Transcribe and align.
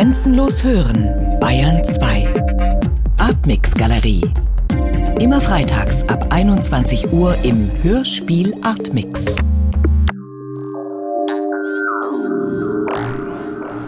Grenzenlos 0.00 0.64
hören, 0.64 1.38
Bayern 1.40 1.84
2. 1.84 2.26
Artmix 3.18 3.74
Galerie. 3.74 4.22
Immer 5.18 5.42
freitags 5.42 6.08
ab 6.08 6.28
21 6.30 7.12
Uhr 7.12 7.36
im 7.42 7.70
Hörspiel 7.82 8.54
Artmix. 8.62 9.36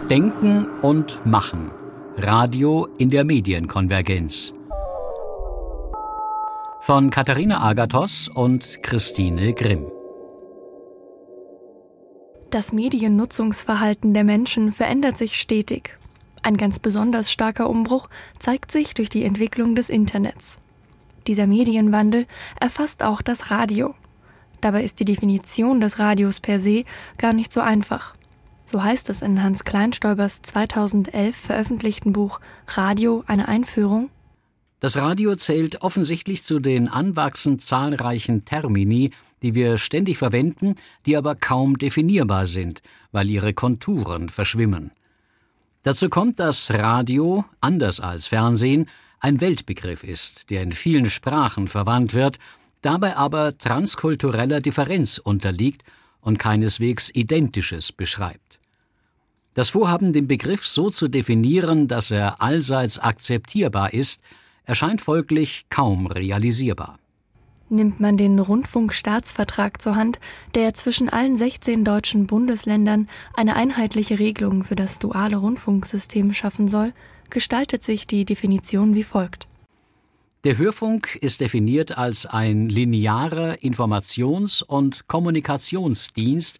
Denken 0.07 0.67
und 0.83 1.25
Machen. 1.25 1.71
Radio 2.17 2.87
in 2.99 3.09
der 3.09 3.23
Medienkonvergenz. 3.23 4.53
Von 6.81 7.09
Katharina 7.09 7.63
Agathos 7.63 8.27
und 8.27 8.83
Christine 8.83 9.53
Grimm. 9.53 9.91
Das 12.51 12.71
Mediennutzungsverhalten 12.71 14.13
der 14.13 14.23
Menschen 14.23 14.71
verändert 14.71 15.17
sich 15.17 15.41
stetig. 15.41 15.97
Ein 16.43 16.57
ganz 16.57 16.79
besonders 16.79 17.31
starker 17.31 17.69
Umbruch 17.69 18.09
zeigt 18.37 18.69
sich 18.71 18.93
durch 18.93 19.09
die 19.09 19.23
Entwicklung 19.23 19.75
des 19.75 19.89
Internets. 19.89 20.59
Dieser 21.25 21.47
Medienwandel 21.47 22.27
erfasst 22.59 23.01
auch 23.01 23.21
das 23.21 23.49
Radio. 23.49 23.95
Dabei 24.59 24.83
ist 24.83 24.99
die 24.99 25.05
Definition 25.05 25.79
des 25.79 25.99
Radios 25.99 26.41
per 26.41 26.59
se 26.59 26.83
gar 27.17 27.31
nicht 27.31 27.53
so 27.53 27.61
einfach. 27.61 28.15
So 28.65 28.83
heißt 28.83 29.09
es 29.09 29.21
in 29.21 29.41
Hans 29.41 29.63
Kleinstäubers 29.63 30.41
2011 30.41 31.35
veröffentlichten 31.35 32.11
Buch 32.11 32.41
Radio 32.67 33.23
eine 33.27 33.47
Einführung. 33.47 34.09
Das 34.81 34.97
Radio 34.97 35.35
zählt 35.35 35.81
offensichtlich 35.81 36.43
zu 36.43 36.59
den 36.59 36.89
anwachsend 36.89 37.63
zahlreichen 37.63 38.43
Termini, 38.43 39.11
die 39.41 39.55
wir 39.55 39.77
ständig 39.77 40.17
verwenden, 40.17 40.75
die 41.05 41.15
aber 41.15 41.35
kaum 41.35 41.77
definierbar 41.77 42.47
sind, 42.47 42.81
weil 43.13 43.29
ihre 43.29 43.53
Konturen 43.53 44.27
verschwimmen. 44.27 44.91
Dazu 45.83 46.07
kommt, 46.07 46.39
dass 46.39 46.71
Radio, 46.71 47.43
anders 47.59 47.99
als 47.99 48.27
Fernsehen, 48.27 48.87
ein 49.19 49.41
Weltbegriff 49.41 50.05
ist, 50.05 50.49
der 50.49 50.63
in 50.63 50.71
vielen 50.71 51.09
Sprachen 51.09 51.67
verwandt 51.67 52.13
wird, 52.13 52.39
dabei 52.81 53.17
aber 53.17 53.57
transkultureller 53.57 54.61
Differenz 54.61 55.17
unterliegt 55.17 55.83
und 56.21 56.39
keineswegs 56.39 57.09
Identisches 57.13 57.91
beschreibt. 57.91 58.59
Das 59.55 59.69
Vorhaben, 59.69 60.13
den 60.13 60.27
Begriff 60.27 60.65
so 60.65 60.89
zu 60.89 61.09
definieren, 61.09 61.89
dass 61.89 62.11
er 62.11 62.41
allseits 62.41 62.97
akzeptierbar 62.97 63.93
ist, 63.93 64.21
erscheint 64.63 65.01
folglich 65.01 65.65
kaum 65.69 66.07
realisierbar. 66.07 66.97
Nimmt 67.73 67.99
man 67.99 68.17
den 68.17 68.37
Rundfunkstaatsvertrag 68.37 69.81
zur 69.81 69.95
Hand, 69.95 70.19
der 70.53 70.75
zwischen 70.75 71.09
allen 71.09 71.37
16 71.37 71.83
deutschen 71.83 72.27
Bundesländern 72.27 73.09
eine 73.33 73.55
einheitliche 73.55 74.19
Regelung 74.19 74.63
für 74.63 74.75
das 74.75 74.99
duale 74.99 75.37
Rundfunksystem 75.37 76.33
schaffen 76.33 76.67
soll, 76.67 76.93
gestaltet 77.31 77.81
sich 77.81 78.05
die 78.05 78.25
Definition 78.25 78.93
wie 78.93 79.01
folgt. 79.01 79.47
Der 80.43 80.59
Hörfunk 80.59 81.15
ist 81.15 81.41
definiert 81.41 81.97
als 81.97 82.27
ein 82.27 82.69
linearer 82.69 83.55
Informations- 83.63 84.61
und 84.61 85.07
Kommunikationsdienst, 85.07 86.59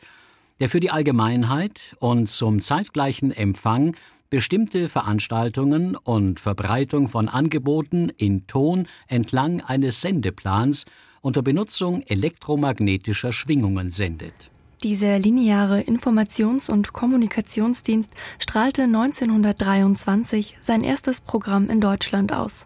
der 0.59 0.67
für 0.67 0.79
die 0.79 0.89
Allgemeinheit 0.89 1.95
und 1.99 2.27
zum 2.27 2.59
zeitgleichen 2.59 3.31
Empfang 3.31 3.95
bestimmte 4.33 4.89
Veranstaltungen 4.89 5.95
und 5.95 6.39
Verbreitung 6.39 7.07
von 7.07 7.29
Angeboten 7.29 8.09
in 8.17 8.47
Ton 8.47 8.87
entlang 9.07 9.61
eines 9.61 10.01
Sendeplans 10.01 10.85
unter 11.21 11.43
Benutzung 11.43 12.01
elektromagnetischer 12.01 13.31
Schwingungen 13.31 13.91
sendet. 13.91 14.33
Dieser 14.81 15.19
lineare 15.19 15.81
Informations- 15.81 16.71
und 16.71 16.93
Kommunikationsdienst 16.93 18.11
strahlte 18.39 18.85
1923 18.85 20.57
sein 20.61 20.81
erstes 20.81 21.21
Programm 21.21 21.69
in 21.69 21.79
Deutschland 21.79 22.33
aus. 22.33 22.65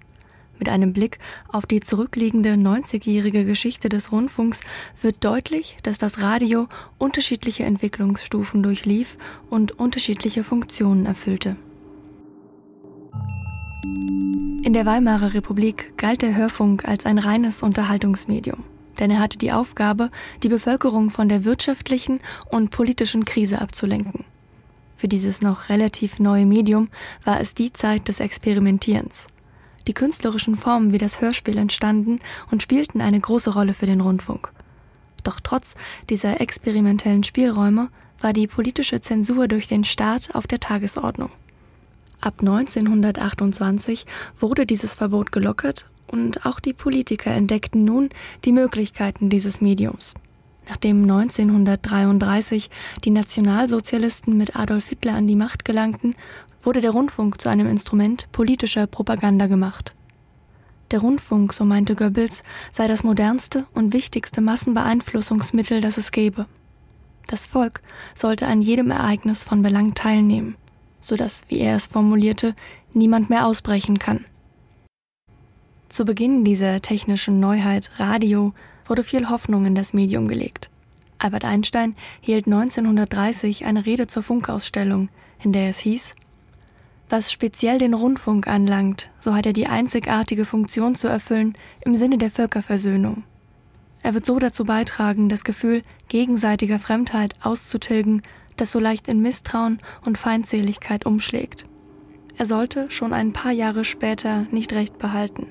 Mit 0.59 0.69
einem 0.69 0.94
Blick 0.94 1.19
auf 1.50 1.66
die 1.66 1.80
zurückliegende 1.80 2.53
90-jährige 2.53 3.45
Geschichte 3.45 3.89
des 3.89 4.11
Rundfunks 4.11 4.61
wird 5.02 5.17
deutlich, 5.23 5.77
dass 5.83 5.98
das 5.98 6.21
Radio 6.21 6.67
unterschiedliche 6.98 7.64
Entwicklungsstufen 7.64 8.64
durchlief 8.64 9.17
und 9.49 9.80
unterschiedliche 9.80 10.43
Funktionen 10.43 11.05
erfüllte. 11.05 11.55
In 14.64 14.73
der 14.73 14.86
Weimarer 14.86 15.33
Republik 15.33 15.98
galt 15.98 16.21
der 16.21 16.36
Hörfunk 16.36 16.86
als 16.86 17.05
ein 17.05 17.20
reines 17.20 17.64
Unterhaltungsmedium, 17.64 18.64
denn 18.99 19.11
er 19.11 19.20
hatte 19.20 19.37
die 19.37 19.54
Aufgabe, 19.54 20.10
die 20.43 20.49
Bevölkerung 20.49 21.10
von 21.10 21.30
der 21.30 21.45
wirtschaftlichen 21.45 22.20
und 22.49 22.71
politischen 22.71 23.23
Krise 23.23 23.61
abzulenken. 23.61 24.26
Für 24.98 25.08
dieses 25.08 25.42
noch 25.42 25.70
relativ 25.70 26.20
neue 26.20 26.45
Medium 26.45 26.89
war 27.23 27.39
es 27.39 27.54
die 27.54 27.71
Zeit 27.71 28.08
des 28.08 28.20
Experimentierens. 28.20 29.27
Die 29.87 29.93
künstlerischen 29.93 30.55
Formen 30.55 30.92
wie 30.92 30.98
das 30.98 31.21
Hörspiel 31.21 31.58
entstanden 31.58 32.20
und 32.52 32.61
spielten 32.61 33.02
eine 33.02 33.20
große 33.20 33.53
Rolle 33.53 33.73
für 33.73 33.86
den 33.86 34.02
Rundfunk. 34.02 34.52
Doch 35.23 35.39
trotz 35.42 35.75
dieser 36.09 36.42
experimentellen 36.42 37.23
Spielräume 37.23 37.89
war 38.20 38.33
die 38.33 38.48
politische 38.48 39.02
Zensur 39.02 39.48
durch 39.48 39.67
den 39.67 39.83
Staat 39.83 40.36
auf 40.36 40.48
der 40.48 40.59
Tagesordnung. 40.59 41.30
Ab 42.20 42.36
1928 42.39 44.05
wurde 44.39 44.65
dieses 44.65 44.95
Verbot 44.95 45.31
gelockert 45.31 45.87
und 46.08 46.45
auch 46.45 46.59
die 46.59 46.73
Politiker 46.73 47.31
entdeckten 47.31 47.86
nun 47.86 48.09
die 48.43 48.52
Möglichkeiten 48.52 49.30
dieses 49.30 49.61
Mediums. 49.61 50.15
Nachdem 50.67 51.04
1933 51.04 52.69
die 53.05 53.11
Nationalsozialisten 53.11 54.36
mit 54.36 54.58
Adolf 54.58 54.87
Hitler 54.89 55.14
an 55.14 55.27
die 55.27 55.36
Macht 55.36 55.64
gelangten, 55.64 56.15
wurde 56.63 56.81
der 56.81 56.91
Rundfunk 56.91 57.41
zu 57.41 57.49
einem 57.49 57.67
Instrument 57.67 58.27
politischer 58.31 58.87
Propaganda 58.87 59.47
gemacht. 59.47 59.93
Der 60.91 60.99
Rundfunk, 60.99 61.53
so 61.53 61.65
meinte 61.65 61.95
Goebbels, 61.95 62.43
sei 62.71 62.87
das 62.87 63.03
modernste 63.03 63.65
und 63.73 63.93
wichtigste 63.93 64.41
Massenbeeinflussungsmittel, 64.41 65.81
das 65.81 65.97
es 65.97 66.11
gäbe. 66.11 66.45
Das 67.27 67.45
Volk 67.45 67.81
sollte 68.15 68.47
an 68.47 68.61
jedem 68.61 68.89
Ereignis 68.89 69.43
von 69.43 69.61
Belang 69.61 69.95
teilnehmen, 69.95 70.55
so 71.01 71.15
dass, 71.15 71.43
wie 71.49 71.59
er 71.59 71.75
es 71.75 71.87
formulierte, 71.87 72.55
niemand 72.93 73.29
mehr 73.29 73.45
ausbrechen 73.45 73.99
kann. 73.99 74.23
Zu 75.89 76.05
Beginn 76.05 76.45
dieser 76.45 76.81
technischen 76.81 77.39
Neuheit 77.39 77.91
Radio 77.97 78.53
wurde 78.85 79.03
viel 79.03 79.29
Hoffnung 79.29 79.65
in 79.65 79.75
das 79.75 79.93
Medium 79.93 80.27
gelegt. 80.27 80.69
Albert 81.17 81.45
Einstein 81.45 81.95
hielt 82.21 82.45
1930 82.45 83.65
eine 83.65 83.85
Rede 83.85 84.07
zur 84.07 84.23
Funkausstellung, 84.23 85.09
in 85.43 85.51
der 85.51 85.69
es 85.69 85.79
hieß, 85.79 86.15
was 87.09 87.31
speziell 87.31 87.79
den 87.79 87.93
Rundfunk 87.93 88.47
anlangt, 88.47 89.09
so 89.19 89.33
hat 89.33 89.45
er 89.45 89.53
die 89.53 89.67
einzigartige 89.67 90.45
Funktion 90.45 90.95
zu 90.95 91.07
erfüllen 91.07 91.53
im 91.81 91.95
Sinne 91.95 92.17
der 92.17 92.31
Völkerversöhnung. 92.31 93.23
Er 94.03 94.13
wird 94.13 94.25
so 94.25 94.39
dazu 94.39 94.65
beitragen, 94.65 95.29
das 95.29 95.43
Gefühl 95.43 95.83
gegenseitiger 96.07 96.79
Fremdheit 96.79 97.35
auszutilgen, 97.41 98.21
das 98.55 98.71
so 98.71 98.79
leicht 98.79 99.07
in 99.07 99.21
Misstrauen 99.21 99.79
und 100.05 100.17
Feindseligkeit 100.17 101.05
umschlägt. 101.05 101.65
Er 102.37 102.45
sollte 102.45 102.89
schon 102.91 103.13
ein 103.13 103.33
paar 103.33 103.51
Jahre 103.51 103.83
später 103.83 104.45
nicht 104.51 104.73
recht 104.73 104.97
behalten. 104.99 105.47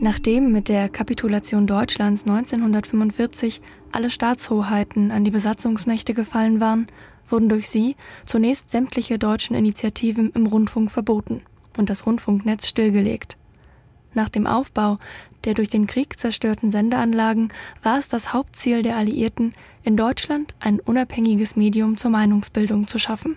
Nachdem 0.00 0.52
mit 0.52 0.68
der 0.68 0.88
Kapitulation 0.88 1.66
Deutschlands 1.66 2.26
1945 2.26 3.62
alle 3.94 4.10
Staatshoheiten 4.10 5.10
an 5.10 5.24
die 5.24 5.30
Besatzungsmächte 5.30 6.14
gefallen 6.14 6.60
waren, 6.60 6.88
wurden 7.28 7.48
durch 7.48 7.68
sie 7.68 7.96
zunächst 8.26 8.70
sämtliche 8.70 9.18
deutschen 9.18 9.56
Initiativen 9.56 10.30
im 10.32 10.46
Rundfunk 10.46 10.90
verboten 10.90 11.42
und 11.76 11.90
das 11.90 12.06
Rundfunknetz 12.06 12.66
stillgelegt. 12.66 13.36
Nach 14.12 14.28
dem 14.28 14.46
Aufbau 14.46 14.98
der 15.44 15.54
durch 15.54 15.68
den 15.68 15.86
Krieg 15.86 16.18
zerstörten 16.18 16.70
Sendeanlagen 16.70 17.52
war 17.82 17.98
es 17.98 18.08
das 18.08 18.32
Hauptziel 18.32 18.82
der 18.82 18.96
Alliierten, 18.96 19.54
in 19.82 19.96
Deutschland 19.96 20.54
ein 20.58 20.80
unabhängiges 20.80 21.54
Medium 21.56 21.96
zur 21.96 22.10
Meinungsbildung 22.10 22.86
zu 22.86 22.98
schaffen. 22.98 23.36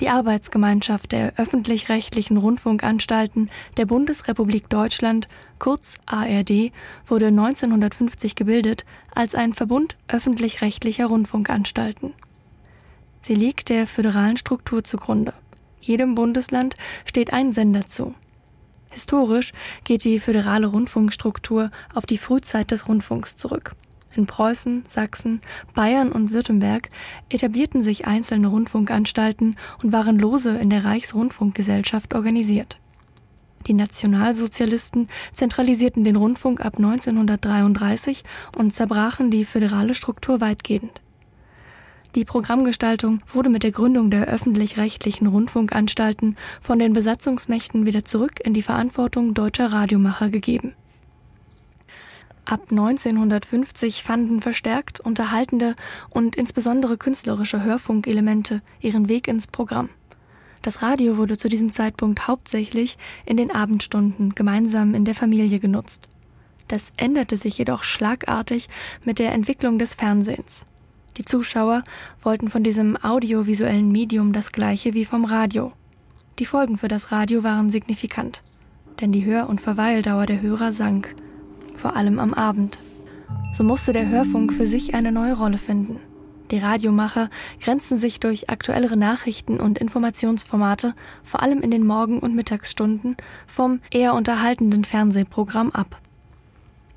Die 0.00 0.10
Arbeitsgemeinschaft 0.10 1.10
der 1.10 1.32
öffentlich-rechtlichen 1.38 2.36
Rundfunkanstalten 2.36 3.50
der 3.76 3.86
Bundesrepublik 3.86 4.68
Deutschland, 4.68 5.28
kurz 5.58 5.96
ARD, 6.06 6.72
wurde 7.06 7.26
1950 7.26 8.36
gebildet 8.36 8.84
als 9.12 9.34
ein 9.34 9.54
Verbund 9.54 9.96
öffentlich-rechtlicher 10.06 11.06
Rundfunkanstalten. 11.06 12.14
Sie 13.22 13.34
liegt 13.34 13.70
der 13.70 13.88
föderalen 13.88 14.36
Struktur 14.36 14.84
zugrunde. 14.84 15.34
Jedem 15.80 16.14
Bundesland 16.14 16.76
steht 17.04 17.32
ein 17.32 17.52
Sender 17.52 17.86
zu. 17.86 18.14
Historisch 18.92 19.52
geht 19.84 20.04
die 20.04 20.20
föderale 20.20 20.68
Rundfunkstruktur 20.68 21.70
auf 21.92 22.06
die 22.06 22.18
Frühzeit 22.18 22.70
des 22.70 22.88
Rundfunks 22.88 23.36
zurück. 23.36 23.74
In 24.18 24.26
Preußen, 24.26 24.82
Sachsen, 24.88 25.40
Bayern 25.74 26.10
und 26.10 26.32
Württemberg 26.32 26.90
etablierten 27.28 27.84
sich 27.84 28.08
einzelne 28.08 28.48
Rundfunkanstalten 28.48 29.54
und 29.80 29.92
waren 29.92 30.18
lose 30.18 30.58
in 30.58 30.70
der 30.70 30.84
Reichsrundfunkgesellschaft 30.84 32.16
organisiert. 32.16 32.80
Die 33.68 33.74
Nationalsozialisten 33.74 35.08
zentralisierten 35.30 36.02
den 36.02 36.16
Rundfunk 36.16 36.60
ab 36.60 36.78
1933 36.78 38.24
und 38.56 38.74
zerbrachen 38.74 39.30
die 39.30 39.44
föderale 39.44 39.94
Struktur 39.94 40.40
weitgehend. 40.40 41.00
Die 42.16 42.24
Programmgestaltung 42.24 43.20
wurde 43.32 43.50
mit 43.50 43.62
der 43.62 43.70
Gründung 43.70 44.10
der 44.10 44.26
öffentlich-rechtlichen 44.26 45.28
Rundfunkanstalten 45.28 46.36
von 46.60 46.80
den 46.80 46.92
Besatzungsmächten 46.92 47.86
wieder 47.86 48.04
zurück 48.04 48.40
in 48.42 48.52
die 48.52 48.62
Verantwortung 48.62 49.32
deutscher 49.32 49.72
Radiomacher 49.72 50.28
gegeben. 50.28 50.74
Ab 52.48 52.68
1950 52.70 54.02
fanden 54.02 54.40
verstärkt 54.40 55.00
unterhaltende 55.00 55.76
und 56.08 56.34
insbesondere 56.34 56.96
künstlerische 56.96 57.62
Hörfunkelemente 57.62 58.62
ihren 58.80 59.10
Weg 59.10 59.28
ins 59.28 59.46
Programm. 59.46 59.90
Das 60.62 60.80
Radio 60.80 61.18
wurde 61.18 61.36
zu 61.36 61.50
diesem 61.50 61.72
Zeitpunkt 61.72 62.26
hauptsächlich 62.26 62.96
in 63.26 63.36
den 63.36 63.50
Abendstunden 63.50 64.34
gemeinsam 64.34 64.94
in 64.94 65.04
der 65.04 65.14
Familie 65.14 65.58
genutzt. 65.58 66.08
Das 66.68 66.84
änderte 66.96 67.36
sich 67.36 67.58
jedoch 67.58 67.84
schlagartig 67.84 68.70
mit 69.04 69.18
der 69.18 69.32
Entwicklung 69.32 69.78
des 69.78 69.92
Fernsehens. 69.92 70.64
Die 71.18 71.26
Zuschauer 71.26 71.84
wollten 72.22 72.48
von 72.48 72.64
diesem 72.64 72.96
audiovisuellen 72.96 73.92
Medium 73.92 74.32
das 74.32 74.52
gleiche 74.52 74.94
wie 74.94 75.04
vom 75.04 75.26
Radio. 75.26 75.72
Die 76.38 76.46
Folgen 76.46 76.78
für 76.78 76.88
das 76.88 77.12
Radio 77.12 77.44
waren 77.44 77.68
signifikant, 77.68 78.42
denn 79.02 79.12
die 79.12 79.26
Hör- 79.26 79.50
und 79.50 79.60
Verweildauer 79.60 80.24
der 80.24 80.40
Hörer 80.40 80.72
sank 80.72 81.14
vor 81.78 81.96
allem 81.96 82.18
am 82.18 82.34
Abend. 82.34 82.78
So 83.54 83.64
musste 83.64 83.92
der 83.92 84.08
Hörfunk 84.08 84.52
für 84.52 84.66
sich 84.66 84.94
eine 84.94 85.12
neue 85.12 85.36
Rolle 85.36 85.58
finden. 85.58 86.00
Die 86.50 86.58
Radiomacher 86.58 87.28
grenzten 87.62 87.98
sich 87.98 88.20
durch 88.20 88.48
aktuellere 88.48 88.96
Nachrichten 88.96 89.60
und 89.60 89.78
Informationsformate, 89.78 90.94
vor 91.22 91.42
allem 91.42 91.60
in 91.60 91.70
den 91.70 91.86
Morgen- 91.86 92.20
und 92.20 92.34
Mittagsstunden, 92.34 93.16
vom 93.46 93.80
eher 93.90 94.14
unterhaltenden 94.14 94.84
Fernsehprogramm 94.84 95.70
ab. 95.72 96.00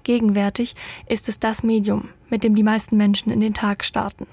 Gegenwärtig 0.03 0.75
ist 1.07 1.29
es 1.29 1.39
das 1.39 1.63
Medium, 1.63 2.09
mit 2.29 2.43
dem 2.43 2.55
die 2.55 2.63
meisten 2.63 2.97
Menschen 2.97 3.31
in 3.31 3.39
den 3.39 3.53
Tag 3.53 3.83
starten. 3.83 4.25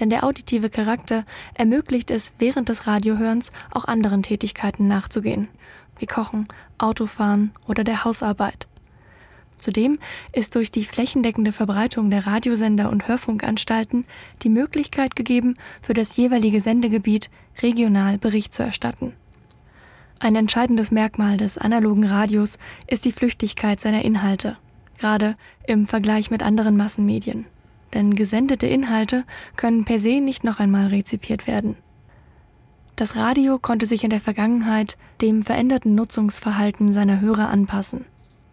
Denn 0.00 0.10
der 0.10 0.24
auditive 0.24 0.70
Charakter 0.70 1.24
ermöglicht 1.54 2.10
es, 2.10 2.32
während 2.38 2.68
des 2.68 2.86
Radiohörens 2.86 3.50
auch 3.70 3.86
anderen 3.86 4.22
Tätigkeiten 4.22 4.86
nachzugehen, 4.86 5.48
wie 5.98 6.06
Kochen, 6.06 6.46
Autofahren 6.78 7.52
oder 7.66 7.84
der 7.84 8.04
Hausarbeit. 8.04 8.67
Zudem 9.58 9.98
ist 10.32 10.54
durch 10.54 10.70
die 10.70 10.84
flächendeckende 10.84 11.52
Verbreitung 11.52 12.10
der 12.10 12.26
Radiosender 12.26 12.90
und 12.90 13.08
Hörfunkanstalten 13.08 14.06
die 14.42 14.48
Möglichkeit 14.48 15.16
gegeben, 15.16 15.54
für 15.82 15.94
das 15.94 16.16
jeweilige 16.16 16.60
Sendegebiet 16.60 17.30
regional 17.60 18.18
Bericht 18.18 18.54
zu 18.54 18.62
erstatten. 18.62 19.12
Ein 20.20 20.34
entscheidendes 20.34 20.90
Merkmal 20.90 21.36
des 21.36 21.58
analogen 21.58 22.04
Radios 22.04 22.58
ist 22.86 23.04
die 23.04 23.12
Flüchtigkeit 23.12 23.80
seiner 23.80 24.04
Inhalte, 24.04 24.56
gerade 24.98 25.36
im 25.66 25.86
Vergleich 25.86 26.30
mit 26.30 26.42
anderen 26.42 26.76
Massenmedien. 26.76 27.46
Denn 27.94 28.14
gesendete 28.14 28.66
Inhalte 28.66 29.24
können 29.56 29.84
per 29.84 29.98
se 29.98 30.20
nicht 30.20 30.44
noch 30.44 30.60
einmal 30.60 30.88
rezipiert 30.88 31.46
werden. 31.46 31.76
Das 32.96 33.14
Radio 33.14 33.58
konnte 33.60 33.86
sich 33.86 34.02
in 34.02 34.10
der 34.10 34.20
Vergangenheit 34.20 34.98
dem 35.20 35.44
veränderten 35.44 35.94
Nutzungsverhalten 35.94 36.92
seiner 36.92 37.20
Hörer 37.20 37.48
anpassen. 37.48 38.04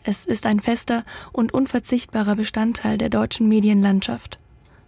Es 0.07 0.25
ist 0.25 0.46
ein 0.46 0.60
fester 0.60 1.04
und 1.31 1.52
unverzichtbarer 1.52 2.36
Bestandteil 2.36 3.00
der 3.00 3.10
deutschen 3.10 3.48
Medienlandschaft. 3.48 4.38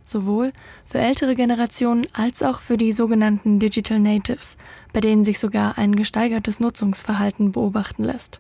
Sowohl 0.05 0.53
für 0.85 0.99
ältere 0.99 1.33
Generationen 1.33 2.05
als 2.13 2.43
auch 2.43 2.61
für 2.61 2.77
die 2.77 2.93
sogenannten 2.93 3.57
Digital 3.57 3.99
Natives, 3.99 4.57
bei 4.93 5.01
denen 5.01 5.25
sich 5.25 5.39
sogar 5.39 5.79
ein 5.79 5.95
gesteigertes 5.95 6.59
Nutzungsverhalten 6.59 7.51
beobachten 7.51 8.03
lässt. 8.03 8.39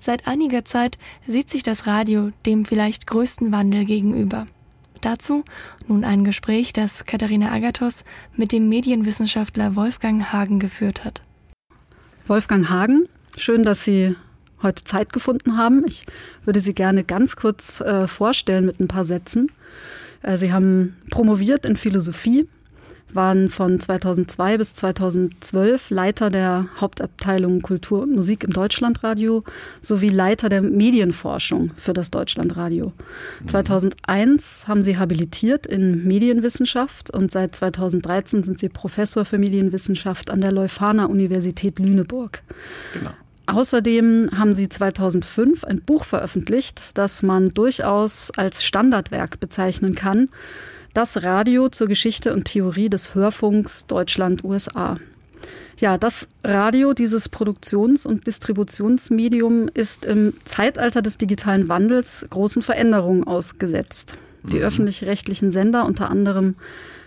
Seit 0.00 0.26
einiger 0.26 0.64
Zeit 0.64 0.96
sieht 1.26 1.50
sich 1.50 1.62
das 1.62 1.86
Radio 1.86 2.30
dem 2.46 2.64
vielleicht 2.64 3.06
größten 3.06 3.52
Wandel 3.52 3.84
gegenüber. 3.84 4.46
Dazu 5.02 5.44
nun 5.86 6.02
ein 6.02 6.24
Gespräch, 6.24 6.72
das 6.72 7.04
Katharina 7.04 7.52
Agathos 7.52 8.04
mit 8.34 8.52
dem 8.52 8.70
Medienwissenschaftler 8.70 9.76
Wolfgang 9.76 10.32
Hagen 10.32 10.60
geführt 10.60 11.04
hat. 11.04 11.22
Wolfgang 12.26 12.70
Hagen, 12.70 13.06
schön, 13.36 13.64
dass 13.64 13.84
Sie 13.84 14.16
heute 14.64 14.84
Zeit 14.84 15.12
gefunden 15.12 15.56
haben. 15.56 15.84
Ich 15.86 16.04
würde 16.44 16.60
Sie 16.60 16.74
gerne 16.74 17.04
ganz 17.04 17.36
kurz 17.36 17.80
äh, 17.80 18.08
vorstellen 18.08 18.66
mit 18.66 18.80
ein 18.80 18.88
paar 18.88 19.04
Sätzen. 19.04 19.48
Äh, 20.22 20.36
Sie 20.36 20.52
haben 20.52 20.96
promoviert 21.10 21.64
in 21.64 21.76
Philosophie, 21.76 22.48
waren 23.12 23.48
von 23.48 23.78
2002 23.78 24.58
bis 24.58 24.74
2012 24.74 25.90
Leiter 25.90 26.30
der 26.30 26.66
Hauptabteilung 26.80 27.62
Kultur 27.62 28.02
und 28.02 28.12
Musik 28.12 28.44
im 28.44 28.50
Deutschlandradio 28.50 29.44
sowie 29.80 30.08
Leiter 30.08 30.48
der 30.48 30.62
Medienforschung 30.62 31.70
für 31.76 31.92
das 31.92 32.10
Deutschlandradio. 32.10 32.92
Mhm. 33.42 33.48
2001 33.48 34.64
haben 34.66 34.82
Sie 34.82 34.98
habilitiert 34.98 35.66
in 35.66 36.04
Medienwissenschaft 36.04 37.10
und 37.10 37.30
seit 37.30 37.54
2013 37.54 38.42
sind 38.42 38.58
Sie 38.58 38.68
Professor 38.68 39.24
für 39.24 39.38
Medienwissenschaft 39.38 40.30
an 40.30 40.40
der 40.40 40.50
Leuphana 40.50 41.06
Universität 41.06 41.78
Lüneburg. 41.78 42.42
Genau. 42.94 43.10
Außerdem 43.46 44.30
haben 44.36 44.54
sie 44.54 44.68
2005 44.68 45.64
ein 45.64 45.82
Buch 45.82 46.04
veröffentlicht, 46.04 46.80
das 46.94 47.22
man 47.22 47.52
durchaus 47.52 48.30
als 48.36 48.64
Standardwerk 48.64 49.38
bezeichnen 49.40 49.94
kann. 49.94 50.30
Das 50.94 51.22
Radio 51.22 51.68
zur 51.68 51.88
Geschichte 51.88 52.32
und 52.32 52.44
Theorie 52.44 52.88
des 52.88 53.14
Hörfunks 53.14 53.86
Deutschland-USA. 53.86 54.98
Ja, 55.78 55.98
das 55.98 56.28
Radio, 56.42 56.94
dieses 56.94 57.28
Produktions- 57.28 58.06
und 58.06 58.26
Distributionsmedium, 58.26 59.68
ist 59.74 60.04
im 60.04 60.34
Zeitalter 60.44 61.02
des 61.02 61.18
digitalen 61.18 61.68
Wandels 61.68 62.24
großen 62.30 62.62
Veränderungen 62.62 63.24
ausgesetzt. 63.24 64.16
Die 64.44 64.56
mhm. 64.56 64.62
öffentlich-rechtlichen 64.62 65.50
Sender, 65.50 65.86
unter 65.86 66.10
anderem 66.10 66.56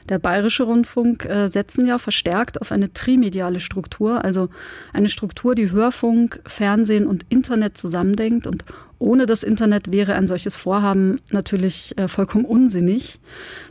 der 0.09 0.19
Bayerische 0.19 0.63
Rundfunk 0.63 1.25
äh, 1.25 1.49
setzen 1.49 1.85
ja 1.85 1.97
verstärkt 1.97 2.61
auf 2.61 2.71
eine 2.71 2.93
trimediale 2.93 3.59
Struktur, 3.59 4.23
also 4.23 4.49
eine 4.93 5.09
Struktur, 5.09 5.53
die 5.53 5.71
Hörfunk, 5.71 6.39
Fernsehen 6.45 7.07
und 7.07 7.25
Internet 7.29 7.77
zusammendenkt. 7.77 8.47
Und 8.47 8.63
ohne 8.99 9.25
das 9.25 9.43
Internet 9.43 9.91
wäre 9.91 10.13
ein 10.15 10.27
solches 10.27 10.55
Vorhaben 10.55 11.17
natürlich 11.31 11.97
äh, 11.97 12.07
vollkommen 12.07 12.45
unsinnig. 12.45 13.19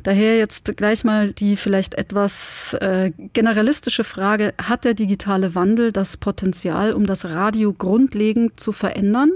Daher 0.03 0.37
jetzt 0.37 0.77
gleich 0.77 1.05
mal 1.05 1.33
die 1.33 1.57
vielleicht 1.57 1.95
etwas 1.95 2.75
äh, 2.75 3.12
generalistische 3.33 4.05
Frage, 4.05 4.53
hat 4.62 4.85
der 4.85 4.95
digitale 4.95 5.55
Wandel 5.55 5.91
das 5.91 6.19
Potenzial, 6.19 6.93
um 6.93 7.07
das 7.07 7.25
Radio 7.25 7.73
grundlegend 7.73 8.61
zu 8.61 8.73
verändern? 8.73 9.33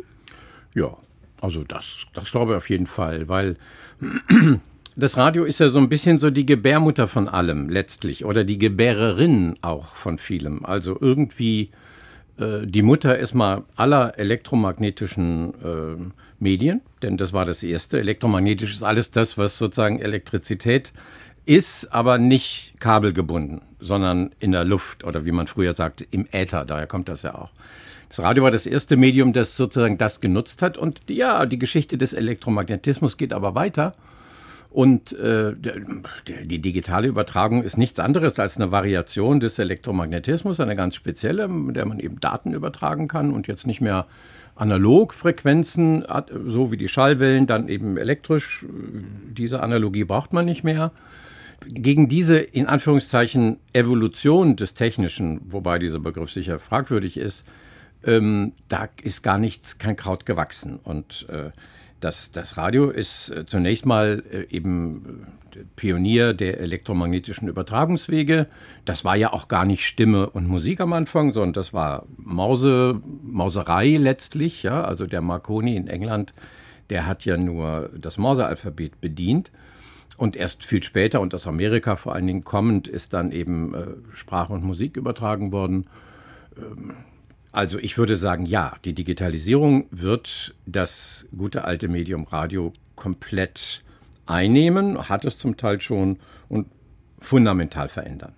Ja, 0.75 0.97
also 1.41 1.65
das, 1.65 2.07
das 2.13 2.31
glaube 2.31 2.53
ich 2.53 2.57
auf 2.59 2.71
jeden 2.71 2.87
Fall, 2.87 3.29
weil 3.29 3.57
das 4.97 5.17
Radio 5.17 5.45
ist 5.45 5.61
ja 5.61 5.69
so 5.69 5.79
ein 5.79 5.89
bisschen 5.89 6.19
so 6.19 6.31
die 6.31 6.47
Gebärmutter 6.47 7.07
von 7.07 7.29
allem 7.29 7.69
letztlich 7.69 8.25
oder 8.25 8.45
die 8.45 8.59
Gebärerin 8.59 9.57
auch 9.63 9.97
von 9.97 10.19
vielem. 10.19 10.65
Also 10.65 10.97
irgendwie 11.01 11.71
äh, 12.39 12.67
die 12.67 12.83
Mutter 12.83 13.19
ist 13.19 13.35
mal 13.35 13.65
aller 13.77 14.19
elektromagnetischen 14.19 15.55
äh, 15.63 16.13
Medien, 16.39 16.81
denn 17.03 17.17
das 17.17 17.33
war 17.33 17.45
das 17.45 17.63
erste. 17.63 17.99
Elektromagnetisch 17.99 18.73
ist 18.73 18.83
alles 18.83 19.11
das, 19.11 19.39
was 19.39 19.59
sozusagen 19.59 20.01
Elektrizität 20.01 20.93
ist, 21.47 21.93
aber 21.93 22.19
nicht 22.19 22.75
kabelgebunden, 22.81 23.63
sondern 23.79 24.31
in 24.41 24.53
der 24.53 24.65
Luft 24.65 25.05
oder 25.05 25.25
wie 25.25 25.33
man 25.33 25.47
früher 25.47 25.73
sagte, 25.73 26.07
im 26.11 26.27
Äther. 26.31 26.65
Daher 26.65 26.87
kommt 26.87 27.09
das 27.09 27.23
ja 27.23 27.35
auch. 27.35 27.51
Das 28.11 28.19
Radio 28.19 28.43
war 28.43 28.51
das 28.51 28.67
erste 28.67 28.97
Medium, 28.97 29.33
das 29.33 29.57
sozusagen 29.57 29.97
das 29.97 30.21
genutzt 30.21 30.63
hat. 30.63 30.77
Und 30.77 31.01
ja, 31.09 31.47
die 31.47 31.61
Geschichte 31.61 31.97
des 31.97 32.13
Elektromagnetismus 32.13 33.17
geht 33.17 33.33
aber 33.33 33.55
weiter. 33.55 33.95
Und 34.69 35.13
äh, 35.13 35.55
die 36.45 36.61
digitale 36.61 37.07
Übertragung 37.07 37.63
ist 37.63 37.79
nichts 37.79 38.01
anderes 38.01 38.37
als 38.41 38.57
eine 38.57 38.73
Variation 38.73 39.39
des 39.39 39.61
Elektromagnetismus, 39.61 40.59
eine 40.59 40.75
ganz 40.75 40.97
spezielle, 40.97 41.47
mit 41.47 41.77
der 41.77 41.87
man 41.87 42.01
eben 42.01 42.19
Daten 42.19 42.53
übertragen 42.53 43.07
kann 43.07 43.33
und 43.33 43.47
jetzt 43.47 43.67
nicht 43.67 43.81
mehr 43.81 44.07
analog 44.57 45.15
Frequenzen, 45.15 46.05
so 46.47 46.73
wie 46.73 46.77
die 46.77 46.89
Schallwellen, 46.89 47.47
dann 47.47 47.69
eben 47.69 47.97
elektrisch. 47.97 48.67
Diese 49.37 49.63
Analogie 49.63 50.05
braucht 50.05 50.33
man 50.33 50.47
nicht 50.47 50.65
mehr. 50.65 50.91
Gegen 51.67 52.09
diese 52.09 52.39
in 52.39 52.67
Anführungszeichen 52.67 53.59
Evolution 53.73 54.57
des 54.57 54.75
Technischen, 54.75 55.43
wobei 55.49 55.79
dieser 55.79 56.01
Begriff 56.01 56.33
sicher 56.33 56.59
fragwürdig 56.59 57.17
ist, 57.17 57.47
ähm, 58.05 58.53
da 58.69 58.89
ist 59.03 59.23
gar 59.23 59.39
nichts, 59.39 59.79
kein 59.79 59.97
Kraut 59.97 60.27
gewachsen. 60.27 60.79
Und 60.83 61.27
äh, 61.29 61.51
das, 62.01 62.33
das 62.33 62.57
Radio 62.57 62.89
ist 62.89 63.29
äh, 63.31 63.45
zunächst 63.45 63.85
mal 63.85 64.23
äh, 64.33 64.47
eben 64.55 65.27
äh, 65.55 65.65
Pionier 65.77 66.33
der 66.33 66.59
elektromagnetischen 66.61 67.49
Übertragungswege. 67.49 68.47
Das 68.87 69.05
war 69.05 69.17
ja 69.17 69.33
auch 69.33 69.49
gar 69.49 69.67
nicht 69.67 69.85
Stimme 69.85 70.31
und 70.31 70.49
Musik 70.49 70.81
am 70.81 70.95
Anfang, 70.95 71.33
sondern 71.35 71.53
das 71.53 71.75
war 71.75 72.07
Mause, 72.17 73.01
Mauserei 73.23 73.99
letztlich. 73.99 74.63
Ja? 74.63 74.83
Also 74.83 75.07
der 75.07 75.21
Marconi 75.21 75.77
in 75.77 75.89
England, 75.89 76.33
der 76.89 77.07
hat 77.07 77.27
ja 77.27 77.37
nur 77.37 77.91
das 77.97 78.17
Morsealphabet 78.17 79.01
bedient. 79.01 79.53
Und 80.17 80.37
erst 80.37 80.65
viel 80.65 80.83
später 80.83 81.21
und 81.21 81.35
aus 81.35 81.47
Amerika 81.47 81.97
vor 81.97 82.15
allen 82.15 82.27
Dingen 82.27 82.45
kommend 82.45 82.89
ist 82.89 83.15
dann 83.15 83.33
eben 83.33 83.75
Sprache 84.13 84.53
und 84.53 84.63
Musik 84.63 84.99
übertragen 84.99 85.51
worden. 85.51 85.87
Also 87.53 87.79
ich 87.79 87.99
würde 87.99 88.17
sagen, 88.17 88.47
ja, 88.47 88.77
die 88.85 88.93
Digitalisierung 88.93 89.87
wird 89.91 90.55
das 90.67 91.27
gute 91.37 91.65
alte 91.65 91.89
Medium 91.89 92.25
Radio 92.25 92.73
komplett 92.95 93.83
einnehmen, 94.27 95.09
hat 95.09 95.25
es 95.25 95.39
zum 95.39 95.57
Teil 95.57 95.81
schon 95.81 96.19
und 96.49 96.69
fundamental 97.19 97.89
verändern. 97.89 98.33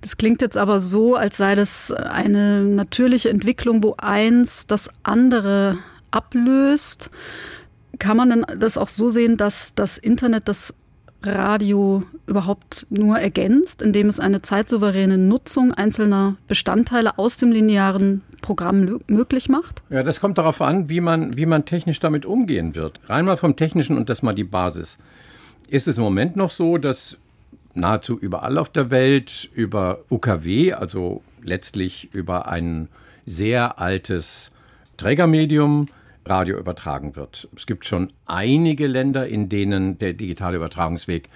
Das 0.00 0.16
klingt 0.16 0.42
jetzt 0.42 0.58
aber 0.58 0.80
so, 0.80 1.14
als 1.14 1.36
sei 1.36 1.54
das 1.54 1.92
eine 1.92 2.60
natürliche 2.60 3.30
Entwicklung, 3.30 3.82
wo 3.82 3.94
eins 3.96 4.66
das 4.66 4.90
andere 5.02 5.78
ablöst. 6.10 7.10
Kann 7.98 8.16
man 8.16 8.30
denn 8.30 8.46
das 8.58 8.76
auch 8.76 8.88
so 8.88 9.08
sehen, 9.08 9.36
dass 9.36 9.74
das 9.74 9.96
Internet 9.96 10.48
das 10.48 10.74
Radio 11.26 12.02
überhaupt 12.26 12.86
nur 12.90 13.18
ergänzt, 13.18 13.82
indem 13.82 14.08
es 14.08 14.20
eine 14.20 14.42
zeitsouveräne 14.42 15.18
Nutzung 15.18 15.72
einzelner 15.72 16.36
Bestandteile 16.48 17.18
aus 17.18 17.36
dem 17.36 17.52
linearen 17.52 18.22
Programm 18.42 19.00
möglich 19.06 19.48
macht? 19.48 19.82
Ja, 19.90 20.02
das 20.02 20.20
kommt 20.20 20.38
darauf 20.38 20.60
an, 20.60 20.88
wie 20.88 21.00
man, 21.00 21.36
wie 21.36 21.46
man 21.46 21.64
technisch 21.64 22.00
damit 22.00 22.26
umgehen 22.26 22.74
wird. 22.74 23.00
Rein 23.06 23.24
mal 23.24 23.36
vom 23.36 23.56
Technischen 23.56 23.96
und 23.96 24.08
das 24.08 24.22
mal 24.22 24.34
die 24.34 24.44
Basis. 24.44 24.98
Ist 25.68 25.88
es 25.88 25.96
im 25.96 26.04
Moment 26.04 26.36
noch 26.36 26.50
so, 26.50 26.78
dass 26.78 27.16
nahezu 27.74 28.18
überall 28.18 28.58
auf 28.58 28.68
der 28.68 28.90
Welt 28.90 29.48
über 29.54 30.00
UKW, 30.10 30.74
also 30.74 31.22
letztlich 31.42 32.14
über 32.14 32.48
ein 32.48 32.88
sehr 33.26 33.78
altes 33.78 34.50
Trägermedium, 34.96 35.86
Radio 36.26 36.58
übertragen 36.58 37.16
wird. 37.16 37.48
Es 37.56 37.66
gibt 37.66 37.84
schon 37.84 38.08
einige 38.26 38.86
Länder, 38.86 39.26
in 39.26 39.48
denen 39.48 39.98
der 39.98 40.14
digitale 40.14 40.56
Übertragungsweg 40.56 41.28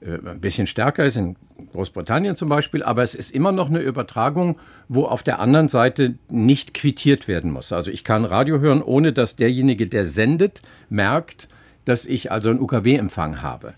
äh, 0.00 0.18
ein 0.28 0.40
bisschen 0.40 0.66
stärker 0.66 1.04
ist, 1.04 1.16
in 1.16 1.36
Großbritannien 1.72 2.36
zum 2.36 2.48
Beispiel, 2.48 2.82
aber 2.82 3.02
es 3.02 3.14
ist 3.14 3.30
immer 3.30 3.52
noch 3.52 3.70
eine 3.70 3.80
Übertragung, 3.80 4.58
wo 4.88 5.04
auf 5.04 5.22
der 5.22 5.38
anderen 5.38 5.68
Seite 5.68 6.14
nicht 6.30 6.74
quittiert 6.74 7.28
werden 7.28 7.52
muss. 7.52 7.72
Also 7.72 7.90
ich 7.90 8.04
kann 8.04 8.24
Radio 8.24 8.58
hören, 8.58 8.82
ohne 8.82 9.12
dass 9.12 9.36
derjenige, 9.36 9.86
der 9.86 10.04
sendet, 10.04 10.62
merkt, 10.90 11.48
dass 11.84 12.04
ich 12.04 12.32
also 12.32 12.50
einen 12.50 12.60
UKW-Empfang 12.60 13.42
habe. 13.42 13.74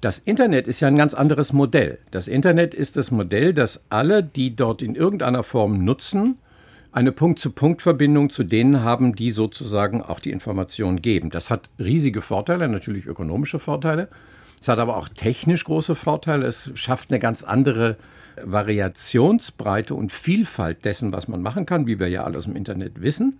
Das 0.00 0.18
Internet 0.18 0.66
ist 0.66 0.80
ja 0.80 0.88
ein 0.88 0.96
ganz 0.96 1.12
anderes 1.12 1.52
Modell. 1.52 1.98
Das 2.10 2.26
Internet 2.26 2.74
ist 2.74 2.96
das 2.96 3.10
Modell, 3.10 3.52
das 3.52 3.84
alle, 3.90 4.22
die 4.22 4.56
dort 4.56 4.82
in 4.82 4.94
irgendeiner 4.94 5.42
Form 5.42 5.84
nutzen, 5.84 6.38
eine 6.92 7.12
Punkt-zu-Punkt-Verbindung 7.12 8.30
zu 8.30 8.42
denen 8.44 8.82
haben, 8.82 9.14
die 9.14 9.30
sozusagen 9.30 10.02
auch 10.02 10.20
die 10.20 10.30
Informationen 10.30 11.02
geben. 11.02 11.30
Das 11.30 11.50
hat 11.50 11.70
riesige 11.78 12.22
Vorteile, 12.22 12.68
natürlich 12.68 13.06
ökonomische 13.06 13.58
Vorteile. 13.58 14.08
Es 14.60 14.68
hat 14.68 14.78
aber 14.78 14.96
auch 14.96 15.08
technisch 15.08 15.64
große 15.64 15.94
Vorteile. 15.94 16.46
Es 16.46 16.70
schafft 16.74 17.10
eine 17.10 17.18
ganz 17.18 17.42
andere 17.42 17.96
Variationsbreite 18.42 19.94
und 19.94 20.12
Vielfalt 20.12 20.84
dessen, 20.84 21.12
was 21.12 21.28
man 21.28 21.42
machen 21.42 21.66
kann, 21.66 21.86
wie 21.86 21.98
wir 21.98 22.08
ja 22.08 22.24
alles 22.24 22.46
im 22.46 22.56
Internet 22.56 23.00
wissen. 23.00 23.38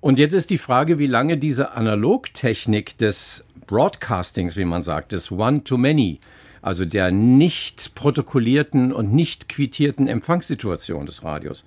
Und 0.00 0.18
jetzt 0.18 0.34
ist 0.34 0.50
die 0.50 0.58
Frage, 0.58 0.98
wie 0.98 1.06
lange 1.06 1.38
diese 1.38 1.72
Analogtechnik 1.72 2.98
des 2.98 3.44
Broadcastings, 3.66 4.56
wie 4.56 4.64
man 4.64 4.82
sagt, 4.82 5.12
des 5.12 5.32
One-to-Many, 5.32 6.18
also 6.62 6.84
der 6.84 7.10
nicht 7.10 7.94
protokollierten 7.94 8.92
und 8.92 9.12
nicht 9.12 9.48
quittierten 9.48 10.06
Empfangssituation 10.06 11.06
des 11.06 11.24
Radios, 11.24 11.64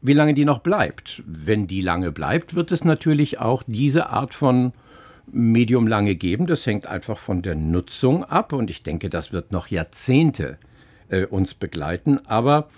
wie 0.00 0.12
lange 0.12 0.34
die 0.34 0.44
noch 0.44 0.60
bleibt. 0.60 1.22
Wenn 1.26 1.66
die 1.66 1.80
lange 1.80 2.12
bleibt, 2.12 2.54
wird 2.54 2.72
es 2.72 2.84
natürlich 2.84 3.38
auch 3.40 3.62
diese 3.66 4.10
Art 4.10 4.34
von 4.34 4.72
Medium 5.30 5.86
lange 5.86 6.14
geben. 6.14 6.46
Das 6.46 6.66
hängt 6.66 6.86
einfach 6.86 7.18
von 7.18 7.42
der 7.42 7.54
Nutzung 7.54 8.24
ab 8.24 8.52
und 8.52 8.70
ich 8.70 8.82
denke, 8.82 9.10
das 9.10 9.32
wird 9.32 9.52
noch 9.52 9.68
Jahrzehnte 9.68 10.58
äh, 11.08 11.26
uns 11.26 11.54
begleiten. 11.54 12.20
Aber 12.26 12.68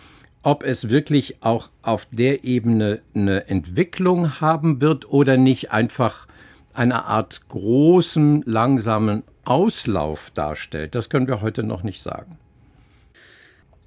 ob 0.43 0.65
es 0.65 0.89
wirklich 0.89 1.43
auch 1.43 1.69
auf 1.83 2.07
der 2.11 2.45
Ebene 2.45 3.01
eine 3.15 3.49
Entwicklung 3.49 4.41
haben 4.41 4.81
wird 4.81 5.11
oder 5.11 5.37
nicht 5.37 5.71
einfach 5.71 6.27
eine 6.73 7.05
Art 7.05 7.43
großen, 7.49 8.43
langsamen 8.47 9.23
Auslauf 9.45 10.31
darstellt, 10.31 10.95
das 10.95 11.11
können 11.11 11.27
wir 11.27 11.43
heute 11.43 11.63
noch 11.63 11.83
nicht 11.83 12.01
sagen. 12.01 12.39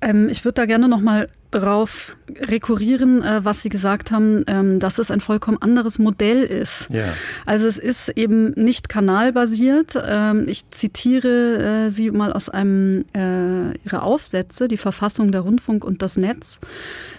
Ähm, 0.04 0.30
ich 0.30 0.44
würde 0.46 0.56
da 0.56 0.66
gerne 0.66 0.90
noch 0.90 1.02
mal 1.02 1.28
darauf 1.52 2.18
rekurrieren, 2.42 3.24
äh, 3.24 3.46
was 3.46 3.62
Sie 3.62 3.70
gesagt 3.70 4.12
haben, 4.12 4.44
ähm, 4.48 4.80
dass 4.80 4.98
es 4.98 5.12
ein 5.12 5.22
vollkommen 5.22 5.62
anderes 5.62 6.00
Modell 6.00 6.44
ist. 6.44 6.88
Ja. 6.90 7.14
Also 7.46 7.68
es 7.68 7.78
ist 7.78 8.10
eben 8.10 8.52
nicht 8.52 8.90
kanalbasiert. 8.90 9.98
Ähm, 10.04 10.48
ich 10.48 10.70
zitiere 10.72 11.88
äh, 11.88 11.92
Sie 11.92 12.12
mal 12.12 12.34
aus 12.34 12.50
einem 12.50 13.06
äh, 13.14 13.78
Ihrer 13.86 14.04
Aufsätze, 14.04 14.68
die 14.68 14.78
Verfassung 14.78 15.32
der 15.32 15.42
Rundfunk 15.42 15.86
und 15.86 16.02
das 16.02 16.18
Netz. 16.18 16.60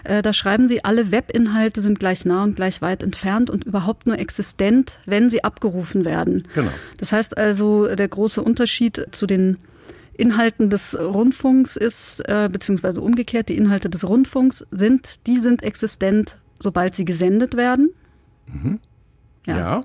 Äh, 0.03 0.21
da 0.21 0.33
schreiben 0.33 0.67
Sie, 0.67 0.83
alle 0.83 1.11
Webinhalte 1.11 1.81
sind 1.81 1.99
gleich 1.99 2.25
nah 2.25 2.43
und 2.43 2.55
gleich 2.55 2.81
weit 2.81 3.03
entfernt 3.03 3.49
und 3.49 3.63
überhaupt 3.63 4.05
nur 4.05 4.19
existent, 4.19 4.99
wenn 5.05 5.29
sie 5.29 5.43
abgerufen 5.43 6.05
werden. 6.05 6.43
Genau. 6.53 6.71
Das 6.97 7.11
heißt 7.11 7.37
also, 7.37 7.87
der 7.87 8.07
große 8.07 8.41
Unterschied 8.41 9.07
zu 9.11 9.25
den 9.25 9.57
Inhalten 10.17 10.69
des 10.69 10.97
Rundfunks 10.99 11.75
ist, 11.75 12.21
äh, 12.27 12.49
beziehungsweise 12.51 13.01
umgekehrt, 13.01 13.49
die 13.49 13.57
Inhalte 13.57 13.89
des 13.89 14.07
Rundfunks 14.07 14.65
sind, 14.71 15.25
die 15.27 15.37
sind 15.37 15.63
existent, 15.63 16.37
sobald 16.59 16.95
sie 16.95 17.05
gesendet 17.05 17.55
werden. 17.55 17.91
Mhm. 18.47 18.79
Ja. 19.45 19.57
ja. 19.57 19.81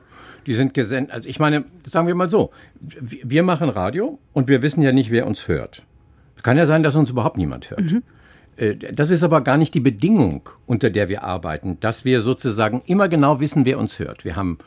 die 0.47 0.55
sind 0.55 0.73
gesendet. 0.73 1.13
Also 1.13 1.29
ich 1.29 1.39
meine, 1.39 1.65
sagen 1.87 2.07
wir 2.07 2.15
mal 2.15 2.31
so, 2.31 2.51
wir 2.81 3.43
machen 3.43 3.69
Radio 3.69 4.19
und 4.33 4.49
wir 4.49 4.63
wissen 4.63 4.83
ja 4.83 4.93
nicht, 4.93 5.11
wer 5.11 5.27
uns 5.27 5.49
hört. 5.49 5.83
Kann 6.43 6.57
ja 6.57 6.65
sein, 6.65 6.83
dass 6.83 6.97
uns 6.97 7.11
überhaupt 7.11 7.37
niemand 7.37 7.71
hört. 7.71 7.93
Mhm. 7.93 8.03
Äh, 8.57 8.77
das 8.77 9.11
ist 9.11 9.23
aber 9.23 9.41
gar 9.43 9.57
nicht 9.57 9.75
die 9.75 9.81
Bedingung, 9.81 10.49
unter 10.67 10.91
der 10.91 11.09
wir 11.09 11.25
arbeiten, 11.25 11.79
dass 11.81 12.05
wir 12.05 12.23
sozusagen 12.23 12.83
immer 12.87 13.09
genau 13.09 13.41
wissen, 13.41 13.65
wer 13.65 13.79
uns 13.79 13.99
hört. 13.99 14.25
Wir 14.25 14.37
haben 14.37 14.59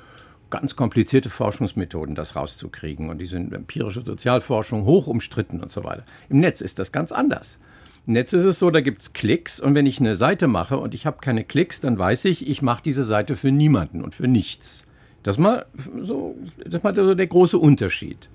ganz 0.54 0.76
komplizierte 0.76 1.32
Forschungsmethoden, 1.32 2.14
das 2.14 2.36
rauszukriegen. 2.36 3.10
Und 3.10 3.18
die 3.18 3.26
sind 3.26 3.52
empirische 3.54 4.04
Sozialforschung 4.04 4.86
hoch 4.86 5.08
umstritten 5.08 5.62
und 5.62 5.72
so 5.72 5.84
weiter. 5.84 6.04
Im 6.30 6.40
Netz 6.42 6.62
ist 6.62 6.78
das 6.78 6.92
ganz 6.92 7.12
anders. 7.12 7.58
Im 8.06 8.14
Netz 8.14 8.34
ist 8.34 8.46
es 8.46 8.60
so, 8.60 8.70
da 8.70 8.82
gibt 8.82 9.02
es 9.02 9.14
Klicks 9.14 9.60
und 9.60 9.74
wenn 9.74 9.88
ich 9.88 10.00
eine 10.00 10.16
Seite 10.16 10.48
mache 10.48 10.78
und 10.78 10.94
ich 10.94 11.08
habe 11.08 11.18
keine 11.22 11.44
Klicks, 11.44 11.82
dann 11.82 11.98
weiß 11.98 12.26
ich, 12.26 12.48
ich 12.48 12.62
mache 12.62 12.84
diese 12.84 13.04
Seite 13.04 13.36
für 13.36 13.50
niemanden 13.50 14.04
und 14.04 14.14
für 14.14 14.28
nichts. 14.28 14.84
Das 15.24 15.38
ist 15.38 15.40
mal 15.40 15.66
so, 16.04 16.36
das 16.64 16.76
ist 16.76 16.84
mal 16.84 16.94
der 16.94 17.28
große 17.28 17.58
Unterschied. 17.58 18.30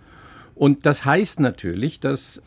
Und 0.56 0.86
das 0.86 1.04
heißt 1.04 1.38
natürlich, 1.38 2.00
dass 2.00 2.42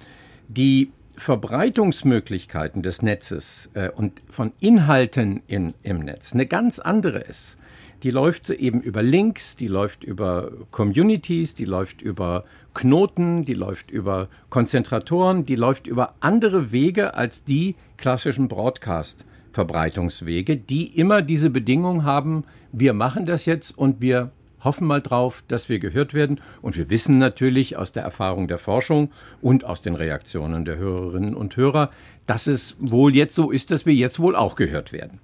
die 0.49 0.91
Verbreitungsmöglichkeiten 1.15 2.83
des 2.83 3.01
Netzes 3.03 3.69
äh, 3.73 3.89
und 3.89 4.21
von 4.29 4.51
Inhalten 4.59 5.43
in, 5.47 5.75
im 5.81 5.99
Netz 5.99 6.33
eine 6.33 6.45
ganz 6.45 6.79
andere 6.79 7.19
ist 7.19 7.57
die 8.03 8.12
läuft 8.12 8.50
eben 8.50 8.81
über 8.81 9.03
Links, 9.03 9.55
die 9.55 9.67
läuft 9.67 10.03
über 10.03 10.51
Communities, 10.72 11.55
die 11.55 11.65
läuft 11.65 12.01
über 12.01 12.43
Knoten, 12.74 13.46
die 13.46 13.53
läuft 13.53 13.91
über 13.91 14.29
Konzentratoren, 14.50 15.46
die 15.46 15.55
läuft 15.55 15.88
über 15.88 16.15
andere 16.20 16.72
Wege 16.72 17.13
als 17.13 17.43
die 17.43 17.75
klassischen 17.98 18.48
Broadcast-Verbreitungswege, 18.48 20.58
die 20.58 20.98
immer 20.98 21.22
diese 21.22 21.50
Bedingung 21.50 22.03
haben, 22.03 22.43
wir 22.72 22.93
machen 22.93 23.25
das 23.25 23.46
jetzt 23.46 23.77
und 23.77 24.01
wir 24.01 24.31
hoffen 24.63 24.88
mal 24.88 25.01
drauf, 25.01 25.43
dass 25.48 25.70
wir 25.70 25.79
gehört 25.79 26.13
werden. 26.13 26.39
Und 26.62 26.77
wir 26.77 26.89
wissen 26.89 27.17
natürlich 27.17 27.77
aus 27.77 27.91
der 27.91 28.03
Erfahrung 28.03 28.48
der 28.48 28.60
Forschung 28.60 29.12
und 29.41 29.65
aus 29.65 29.81
den 29.81 29.96
Reaktionen 29.96 30.65
der 30.65 30.77
Hörerinnen 30.77 31.36
und 31.36 31.58
Hörer, 31.58 31.91
dass 32.27 32.48
es 32.48 32.75
wohl 32.79 33.15
jetzt 33.15 33.36
so 33.36 33.51
ist, 33.51 33.72
dass 33.72 33.86
wir 33.86 33.93
jetzt 33.93 34.20
wohl 34.20 34.36
auch 34.36 34.55
gehört 34.55 34.93
werden. 34.93 35.20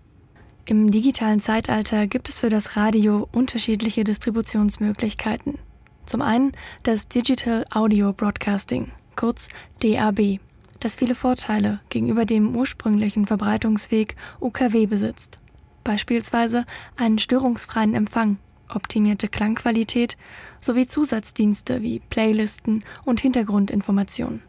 Im 0.69 0.91
digitalen 0.91 1.39
Zeitalter 1.39 2.07
gibt 2.07 2.27
es 2.27 2.41
für 2.41 2.50
das 2.50 2.75
Radio 2.75 3.29
unterschiedliche 3.31 4.03
Distributionsmöglichkeiten. 4.03 5.59
Zum 6.05 6.21
einen 6.21 6.51
das 6.83 7.07
Digital 7.07 7.63
Audio 7.74 8.12
Broadcasting, 8.12 8.91
kurz 9.15 9.47
DAB, 9.79 10.41
das 10.81 10.95
viele 10.95 11.15
Vorteile 11.15 11.79
gegenüber 11.88 12.25
dem 12.25 12.53
ursprünglichen 12.53 13.27
Verbreitungsweg 13.27 14.17
UKW 14.41 14.88
besitzt. 14.88 15.39
Beispielsweise 15.86 16.65
einen 16.97 17.17
störungsfreien 17.17 17.93
Empfang, 17.93 18.38
optimierte 18.67 19.29
Klangqualität 19.29 20.17
sowie 20.59 20.86
Zusatzdienste 20.86 21.81
wie 21.81 22.01
Playlisten 22.09 22.83
und 23.05 23.21
Hintergrundinformationen. 23.21 24.41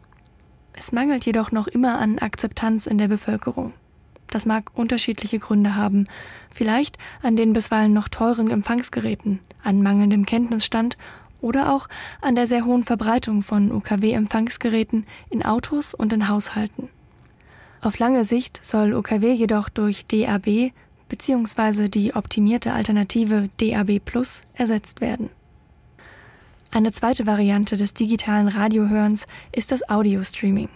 Es 0.73 0.91
mangelt 0.91 1.25
jedoch 1.25 1.53
noch 1.53 1.67
immer 1.67 1.97
an 1.97 2.19
Akzeptanz 2.19 2.87
in 2.87 2.97
der 2.97 3.07
Bevölkerung. 3.07 3.71
Das 4.29 4.45
mag 4.45 4.71
unterschiedliche 4.75 5.39
Gründe 5.39 5.75
haben. 5.75 6.07
Vielleicht 6.51 6.97
an 7.21 7.35
den 7.35 7.53
bisweilen 7.53 7.93
noch 7.93 8.09
teuren 8.09 8.51
Empfangsgeräten, 8.51 9.39
an 9.63 9.81
mangelndem 9.81 10.25
Kenntnisstand 10.25 10.97
oder 11.41 11.73
auch 11.73 11.87
an 12.21 12.35
der 12.35 12.47
sehr 12.47 12.65
hohen 12.65 12.83
Verbreitung 12.83 13.41
von 13.41 13.71
UKW-Empfangsgeräten 13.71 15.05
in 15.29 15.43
Autos 15.43 15.93
und 15.93 16.13
in 16.13 16.27
Haushalten. 16.27 16.89
Auf 17.81 17.97
lange 17.97 18.25
Sicht 18.25 18.65
soll 18.65 18.93
UKW 18.93 19.31
jedoch 19.31 19.69
durch 19.69 20.05
DAB 20.05 20.73
bzw. 21.07 21.87
die 21.87 22.13
optimierte 22.13 22.73
Alternative 22.73 23.49
DAB 23.57 23.99
Plus 24.03 24.43
ersetzt 24.53 25.01
werden. 25.01 25.29
Eine 26.71 26.91
zweite 26.91 27.25
Variante 27.25 27.77
des 27.77 27.95
digitalen 27.95 28.47
Radiohörens 28.47 29.25
ist 29.51 29.71
das 29.71 29.89
Audio-Streaming 29.89 30.69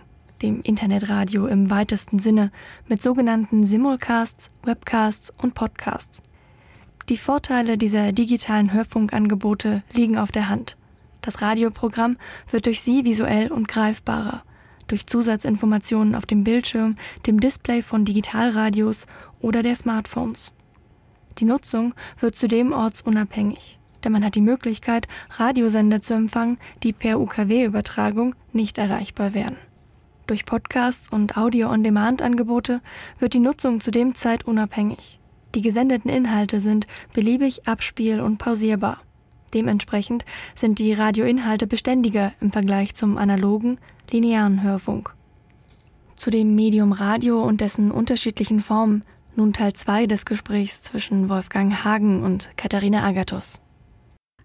dem 0.44 0.62
Internetradio 0.62 1.48
im 1.48 1.72
weitesten 1.72 2.20
Sinne, 2.20 2.52
mit 2.88 3.02
sogenannten 3.02 3.66
Simulcasts, 3.66 4.52
Webcasts 4.64 5.34
und 5.42 5.56
Podcasts. 5.56 6.22
Die 7.10 7.18
Vorteile 7.18 7.78
dieser 7.78 8.12
digitalen 8.12 8.72
Hörfunkangebote 8.74 9.84
liegen 9.94 10.18
auf 10.18 10.32
der 10.32 10.50
Hand. 10.50 10.78
Das 11.22 11.42
Radioprogramm 11.42 12.18
wird 12.52 12.66
durch 12.66 12.82
sie 12.82 13.06
visuell 13.06 13.52
und 13.52 13.68
greifbarer. 13.68 14.44
durch 14.88 15.08
Zusatzinformationen 15.08 16.14
auf 16.14 16.26
dem 16.26 16.44
Bildschirm, 16.44 16.98
dem 17.26 17.40
Display 17.40 17.82
von 17.82 18.04
Digitalradios 18.04 19.08
oder 19.40 19.64
der 19.64 19.76
Smartphones. 19.76 20.52
Die 21.40 21.46
Nutzung 21.46 21.96
wird 22.20 22.36
zudem 22.36 22.74
ortsunabhängig, 22.74 23.80
denn 24.04 24.12
man 24.12 24.26
hat 24.26 24.36
die 24.36 24.42
Möglichkeit, 24.42 25.08
Radiosender 25.38 26.02
zu 26.02 26.14
empfangen, 26.14 26.58
die 26.84 26.92
per 26.92 27.20
UKW-Übertragung 27.22 28.36
nicht 28.52 28.78
erreichbar 28.78 29.34
wären. 29.34 29.56
Durch 30.26 30.46
Podcasts 30.46 31.10
und 31.12 31.38
Audio-on-Demand-Angebote 31.38 32.82
wird 33.20 33.34
die 33.34 33.40
Nutzung 33.40 33.82
zudem 33.82 34.16
zeitunabhängig. 34.16 35.20
Die 35.54 35.62
gesendeten 35.62 36.10
Inhalte 36.10 36.60
sind 36.60 36.88
beliebig 37.14 37.68
abspiel- 37.68 38.22
und 38.22 38.38
pausierbar. 38.38 39.02
Dementsprechend 39.54 40.26
sind 40.56 40.80
die 40.80 40.94
Radioinhalte 40.94 41.68
beständiger 41.68 42.32
im 42.40 42.52
Vergleich 42.52 42.96
zum 42.96 43.18
analogen, 43.18 43.78
linearen 44.10 44.64
Hörfunk. 44.64 45.14
Zu 46.16 46.30
dem 46.30 46.56
Medium 46.56 46.94
Radio 46.94 47.44
und 47.44 47.62
dessen 47.62 47.92
unterschiedlichen 47.92 48.62
Formen 48.62 49.04
nun 49.36 49.52
Teil 49.52 49.74
2 49.74 50.08
des 50.08 50.26
Gesprächs 50.26 50.82
zwischen 50.82 51.28
Wolfgang 51.28 51.84
Hagen 51.84 52.24
und 52.24 52.50
Katharina 52.56 53.04
Agathos. 53.04 53.62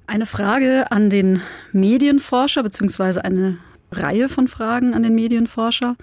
Eine 0.07 0.27
Frage 0.27 0.91
an 0.91 1.11
den 1.11 1.43
Medienforscher, 1.73 2.63
beziehungsweise 2.63 3.25
eine 3.25 3.59
Reihe 3.91 4.29
von 4.29 4.49
Fragen 4.49 4.95
an 4.95 5.03
den 5.03 5.15
Medienforscher. 5.15 5.97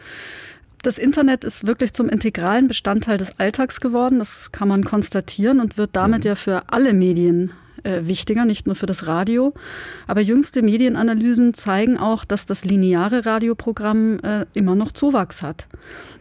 Das 0.81 0.97
Internet 0.97 1.43
ist 1.43 1.65
wirklich 1.65 1.93
zum 1.93 2.09
integralen 2.09 2.67
Bestandteil 2.67 3.17
des 3.17 3.39
Alltags 3.39 3.81
geworden. 3.81 4.19
Das 4.19 4.51
kann 4.51 4.67
man 4.67 4.83
konstatieren 4.83 5.59
und 5.59 5.77
wird 5.77 5.91
damit 5.93 6.23
mhm. 6.23 6.27
ja 6.27 6.35
für 6.35 6.63
alle 6.67 6.93
Medien 6.93 7.51
äh, 7.85 8.05
wichtiger, 8.05 8.45
nicht 8.45 8.67
nur 8.67 8.75
für 8.75 8.85
das 8.85 9.07
Radio. 9.07 9.53
Aber 10.07 10.21
jüngste 10.21 10.61
Medienanalysen 10.61 11.53
zeigen 11.53 11.97
auch, 11.97 12.25
dass 12.25 12.45
das 12.45 12.65
lineare 12.65 13.25
Radioprogramm 13.25 14.19
äh, 14.19 14.45
immer 14.53 14.75
noch 14.75 14.91
Zuwachs 14.91 15.41
hat. 15.41 15.67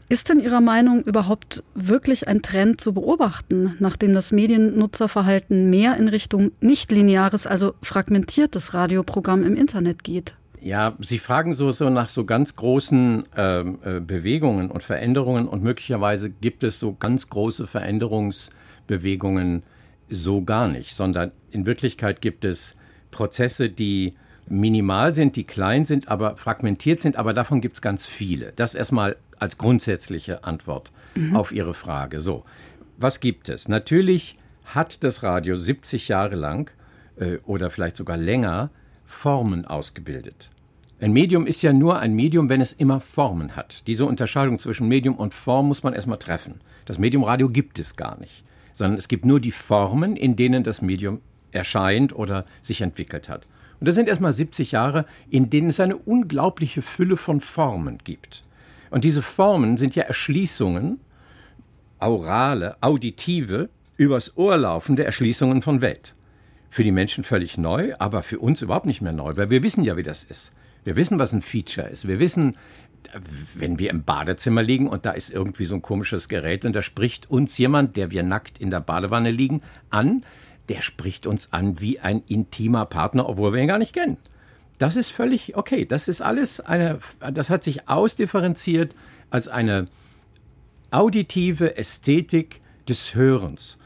Ist 0.09 0.29
denn 0.29 0.41
Ihrer 0.41 0.61
Meinung 0.61 1.03
überhaupt 1.03 1.63
wirklich 1.75 2.29
ein 2.29 2.43
Trend 2.43 2.81
zu 2.81 2.93
beobachten, 2.93 3.75
nachdem 3.79 4.13
das 4.13 4.33
Mediennutzerverhalten 4.33 5.71
mehr 5.71 5.97
in 5.97 6.09
Richtung 6.09 6.53
nicht 6.61 6.93
lineares, 6.93 7.47
also 7.47 7.75
fragmentiertes 7.83 8.75
Radioprogramm 8.75 9.45
im 9.45 9.57
Internet 9.57 10.05
geht? 10.05 10.35
Ja, 10.65 10.97
Sie 10.99 11.19
fragen 11.19 11.53
so, 11.53 11.73
so 11.73 11.91
nach 11.91 12.09
so 12.09 12.25
ganz 12.25 12.57
großen 12.57 13.25
ähm, 13.37 13.79
äh, 13.85 14.01
Bewegungen 14.01 14.71
und 14.71 14.83
Veränderungen 14.83 15.47
und 15.47 15.63
möglicherweise 15.63 16.31
gibt 16.31 16.65
es 16.65 16.81
so 16.81 16.95
ganz 16.95 17.29
große 17.29 17.67
Veränderungsbewegungen 17.67 19.63
so 20.09 20.41
gar 20.41 20.69
nicht, 20.69 20.95
sondern 20.95 21.33
in 21.51 21.67
Wirklichkeit 21.67 22.23
gibt 22.23 22.47
es 22.47 22.77
Prozesse, 23.11 23.69
die 23.69 24.15
minimal 24.47 25.15
sind, 25.15 25.37
die 25.37 25.45
klein 25.45 25.85
sind, 25.85 26.09
aber 26.09 26.39
fragmentiert 26.39 27.03
sind, 27.03 27.17
aber 27.17 27.35
davon 27.35 27.61
gibt 27.61 27.77
es 27.77 27.83
ganz 27.83 28.07
viele. 28.07 28.55
Das 28.57 28.75
erstmal 28.75 29.17
als 29.39 29.59
grundsätzliche 29.59 30.45
Antwort 30.45 30.93
mhm. 31.15 31.37
auf 31.37 31.53
Ihre 31.53 31.75
Frage. 31.75 32.21
So, 32.21 32.43
was 32.97 33.21
gibt 33.21 33.51
es? 33.51 33.69
Natürlich 33.69 34.39
hat 34.65 35.05
das 35.05 35.23
Radio 35.23 35.57
70 35.57 36.09
Jahre 36.09 36.37
lang 36.37 36.71
äh, 37.17 37.37
oder 37.45 37.69
vielleicht 37.69 37.99
sogar 37.99 38.17
länger 38.17 38.71
Formen 39.05 39.67
ausgebildet. 39.67 40.49
Ein 41.01 41.13
Medium 41.13 41.47
ist 41.47 41.63
ja 41.63 41.73
nur 41.73 41.99
ein 41.99 42.15
Medium, 42.15 42.49
wenn 42.49 42.61
es 42.61 42.73
immer 42.73 43.01
Formen 43.01 43.57
hat. 43.57 43.87
Diese 43.87 44.07
Unterscheidung 44.07 44.59
zwischen 44.59 44.89
Medium 44.89 45.17
und 45.17 45.35
Form 45.35 45.69
muss 45.69 45.83
man 45.83 45.93
erstmal 45.93 46.19
treffen. 46.19 46.61
Das 46.87 46.99
Medium 46.99 47.25
Radio 47.25 47.49
gibt 47.49 47.79
es 47.79 47.97
gar 47.97 48.19
nicht 48.19 48.45
sondern 48.75 48.99
es 48.99 49.09
gibt 49.09 49.25
nur 49.25 49.41
die 49.41 49.53
Formen, 49.53 50.17
in 50.17 50.37
denen 50.37 50.65
das 50.65 50.83
Medium 50.83 51.23
erscheint 51.53 52.15
oder 52.15 52.45
sich 52.61 52.83
entwickelt 52.83 53.29
hat. 53.29 53.47
Und 53.81 53.89
das 53.89 53.95
sind 53.95 54.09
erstmal 54.09 54.33
70 54.33 54.73
Jahre, 54.73 55.07
in 55.31 55.49
denen 55.49 55.69
es 55.69 55.81
eine 55.81 55.97
unglaubliche 55.97 56.83
Fülle 56.83 57.17
von 57.17 57.41
Formen 57.41 57.99
gibt. 58.05 58.43
Und 58.91 59.05
diese 59.05 59.23
Formen 59.23 59.77
sind 59.77 59.95
ja 59.95 60.03
Erschließungen, 60.05 61.01
aurale, 62.01 62.77
auditive, 62.81 63.69
übers 63.97 64.37
Ohr 64.37 64.57
laufende 64.57 65.05
Erschließungen 65.05 65.63
von 65.63 65.81
Welt. 65.81 66.15
Für 66.71 66.85
die 66.85 66.93
Menschen 66.93 67.23
völlig 67.23 67.57
neu, 67.57 67.95
aber 67.99 68.23
für 68.25 68.41
uns 68.41 68.63
überhaupt 68.63 68.87
nicht 68.87 69.01
mehr 69.01 69.13
neu, 69.13 69.37
weil 69.37 69.51
wir 69.51 69.63
wissen 69.63 69.85
ja, 69.85 69.97
wie 69.97 70.03
das 70.03 70.25
ist. 70.25 70.51
Wir 70.85 70.97
wissen, 70.97 71.19
was 71.19 71.33
ein 71.33 71.43
Feature 71.43 71.89
ist. 71.89 72.07
Wir 72.07 72.19
wissen, 72.19 72.57
wenn 73.55 73.79
wir 73.79 73.91
im 73.91 74.05
Badezimmer 74.05 74.63
liegen 74.63 74.89
und 74.89 75.07
da 75.07 75.13
ist 75.13 75.31
irgendwie 75.31 75.65
so 75.65 75.75
ein 75.75 75.83
komisches 75.83 76.29
Gerät 76.29 76.65
und 76.65 76.75
da 76.75 76.83
spricht 76.83 77.31
uns 77.31 77.57
jemand, 77.59 77.97
der 77.97 78.11
wir 78.11 78.23
nackt 78.23 78.59
in 78.59 78.71
der 78.71 78.81
Badewanne 78.81 79.31
liegen, 79.31 79.63
an, 79.91 80.25
der 80.69 80.83
spricht 80.83 81.27
uns 81.27 81.53
an 81.53 81.81
wie 81.81 82.01
ein 82.01 82.23
intimer 82.27 82.87
Partner, 82.87 83.29
obwohl 83.29 83.53
wir 83.53 83.61
ihn 83.61 83.69
gar 83.69 83.79
nicht 83.79 83.95
kennen. 83.95 84.17
Das 84.79 84.97
ist 84.97 85.11
völlig 85.11 85.57
okay. 85.57 85.85
Das 85.87 86.09
ist 86.09 86.21
alles 86.21 86.61
eine, 86.61 86.99
das 87.33 87.51
hat 87.51 87.63
sich 87.63 87.89
ausdifferenziert 87.89 88.95
als 89.31 89.49
eine 89.49 89.89
auditive 90.91 91.77
Ästhetik 91.77 92.61
des 92.89 93.15
Hörens 93.15 93.79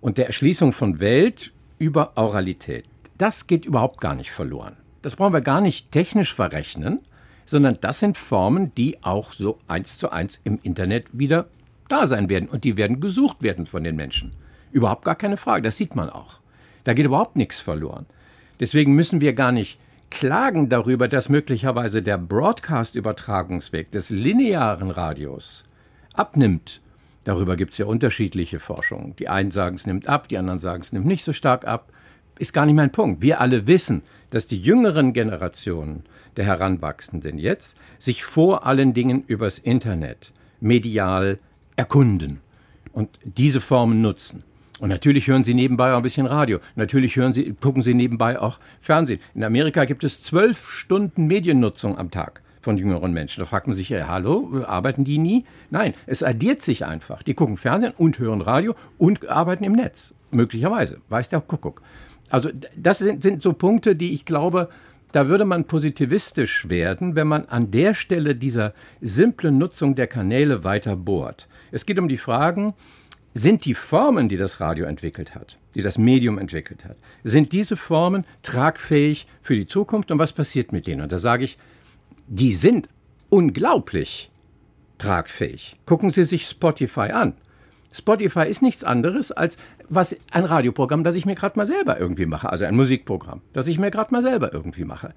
und 0.00 0.18
der 0.18 0.26
Erschließung 0.26 0.72
von 0.72 1.00
Welt 1.00 1.52
über 1.78 2.12
Auralität. 2.16 2.84
Das 3.18 3.46
geht 3.46 3.64
überhaupt 3.64 4.00
gar 4.00 4.14
nicht 4.14 4.30
verloren. 4.30 4.76
Das 5.02 5.16
brauchen 5.16 5.32
wir 5.32 5.40
gar 5.40 5.60
nicht 5.60 5.90
technisch 5.90 6.34
verrechnen, 6.34 7.00
sondern 7.44 7.78
das 7.80 7.98
sind 7.98 8.16
Formen, 8.16 8.74
die 8.76 9.02
auch 9.02 9.32
so 9.32 9.58
eins 9.68 9.98
zu 9.98 10.10
eins 10.10 10.40
im 10.44 10.58
Internet 10.62 11.06
wieder 11.12 11.46
da 11.88 12.06
sein 12.06 12.28
werden 12.28 12.48
und 12.48 12.64
die 12.64 12.76
werden 12.76 13.00
gesucht 13.00 13.42
werden 13.42 13.66
von 13.66 13.84
den 13.84 13.96
Menschen. 13.96 14.34
Überhaupt 14.70 15.04
gar 15.04 15.16
keine 15.16 15.36
Frage, 15.36 15.62
das 15.62 15.76
sieht 15.76 15.94
man 15.94 16.08
auch. 16.08 16.40
Da 16.84 16.94
geht 16.94 17.04
überhaupt 17.04 17.36
nichts 17.36 17.60
verloren. 17.60 18.06
Deswegen 18.60 18.94
müssen 18.94 19.20
wir 19.20 19.34
gar 19.34 19.52
nicht 19.52 19.78
klagen 20.10 20.68
darüber, 20.68 21.08
dass 21.08 21.28
möglicherweise 21.28 22.02
der 22.02 22.18
Broadcast-Übertragungsweg 22.18 23.90
des 23.90 24.10
linearen 24.10 24.90
Radios 24.90 25.64
abnimmt. 26.14 26.80
Darüber 27.24 27.56
gibt 27.56 27.72
es 27.72 27.78
ja 27.78 27.86
unterschiedliche 27.86 28.60
Forschungen. 28.60 29.16
Die 29.16 29.28
einen 29.28 29.50
sagen, 29.50 29.76
es 29.76 29.86
nimmt 29.86 30.08
ab, 30.08 30.28
die 30.28 30.38
anderen 30.38 30.58
sagen, 30.58 30.82
es 30.82 30.92
nimmt 30.92 31.06
nicht 31.06 31.24
so 31.24 31.32
stark 31.32 31.66
ab. 31.66 31.91
Ist 32.38 32.52
gar 32.52 32.66
nicht 32.66 32.74
mein 32.74 32.92
Punkt. 32.92 33.22
Wir 33.22 33.40
alle 33.40 33.66
wissen, 33.66 34.02
dass 34.30 34.46
die 34.46 34.58
jüngeren 34.58 35.12
Generationen 35.12 36.04
der 36.36 36.46
Heranwachsenden 36.46 37.38
jetzt 37.38 37.76
sich 37.98 38.24
vor 38.24 38.66
allen 38.66 38.94
Dingen 38.94 39.24
übers 39.26 39.58
Internet 39.58 40.32
medial 40.60 41.38
erkunden 41.76 42.40
und 42.92 43.10
diese 43.24 43.60
Formen 43.60 44.00
nutzen. 44.00 44.44
Und 44.80 44.88
natürlich 44.88 45.28
hören 45.28 45.44
sie 45.44 45.54
nebenbei 45.54 45.92
auch 45.92 45.98
ein 45.98 46.02
bisschen 46.02 46.26
Radio. 46.26 46.58
Natürlich 46.74 47.16
hören 47.16 47.32
sie, 47.32 47.54
gucken 47.60 47.82
sie 47.82 47.94
nebenbei 47.94 48.40
auch 48.40 48.58
Fernsehen. 48.80 49.20
In 49.34 49.44
Amerika 49.44 49.84
gibt 49.84 50.02
es 50.02 50.22
zwölf 50.22 50.70
Stunden 50.70 51.26
Mediennutzung 51.26 51.98
am 51.98 52.10
Tag 52.10 52.42
von 52.62 52.78
jüngeren 52.78 53.12
Menschen. 53.12 53.40
Da 53.40 53.46
fragt 53.46 53.66
man 53.66 53.76
sich, 53.76 53.90
ja, 53.90 54.08
hallo, 54.08 54.64
arbeiten 54.66 55.04
die 55.04 55.18
nie? 55.18 55.44
Nein, 55.70 55.94
es 56.06 56.22
addiert 56.22 56.62
sich 56.62 56.84
einfach. 56.84 57.22
Die 57.22 57.34
gucken 57.34 57.58
Fernsehen 57.58 57.92
und 57.96 58.18
hören 58.18 58.40
Radio 58.40 58.74
und 58.98 59.28
arbeiten 59.28 59.64
im 59.64 59.72
Netz. 59.72 60.14
Möglicherweise, 60.30 61.00
weiß 61.08 61.28
der 61.28 61.40
Kuckuck. 61.40 61.82
Also 62.32 62.48
das 62.74 62.98
sind, 62.98 63.22
sind 63.22 63.42
so 63.42 63.52
Punkte, 63.52 63.94
die 63.94 64.14
ich 64.14 64.24
glaube, 64.24 64.70
da 65.12 65.28
würde 65.28 65.44
man 65.44 65.66
positivistisch 65.66 66.66
werden, 66.70 67.14
wenn 67.14 67.28
man 67.28 67.44
an 67.44 67.70
der 67.70 67.92
Stelle 67.92 68.34
dieser 68.34 68.72
simplen 69.02 69.58
Nutzung 69.58 69.94
der 69.94 70.06
Kanäle 70.06 70.64
weiter 70.64 70.96
bohrt. 70.96 71.46
Es 71.72 71.84
geht 71.84 71.98
um 71.98 72.08
die 72.08 72.16
Fragen, 72.16 72.72
sind 73.34 73.66
die 73.66 73.74
Formen, 73.74 74.30
die 74.30 74.38
das 74.38 74.60
Radio 74.60 74.86
entwickelt 74.86 75.34
hat, 75.34 75.58
die 75.74 75.82
das 75.82 75.98
Medium 75.98 76.38
entwickelt 76.38 76.86
hat, 76.86 76.96
sind 77.22 77.52
diese 77.52 77.76
Formen 77.76 78.24
tragfähig 78.42 79.26
für 79.42 79.54
die 79.54 79.66
Zukunft 79.66 80.10
und 80.10 80.18
was 80.18 80.32
passiert 80.32 80.72
mit 80.72 80.86
denen? 80.86 81.02
Und 81.02 81.12
da 81.12 81.18
sage 81.18 81.44
ich, 81.44 81.58
die 82.28 82.54
sind 82.54 82.88
unglaublich 83.28 84.30
tragfähig. 84.96 85.76
Gucken 85.84 86.08
Sie 86.08 86.24
sich 86.24 86.46
Spotify 86.46 87.10
an. 87.12 87.34
Spotify 87.92 88.48
ist 88.48 88.62
nichts 88.62 88.84
anderes 88.84 89.32
als 89.32 89.56
was 89.88 90.16
ein 90.30 90.44
Radioprogramm, 90.44 91.04
das 91.04 91.16
ich 91.16 91.26
mir 91.26 91.34
gerade 91.34 91.58
mal 91.58 91.66
selber 91.66 92.00
irgendwie 92.00 92.26
mache, 92.26 92.50
also 92.50 92.64
ein 92.64 92.74
Musikprogramm, 92.74 93.42
das 93.52 93.66
ich 93.66 93.78
mir 93.78 93.90
gerade 93.90 94.12
mal 94.12 94.22
selber 94.22 94.52
irgendwie 94.52 94.84
mache. 94.84 95.14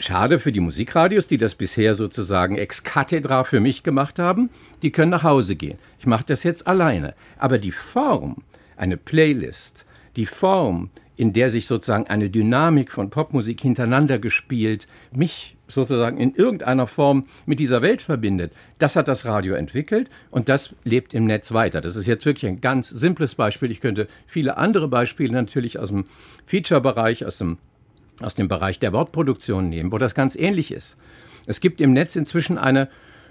Schade 0.00 0.38
für 0.38 0.52
die 0.52 0.60
Musikradios, 0.60 1.26
die 1.26 1.38
das 1.38 1.56
bisher 1.56 1.94
sozusagen 1.94 2.56
ex 2.56 2.84
cathedra 2.84 3.42
für 3.42 3.58
mich 3.58 3.82
gemacht 3.82 4.20
haben, 4.20 4.48
die 4.82 4.92
können 4.92 5.10
nach 5.10 5.24
Hause 5.24 5.56
gehen. 5.56 5.76
Ich 5.98 6.06
mache 6.06 6.24
das 6.24 6.44
jetzt 6.44 6.68
alleine. 6.68 7.14
Aber 7.36 7.58
die 7.58 7.72
Form, 7.72 8.36
eine 8.76 8.96
Playlist, 8.96 9.86
die 10.14 10.26
Form, 10.26 10.90
in 11.16 11.32
der 11.32 11.50
sich 11.50 11.66
sozusagen 11.66 12.06
eine 12.06 12.30
Dynamik 12.30 12.92
von 12.92 13.10
Popmusik 13.10 13.60
hintereinander 13.60 14.20
gespielt, 14.20 14.86
mich 15.12 15.56
sozusagen 15.68 16.18
in 16.18 16.34
irgendeiner 16.34 16.86
Form 16.86 17.26
mit 17.46 17.60
dieser 17.60 17.82
Welt 17.82 18.02
verbindet. 18.02 18.52
Das 18.78 18.96
hat 18.96 19.08
das 19.08 19.24
Radio 19.24 19.54
entwickelt 19.54 20.10
und 20.30 20.48
das 20.48 20.74
lebt 20.84 21.14
im 21.14 21.26
Netz 21.26 21.52
weiter. 21.52 21.80
Das 21.80 21.96
ist 21.96 22.06
jetzt 22.06 22.26
wirklich 22.26 22.50
ein 22.50 22.60
ganz 22.60 22.88
simples 22.88 23.34
Beispiel. 23.34 23.70
Ich 23.70 23.80
könnte 23.80 24.08
viele 24.26 24.56
andere 24.56 24.88
Beispiele 24.88 25.32
natürlich 25.32 25.78
aus 25.78 25.88
dem 25.88 26.06
Feature-Bereich, 26.46 27.24
aus 27.24 27.38
dem, 27.38 27.58
aus 28.20 28.34
dem 28.34 28.48
Bereich 28.48 28.78
der 28.78 28.92
Wortproduktion 28.92 29.68
nehmen, 29.68 29.92
wo 29.92 29.98
das 29.98 30.14
ganz 30.14 30.34
ähnlich 30.34 30.72
ist. 30.72 30.96
Es 31.46 31.60
gibt 31.60 31.80
im 31.80 31.92
Netz 31.92 32.16
inzwischen 32.16 32.58
eine 32.58 32.88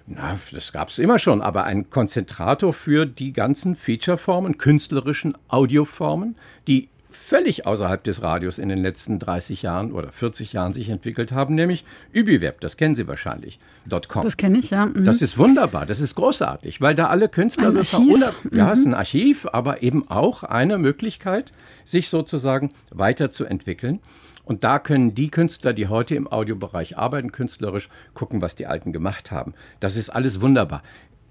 na, 0.09 0.37
das 0.53 0.71
gab 0.71 0.87
es 0.87 0.99
immer 0.99 1.19
schon, 1.19 1.41
aber 1.41 1.65
ein 1.65 1.89
Konzentrator 1.89 2.71
für 2.71 3.05
die 3.05 3.33
ganzen 3.33 3.75
Feature-Formen, 3.75 4.57
künstlerischen 4.57 5.37
Audioformen, 5.49 6.37
die 6.65 6.87
völlig 7.17 7.65
außerhalb 7.65 8.03
des 8.03 8.21
Radios 8.21 8.57
in 8.57 8.69
den 8.69 8.79
letzten 8.79 9.19
30 9.19 9.61
Jahren 9.61 9.91
oder 9.91 10.11
40 10.11 10.53
Jahren 10.53 10.73
sich 10.73 10.89
entwickelt 10.89 11.31
haben, 11.31 11.55
nämlich 11.55 11.83
Übiweb, 12.11 12.61
das 12.61 12.77
kennen 12.77 12.95
Sie 12.95 13.07
wahrscheinlich, 13.07 13.59
.com. 14.07 14.23
Das 14.23 14.37
kenne 14.37 14.59
ich, 14.59 14.69
ja. 14.69 14.85
Mhm. 14.85 15.05
Das 15.05 15.21
ist 15.21 15.37
wunderbar, 15.37 15.85
das 15.85 15.99
ist 15.99 16.15
großartig, 16.15 16.81
weil 16.81 16.95
da 16.95 17.07
alle 17.07 17.29
Künstler 17.29 17.69
ein 17.69 17.77
Archiv. 17.77 18.33
ja, 18.51 18.71
es 18.71 18.79
ist 18.79 18.85
ein 18.85 18.89
mhm. 18.89 18.95
Archiv, 18.95 19.47
aber 19.51 19.83
eben 19.83 20.09
auch 20.09 20.43
eine 20.43 20.77
Möglichkeit, 20.77 21.51
sich 21.85 22.09
sozusagen 22.09 22.73
weiterzuentwickeln. 22.91 23.99
Und 24.47 24.63
da 24.63 24.79
können 24.79 25.13
die 25.13 25.29
Künstler, 25.29 25.73
die 25.73 25.87
heute 25.87 26.15
im 26.15 26.31
Audiobereich 26.31 26.97
arbeiten, 26.97 27.33
künstlerisch 27.33 27.89
gucken, 28.13 28.41
was 28.41 28.55
die 28.55 28.65
Alten 28.65 28.93
gemacht 28.93 29.29
haben. 29.29 29.53
Das 29.81 29.97
ist 29.97 30.09
alles 30.09 30.39
wunderbar. 30.39 30.83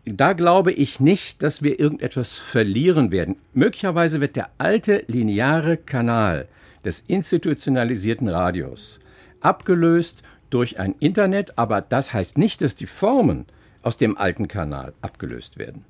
Da 0.08 0.34
glaube 0.34 0.70
ich 0.70 1.00
nicht, 1.00 1.42
dass 1.42 1.62
wir 1.62 1.80
irgendetwas 1.80 2.36
verlieren 2.36 3.10
werden. 3.10 3.36
Möglicherweise 3.54 4.20
wird 4.20 4.36
der 4.36 4.50
alte 4.56 5.02
lineare 5.08 5.76
Kanal 5.76 6.46
des 6.84 7.02
institutionalisierten 7.08 8.28
Radios 8.28 9.00
abgelöst 9.40 10.22
durch 10.48 10.78
ein 10.78 10.94
Internet, 11.00 11.58
aber 11.58 11.80
das 11.80 12.12
heißt 12.12 12.38
nicht, 12.38 12.62
dass 12.62 12.76
die 12.76 12.86
Formen 12.86 13.46
aus 13.82 13.96
dem 13.96 14.16
alten 14.16 14.46
Kanal 14.46 14.92
abgelöst 15.02 15.58
werden. 15.58 15.84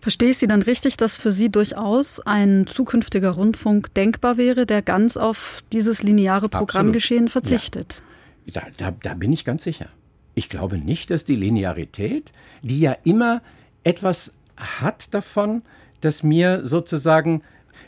Verstehe 0.00 0.30
ich 0.30 0.38
Sie 0.38 0.48
dann 0.48 0.62
richtig, 0.62 0.96
dass 0.96 1.16
für 1.16 1.30
Sie 1.30 1.50
durchaus 1.50 2.18
ein 2.18 2.66
zukünftiger 2.66 3.30
Rundfunk 3.30 3.94
denkbar 3.94 4.36
wäre, 4.36 4.66
der 4.66 4.82
ganz 4.82 5.16
auf 5.16 5.62
dieses 5.72 6.02
lineare 6.02 6.48
Programmgeschehen 6.48 7.28
verzichtet? 7.28 8.02
Ja. 8.44 8.60
Da, 8.60 8.66
da, 8.76 8.96
da 9.02 9.14
bin 9.14 9.32
ich 9.32 9.44
ganz 9.44 9.62
sicher. 9.62 9.88
Ich 10.34 10.48
glaube 10.48 10.78
nicht, 10.78 11.10
dass 11.10 11.24
die 11.24 11.36
Linearität, 11.36 12.32
die 12.62 12.80
ja 12.80 12.96
immer 13.04 13.42
etwas 13.84 14.34
hat 14.56 15.12
davon, 15.14 15.62
dass 16.00 16.22
mir 16.22 16.64
sozusagen, 16.64 17.42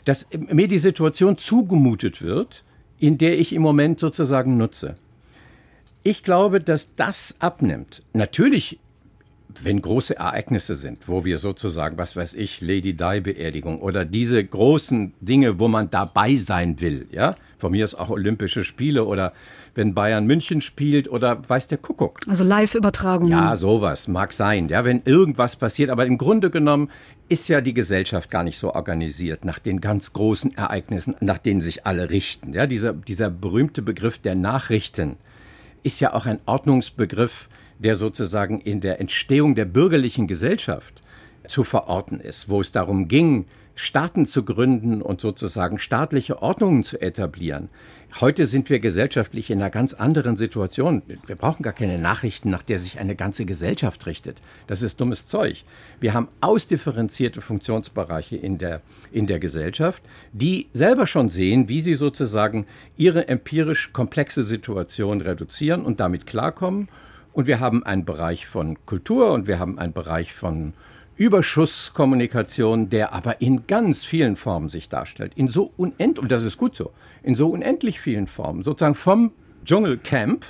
dass 0.05 0.27
mir 0.31 0.67
die 0.67 0.79
Situation 0.79 1.37
zugemutet 1.37 2.21
wird, 2.21 2.63
in 2.99 3.17
der 3.17 3.37
ich 3.37 3.53
im 3.53 3.61
Moment 3.61 3.99
sozusagen 3.99 4.57
nutze. 4.57 4.95
Ich 6.03 6.23
glaube, 6.23 6.61
dass 6.61 6.95
das 6.95 7.35
abnimmt. 7.39 8.03
Natürlich 8.13 8.79
wenn 9.63 9.81
große 9.81 10.17
Ereignisse 10.17 10.75
sind, 10.75 11.07
wo 11.07 11.25
wir 11.25 11.39
sozusagen, 11.39 11.97
was 11.97 12.15
weiß 12.15 12.33
ich, 12.33 12.61
Lady 12.61 12.93
Di 12.93 13.21
Beerdigung 13.21 13.79
oder 13.79 14.05
diese 14.05 14.43
großen 14.43 15.13
Dinge, 15.21 15.59
wo 15.59 15.67
man 15.67 15.89
dabei 15.89 16.35
sein 16.35 16.79
will, 16.81 17.07
ja, 17.11 17.33
von 17.57 17.71
mir 17.71 17.85
ist 17.85 17.95
auch 17.95 18.09
Olympische 18.09 18.63
Spiele 18.63 19.05
oder 19.05 19.33
wenn 19.77 19.93
Bayern 19.93 20.25
München 20.25 20.59
spielt 20.61 21.09
oder 21.09 21.47
weiß 21.47 21.67
der 21.67 21.77
Kuckuck. 21.77 22.19
Also 22.27 22.43
Live-Übertragungen. 22.43 23.31
Ja, 23.31 23.55
sowas 23.55 24.07
mag 24.07 24.33
sein, 24.33 24.67
ja, 24.69 24.83
wenn 24.83 25.03
irgendwas 25.05 25.55
passiert, 25.55 25.89
aber 25.89 26.05
im 26.05 26.17
Grunde 26.17 26.49
genommen 26.49 26.89
ist 27.29 27.47
ja 27.47 27.61
die 27.61 27.73
Gesellschaft 27.73 28.31
gar 28.31 28.43
nicht 28.43 28.57
so 28.57 28.73
organisiert 28.73 29.45
nach 29.45 29.59
den 29.59 29.79
ganz 29.79 30.13
großen 30.13 30.57
Ereignissen, 30.57 31.15
nach 31.19 31.37
denen 31.37 31.61
sich 31.61 31.85
alle 31.85 32.09
richten, 32.09 32.53
ja, 32.53 32.65
dieser, 32.67 32.93
dieser 32.93 33.29
berühmte 33.29 33.81
Begriff 33.81 34.17
der 34.17 34.35
Nachrichten 34.35 35.17
ist 35.83 35.99
ja 35.99 36.13
auch 36.13 36.25
ein 36.25 36.39
Ordnungsbegriff, 36.45 37.47
der 37.79 37.95
sozusagen 37.95 38.59
in 38.59 38.81
der 38.81 38.99
Entstehung 38.99 39.55
der 39.55 39.65
bürgerlichen 39.65 40.27
Gesellschaft 40.27 41.01
zu 41.47 41.63
verorten 41.63 42.19
ist, 42.19 42.49
wo 42.49 42.59
es 42.59 42.71
darum 42.71 43.07
ging, 43.07 43.45
Staaten 43.75 44.25
zu 44.25 44.43
gründen 44.43 45.01
und 45.01 45.21
sozusagen 45.21 45.77
staatliche 45.77 46.41
Ordnungen 46.41 46.83
zu 46.83 46.99
etablieren. 46.99 47.69
Heute 48.15 48.47
sind 48.47 48.69
wir 48.69 48.79
gesellschaftlich 48.79 49.51
in 49.51 49.59
einer 49.59 49.69
ganz 49.69 49.93
anderen 49.93 50.37
Situation. 50.37 51.03
Wir 51.27 51.35
brauchen 51.35 51.61
gar 51.61 51.73
keine 51.73 51.99
Nachrichten, 51.99 52.49
nach 52.49 52.63
der 52.63 52.79
sich 52.79 52.99
eine 52.99 53.15
ganze 53.15 53.45
Gesellschaft 53.45 54.07
richtet. 54.07 54.41
Das 54.65 54.81
ist 54.81 54.99
dummes 54.99 55.27
Zeug. 55.27 55.65
Wir 55.99 56.13
haben 56.13 56.27
ausdifferenzierte 56.41 57.41
Funktionsbereiche 57.41 58.35
in 58.35 58.57
der, 58.57 58.81
in 59.11 59.27
der 59.27 59.39
Gesellschaft, 59.39 60.01
die 60.31 60.67
selber 60.73 61.05
schon 61.05 61.29
sehen, 61.29 61.69
wie 61.69 61.81
sie 61.81 61.93
sozusagen 61.93 62.65
ihre 62.95 63.27
empirisch 63.27 63.93
komplexe 63.93 64.41
Situation 64.41 65.21
reduzieren 65.21 65.83
und 65.83 65.99
damit 65.99 66.25
klarkommen 66.25 66.87
und 67.33 67.45
wir 67.45 67.59
haben 67.59 67.83
einen 67.83 68.03
Bereich 68.03 68.47
von 68.47 68.83
Kultur 68.87 69.31
und 69.31 69.45
wir 69.45 69.59
haben 69.59 69.77
einen 69.77 69.93
Bereich 69.93 70.33
von 70.33 70.73
Überschusskommunikation, 71.17 72.89
der 72.89 73.13
aber 73.13 73.41
in 73.41 73.65
ganz 73.67 74.05
vielen 74.05 74.35
Formen 74.35 74.69
sich 74.69 74.87
darstellt. 74.87 75.33
In 75.35 75.47
so 75.47 75.71
unendlich, 75.75 76.21
und 76.21 76.31
das 76.31 76.43
ist 76.43 76.57
gut 76.57 76.75
so, 76.75 76.91
in 77.23 77.35
so 77.35 77.49
unendlich 77.49 77.99
vielen 77.99 78.27
Formen. 78.27 78.63
Sozusagen 78.63 78.95
vom 78.95 79.31
Dschungelcamp 79.65 80.45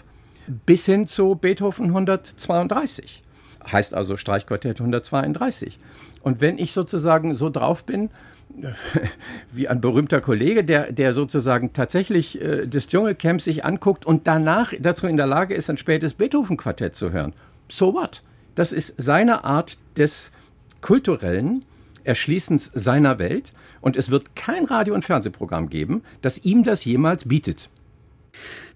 bis 0.65 0.85
hin 0.85 1.07
zu 1.07 1.35
Beethoven 1.35 1.87
132. 1.87 3.23
Heißt 3.71 3.93
also 3.93 4.17
Streichquartett 4.17 4.79
132. 4.79 5.79
Und 6.21 6.41
wenn 6.41 6.57
ich 6.57 6.73
sozusagen 6.73 7.33
so 7.33 7.49
drauf 7.49 7.85
bin, 7.85 8.09
wie 9.51 9.67
ein 9.67 9.81
berühmter 9.81 10.21
Kollege, 10.21 10.63
der, 10.63 10.91
der 10.91 11.13
sozusagen 11.13 11.73
tatsächlich 11.73 12.41
äh, 12.41 12.65
des 12.65 12.87
Dschungelcamps 12.87 13.45
sich 13.45 13.65
anguckt 13.65 14.05
und 14.05 14.27
danach 14.27 14.73
dazu 14.79 15.07
in 15.07 15.17
der 15.17 15.27
Lage 15.27 15.53
ist, 15.53 15.69
ein 15.69 15.77
spätes 15.77 16.13
Beethoven-Quartett 16.13 16.95
zu 16.95 17.11
hören. 17.11 17.33
So 17.69 17.93
what? 17.93 18.23
Das 18.55 18.71
ist 18.71 18.95
seine 18.97 19.43
Art 19.43 19.77
des 19.97 20.31
kulturellen 20.81 21.65
Erschließens 22.03 22.71
seiner 22.73 23.19
Welt 23.19 23.51
und 23.81 23.97
es 23.97 24.11
wird 24.11 24.35
kein 24.35 24.65
Radio- 24.65 24.93
und 24.93 25.03
Fernsehprogramm 25.03 25.69
geben, 25.69 26.03
das 26.21 26.37
ihm 26.39 26.63
das 26.63 26.85
jemals 26.85 27.27
bietet. 27.27 27.69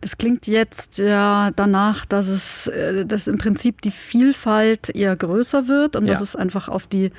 Das 0.01 0.17
klingt 0.17 0.47
jetzt 0.47 0.97
ja 0.97 1.51
danach, 1.55 2.05
dass 2.05 2.27
es 2.27 2.67
äh, 2.67 3.05
dass 3.05 3.27
im 3.27 3.37
Prinzip 3.37 3.81
die 3.81 3.91
Vielfalt 3.91 4.89
eher 4.89 5.15
größer 5.15 5.67
wird 5.67 5.95
und 5.95 6.07
ja. 6.07 6.13
dass 6.13 6.21
es 6.21 6.35
einfach 6.35 6.69
auf 6.69 6.87
die 6.87 7.11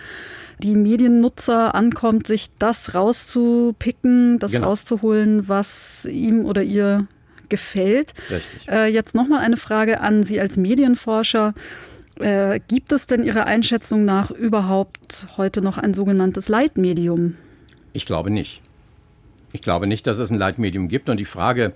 die 0.59 0.75
Mediennutzer 0.75 1.75
ankommt, 1.75 2.27
sich 2.27 2.51
das 2.59 2.95
rauszupicken, 2.95 4.39
das 4.39 4.53
genau. 4.53 4.69
rauszuholen, 4.69 5.49
was 5.49 6.05
ihm 6.05 6.45
oder 6.45 6.63
ihr 6.63 7.07
gefällt. 7.49 8.15
Richtig. 8.31 8.69
Äh, 8.69 8.87
jetzt 8.87 9.15
nochmal 9.15 9.41
eine 9.41 9.57
Frage 9.57 10.01
an 10.01 10.25
Sie 10.25 10.41
als 10.41 10.57
Medienforscher. 10.57 11.55
Äh, 12.21 12.61
gibt 12.69 12.93
es 12.93 13.07
denn 13.07 13.25
Ihrer 13.25 13.47
Einschätzung 13.47 14.05
nach 14.05 14.31
überhaupt 14.31 15.27
heute 15.37 15.63
noch 15.63 15.79
ein 15.79 15.95
sogenanntes 15.95 16.49
Leitmedium? 16.49 17.37
Ich 17.93 18.07
glaube 18.07 18.31
nicht. 18.31 18.61
Ich 19.53 19.63
glaube 19.63 19.87
nicht, 19.87 20.07
dass 20.07 20.19
es 20.19 20.31
ein 20.31 20.39
Leitmedium 20.39 20.89
gibt. 20.89 21.09
Und 21.09 21.19
die 21.19 21.25
Frage, 21.25 21.73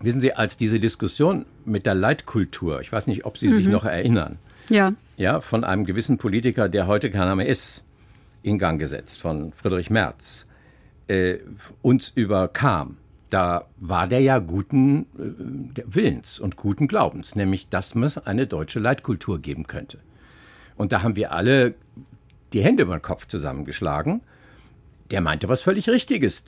wissen 0.00 0.20
Sie, 0.20 0.32
als 0.32 0.56
diese 0.56 0.80
Diskussion 0.80 1.46
mit 1.64 1.86
der 1.86 1.94
Leitkultur, 1.94 2.80
ich 2.80 2.92
weiß 2.92 3.06
nicht, 3.06 3.24
ob 3.24 3.38
Sie 3.38 3.48
mhm. 3.48 3.54
sich 3.56 3.68
noch 3.68 3.84
erinnern, 3.84 4.38
ja. 4.70 4.94
Ja, 5.16 5.40
von 5.40 5.64
einem 5.64 5.84
gewissen 5.84 6.16
Politiker, 6.16 6.68
der 6.68 6.86
heute 6.86 7.10
kein 7.10 7.26
Name 7.26 7.46
ist, 7.46 7.82
in 8.42 8.58
Gang 8.58 8.78
gesetzt, 8.78 9.20
von 9.20 9.52
Friedrich 9.52 9.90
Merz, 9.90 10.46
äh, 11.08 11.38
uns 11.82 12.08
überkam. 12.14 12.96
Da 13.30 13.66
war 13.76 14.06
der 14.06 14.20
ja 14.20 14.38
guten 14.38 15.06
äh, 15.16 15.82
Willens 15.86 16.38
und 16.38 16.56
guten 16.56 16.88
Glaubens, 16.88 17.36
nämlich, 17.36 17.68
dass 17.68 17.94
es 17.94 18.18
eine 18.18 18.46
deutsche 18.46 18.80
Leitkultur 18.80 19.40
geben 19.40 19.66
könnte. 19.66 19.98
Und 20.76 20.92
da 20.92 21.02
haben 21.02 21.16
wir 21.16 21.32
alle 21.32 21.74
die 22.52 22.62
Hände 22.62 22.82
über 22.82 22.96
den 22.96 23.02
Kopf 23.02 23.26
zusammengeschlagen. 23.26 24.20
Der 25.10 25.20
meinte 25.20 25.48
was 25.48 25.62
völlig 25.62 25.88
Richtiges 25.88 26.44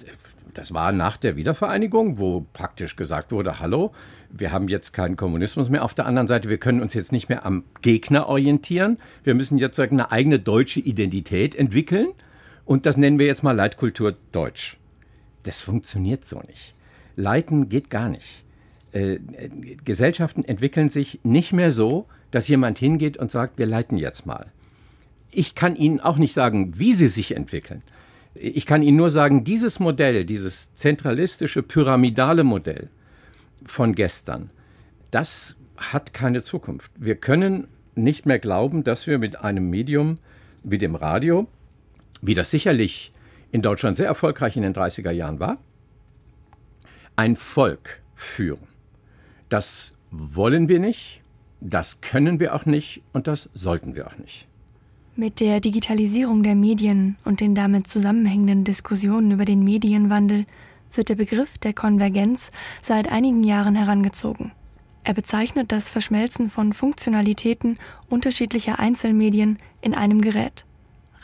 das 0.55 0.75
war 0.75 0.92
nach 0.92 1.16
der 1.16 1.37
Wiedervereinigung, 1.37 2.18
wo 2.18 2.45
praktisch 2.53 2.97
gesagt 2.97 3.33
wurde, 3.33 3.61
hallo, 3.61 3.92
wir 4.31 4.53
haben 4.53 4.68
jetzt 4.68 4.92
keinen 4.92 5.16
Kommunismus 5.16 5.68
mehr 5.68 5.85
auf 5.85 5.95
der 5.95 6.07
anderen 6.07 6.29
Seite, 6.29 6.49
wir 6.49 6.59
können 6.59 6.81
uns 6.81 6.95
jetzt 6.95 7.12
nicht 7.12 7.29
mehr 7.29 7.47
am 7.47 7.64
Gegner 7.81 8.27
orientieren, 8.27 8.99
wir 9.25 9.35
müssen 9.35 9.59
jetzt 9.59 9.79
eine 9.81 10.12
eigene 10.12 10.38
deutsche 10.38 10.81
Identität 10.81 11.55
entwickeln 11.55 12.09
und 12.64 12.87
das 12.87 12.97
nennen 12.97 13.18
wir 13.18 13.27
jetzt 13.27 13.42
mal 13.42 13.57
Leitkultur 13.57 14.14
Deutsch. 14.33 14.77
Das 15.42 15.61
funktioniert 15.61 16.24
so 16.24 16.40
nicht. 16.40 16.74
Leiten 17.16 17.68
geht 17.68 17.90
gar 17.90 18.09
nicht. 18.09 18.44
Äh, 18.92 19.18
Gesellschaften 19.85 20.44
entwickeln 20.44 20.88
sich 20.88 21.20
nicht 21.22 21.52
mehr 21.52 21.70
so, 21.70 22.07
dass 22.31 22.48
jemand 22.48 22.78
hingeht 22.78 23.16
und 23.16 23.31
sagt, 23.31 23.59
wir 23.59 23.66
leiten 23.66 23.96
jetzt 23.96 24.26
mal. 24.26 24.46
Ich 25.31 25.55
kann 25.55 25.76
Ihnen 25.76 26.00
auch 26.00 26.18
nicht 26.18 26.35
sagen, 26.35 26.78
wie 26.78 26.92
sie 26.92 27.09
sich 27.09 27.35
entwickeln. 27.35 27.83
Ich 28.35 28.66
kann 28.66 28.83
Ihnen 28.83 28.96
nur 28.96 29.11
sagen, 29.11 29.44
dieses 29.44 29.78
Modell, 29.78 30.24
dieses 30.24 30.74
zentralistische, 30.74 31.62
pyramidale 31.62 32.44
Modell 32.44 32.88
von 33.64 33.94
gestern, 33.94 34.50
das 35.11 35.57
hat 35.76 36.14
keine 36.14 36.42
Zukunft. 36.42 36.90
Wir 36.98 37.16
können 37.16 37.68
nicht 37.94 38.26
mehr 38.26 38.38
glauben, 38.38 38.85
dass 38.85 39.07
wir 39.07 39.18
mit 39.18 39.40
einem 39.40 39.68
Medium 39.68 40.18
wie 40.62 40.78
dem 40.78 40.94
Radio, 40.94 41.46
wie 42.20 42.35
das 42.35 42.50
sicherlich 42.50 43.12
in 43.53 43.62
Deutschland 43.62 43.97
sehr 43.97 44.07
erfolgreich 44.07 44.57
in 44.57 44.62
den 44.62 44.75
30er 44.75 45.12
Jahren 45.12 45.38
war, 45.38 45.59
ein 47.15 47.37
Volk 47.37 48.03
führen. 48.15 48.67
Das 49.49 49.95
wollen 50.11 50.69
wir 50.69 50.81
nicht, 50.81 51.23
das 51.61 52.01
können 52.01 52.41
wir 52.41 52.55
auch 52.55 52.65
nicht 52.67 53.03
und 53.12 53.27
das 53.27 53.51
sollten 53.55 53.95
wir 53.95 54.07
auch 54.09 54.17
nicht. 54.17 54.49
Mit 55.15 55.41
der 55.41 55.61
Digitalisierung 55.61 56.43
der 56.43 56.55
Medien 56.55 57.17
und 57.25 57.41
den 57.41 57.55
damit 57.55 57.87
zusammenhängenden 57.87 58.65
Diskussionen 58.65 59.31
über 59.31 59.45
den 59.45 59.62
Medienwandel 59.62 60.47
wird 60.95 61.11
der 61.11 61.17
Begriff 61.17 61.59
der 61.59 61.75
Konvergenz 61.75 62.51
seit 62.81 63.12
einigen 63.12 63.45
Jahren 63.45 63.75
herangezogen. 63.75 64.53
Er 65.05 65.12
bezeichnet 65.12 65.73
das 65.73 65.91
Verschmelzen 65.91 66.49
von 66.49 66.73
Funktionalitäten 66.73 67.79
unterschiedlicher 68.09 68.79
Einzelmedien 68.79 69.59
in 69.83 69.95
einem 69.95 70.23
Gerät. 70.23 70.65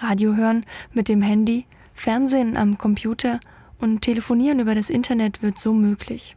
Radio 0.01 0.35
hören 0.35 0.67
mit 0.93 1.09
dem 1.09 1.23
Handy, 1.23 1.64
Fernsehen 1.98 2.56
am 2.56 2.78
Computer 2.78 3.40
und 3.80 4.02
Telefonieren 4.02 4.61
über 4.61 4.76
das 4.76 4.88
Internet 4.88 5.42
wird 5.42 5.58
so 5.58 5.74
möglich. 5.74 6.37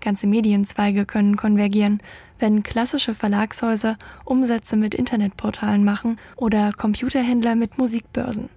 Ganze 0.00 0.26
Medienzweige 0.26 1.04
können 1.04 1.36
konvergieren, 1.36 2.02
wenn 2.38 2.62
klassische 2.62 3.14
Verlagshäuser 3.14 3.98
Umsätze 4.24 4.76
mit 4.76 4.94
Internetportalen 4.94 5.84
machen 5.84 6.18
oder 6.34 6.72
Computerhändler 6.72 7.56
mit 7.56 7.76
Musikbörsen. 7.76 8.48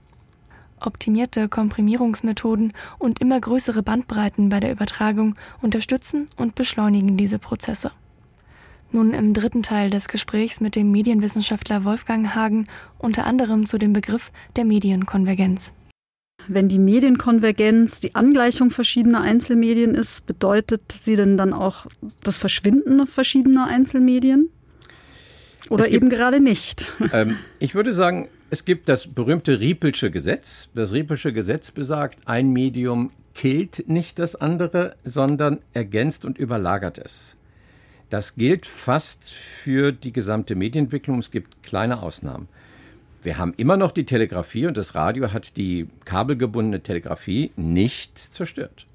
Optimierte 0.79 1.49
Komprimierungsmethoden 1.49 2.71
und 2.99 3.19
immer 3.19 3.41
größere 3.41 3.83
Bandbreiten 3.83 4.47
bei 4.47 4.62
der 4.62 4.71
Übertragung 4.71 5.36
unterstützen 5.62 6.29
und 6.38 6.55
beschleunigen 6.55 7.17
diese 7.17 7.38
Prozesse. 7.38 7.91
Nun 8.93 9.13
im 9.13 9.33
dritten 9.33 9.62
Teil 9.62 9.89
des 9.89 10.07
Gesprächs 10.07 10.62
mit 10.62 10.77
dem 10.77 10.89
Medienwissenschaftler 10.89 11.83
Wolfgang 11.83 12.33
Hagen 12.33 12.67
unter 12.97 13.25
anderem 13.25 13.65
zu 13.65 13.77
dem 13.77 13.91
Begriff 13.91 14.31
der 14.55 14.63
Medienkonvergenz. 14.63 15.73
Wenn 16.47 16.69
die 16.69 16.79
Medienkonvergenz 16.79 17.99
die 17.99 18.15
Angleichung 18.15 18.69
verschiedener 18.69 19.21
Einzelmedien 19.21 19.95
ist, 19.95 20.25
bedeutet 20.25 20.91
sie 20.91 21.15
denn 21.15 21.38
dann 21.38 21.53
auch 21.53 21.88
das 22.21 22.38
Verschwinden 22.38 23.06
verschiedener 23.08 23.67
Einzelmedien? 23.67 24.49
Oder 25.69 25.84
gibt, 25.86 25.95
eben 25.95 26.10
gerade 26.10 26.39
nicht? 26.39 26.91
Ähm, 27.13 27.38
ich 27.60 27.75
würde 27.75 27.93
sagen, 27.93 28.29
es 28.49 28.65
gibt 28.65 28.89
das 28.89 29.08
berühmte 29.08 29.60
Riepelsche 29.60 30.12
Gesetz. 30.12 30.69
Das 30.75 30.91
Riepelsche 30.91 31.34
Gesetz 31.34 31.71
besagt, 31.71 32.19
ein 32.25 32.51
Medium 32.51 33.12
killt 33.34 33.88
nicht 33.88 34.19
das 34.19 34.36
andere, 34.36 34.95
sondern 35.03 35.60
ergänzt 35.73 36.25
und 36.25 36.38
überlagert 36.38 36.97
es. 36.97 37.36
Das 38.10 38.36
gilt 38.36 38.65
fast 38.65 39.23
für 39.23 39.91
die 39.91 40.13
gesamte 40.13 40.56
Medienentwicklung. 40.56 41.19
Es 41.19 41.32
gibt 41.32 41.63
kleine 41.63 42.03
Ausnahmen. 42.03 42.47
Wir 43.23 43.38
haben 43.38 43.53
immer 43.55 43.77
noch 43.77 43.91
die 43.91 44.05
Telegrafie 44.05 44.67
und 44.67 44.77
das 44.77 44.95
Radio 44.95 45.31
hat 45.31 45.55
die 45.55 45.88
kabelgebundene 46.03 46.83
Telegrafie 46.83 47.51
nicht 47.55 48.17
zerstört. 48.17 48.86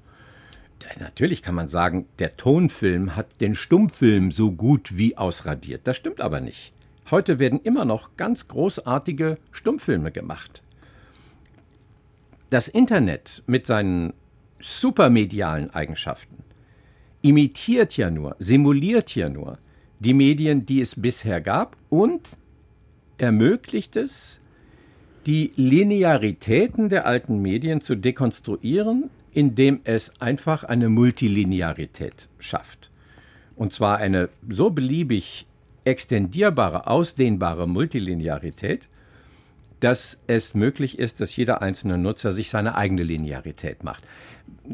Natürlich 0.99 1.41
kann 1.41 1.55
man 1.55 1.67
sagen, 1.67 2.07
der 2.19 2.37
Tonfilm 2.37 3.15
hat 3.15 3.41
den 3.41 3.55
Stummfilm 3.55 4.31
so 4.31 4.51
gut 4.51 4.97
wie 4.97 5.17
ausradiert. 5.17 5.81
Das 5.83 5.97
stimmt 5.97 6.21
aber 6.21 6.41
nicht. 6.41 6.73
Heute 7.11 7.39
werden 7.39 7.59
immer 7.63 7.85
noch 7.85 8.17
ganz 8.17 8.47
großartige 8.47 9.37
Stummfilme 9.51 10.11
gemacht. 10.11 10.61
Das 12.49 12.67
Internet 12.67 13.43
mit 13.47 13.65
seinen 13.65 14.13
supermedialen 14.59 15.71
Eigenschaften 15.71 16.43
imitiert 17.21 17.97
ja 17.97 18.09
nur, 18.09 18.35
simuliert 18.39 19.15
ja 19.15 19.29
nur 19.29 19.57
die 19.99 20.13
Medien, 20.13 20.65
die 20.65 20.81
es 20.81 20.99
bisher 20.99 21.41
gab 21.41 21.77
und 21.89 22.29
ermöglicht 23.19 23.95
es, 23.95 24.39
die 25.25 25.51
Linearitäten 25.55 26.89
der 26.89 27.05
alten 27.05 27.41
Medien 27.41 27.81
zu 27.81 27.95
dekonstruieren, 27.95 29.09
indem 29.31 29.81
es 29.83 30.19
einfach 30.19 30.63
eine 30.63 30.89
Multilinearität 30.89 32.29
schafft. 32.39 32.89
Und 33.55 33.73
zwar 33.73 33.97
eine 33.97 34.29
so 34.49 34.69
beliebig 34.71 35.45
extendierbare, 35.83 36.87
ausdehnbare 36.87 37.67
Multilinearität, 37.67 38.87
dass 39.79 40.19
es 40.27 40.53
möglich 40.55 40.99
ist, 40.99 41.21
dass 41.21 41.35
jeder 41.35 41.61
einzelne 41.61 41.97
Nutzer 41.97 42.31
sich 42.31 42.49
seine 42.49 42.75
eigene 42.75 43.03
Linearität 43.03 43.83
macht. 43.83 44.03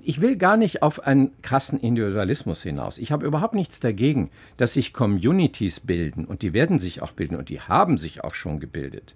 Ich 0.01 0.21
will 0.21 0.35
gar 0.35 0.57
nicht 0.57 0.81
auf 0.81 1.05
einen 1.05 1.31
krassen 1.41 1.79
Individualismus 1.79 2.63
hinaus. 2.63 2.97
Ich 2.97 3.11
habe 3.11 3.25
überhaupt 3.25 3.53
nichts 3.53 3.79
dagegen, 3.79 4.29
dass 4.57 4.73
sich 4.73 4.93
Communities 4.93 5.79
bilden 5.79 6.25
und 6.25 6.41
die 6.41 6.53
werden 6.53 6.79
sich 6.79 7.01
auch 7.01 7.11
bilden 7.11 7.35
und 7.35 7.49
die 7.49 7.61
haben 7.61 7.97
sich 7.97 8.23
auch 8.23 8.33
schon 8.33 8.59
gebildet, 8.59 9.15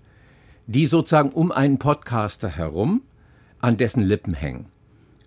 die 0.68 0.86
sozusagen 0.86 1.32
um 1.32 1.52
einen 1.52 1.80
Podcaster 1.80 2.50
herum 2.50 3.02
an 3.60 3.78
dessen 3.78 4.04
Lippen 4.04 4.34
hängen 4.34 4.68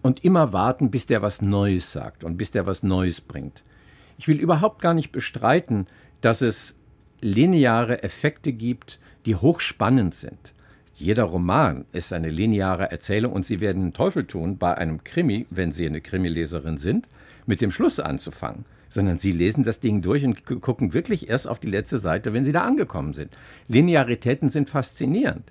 und 0.03 0.25
immer 0.25 0.53
warten, 0.53 0.91
bis 0.91 1.07
der 1.07 1.23
was 1.23 1.43
Neues 1.43 1.93
sagt 1.93 2.25
und 2.25 2.37
bis 2.37 2.51
der 2.51 2.67
was 2.67 2.83
Neues 2.83 3.21
bringt. 3.21 3.63
Ich 4.19 4.29
will 4.29 4.39
überhaupt 4.39 4.81
gar 4.81 4.95
nicht 4.95 5.13
bestreiten, 5.13 5.87
dass 6.21 6.43
es 6.43 6.79
lineare 7.21 8.03
Effekte 8.03 8.53
gibt, 8.53 8.99
die 9.27 9.37
hochspannend 9.37 10.15
sind. 10.15 10.53
Jeder 10.95 11.25
Roman 11.25 11.85
ist 11.93 12.13
eine 12.13 12.31
lineare 12.31 12.91
Erzählung 12.91 13.33
und 13.33 13.45
Sie 13.45 13.61
werden 13.61 13.83
den 13.83 13.93
Teufel 13.93 14.25
tun, 14.25 14.59
bei 14.59 14.77
einem 14.77 15.03
Krimi, 15.05 15.47
wenn 15.51 15.73
Sie 15.73 15.87
eine 15.87 16.01
Krimileserin 16.01 16.79
sind, 16.79 17.09
mit 17.47 17.61
dem 17.61 17.71
Schluss 17.71 17.99
anzufangen. 17.99 18.65
Sondern 18.89 19.19
Sie 19.19 19.33
lesen 19.33 19.65
das 19.65 19.81
Ding 19.81 20.03
durch 20.03 20.25
und 20.25 20.45
gucken 20.45 20.93
wirklich 20.93 21.29
erst 21.29 21.49
auf 21.49 21.59
die 21.59 21.71
letzte 21.71 21.99
Seite, 21.99 22.35
wenn 22.35 22.45
Sie 22.45 22.53
da 22.53 22.63
angekommen 22.63 23.15
sind. 23.15 23.37
Linearitäten 23.69 24.51
sind 24.51 24.69
faszinierend. 24.69 25.51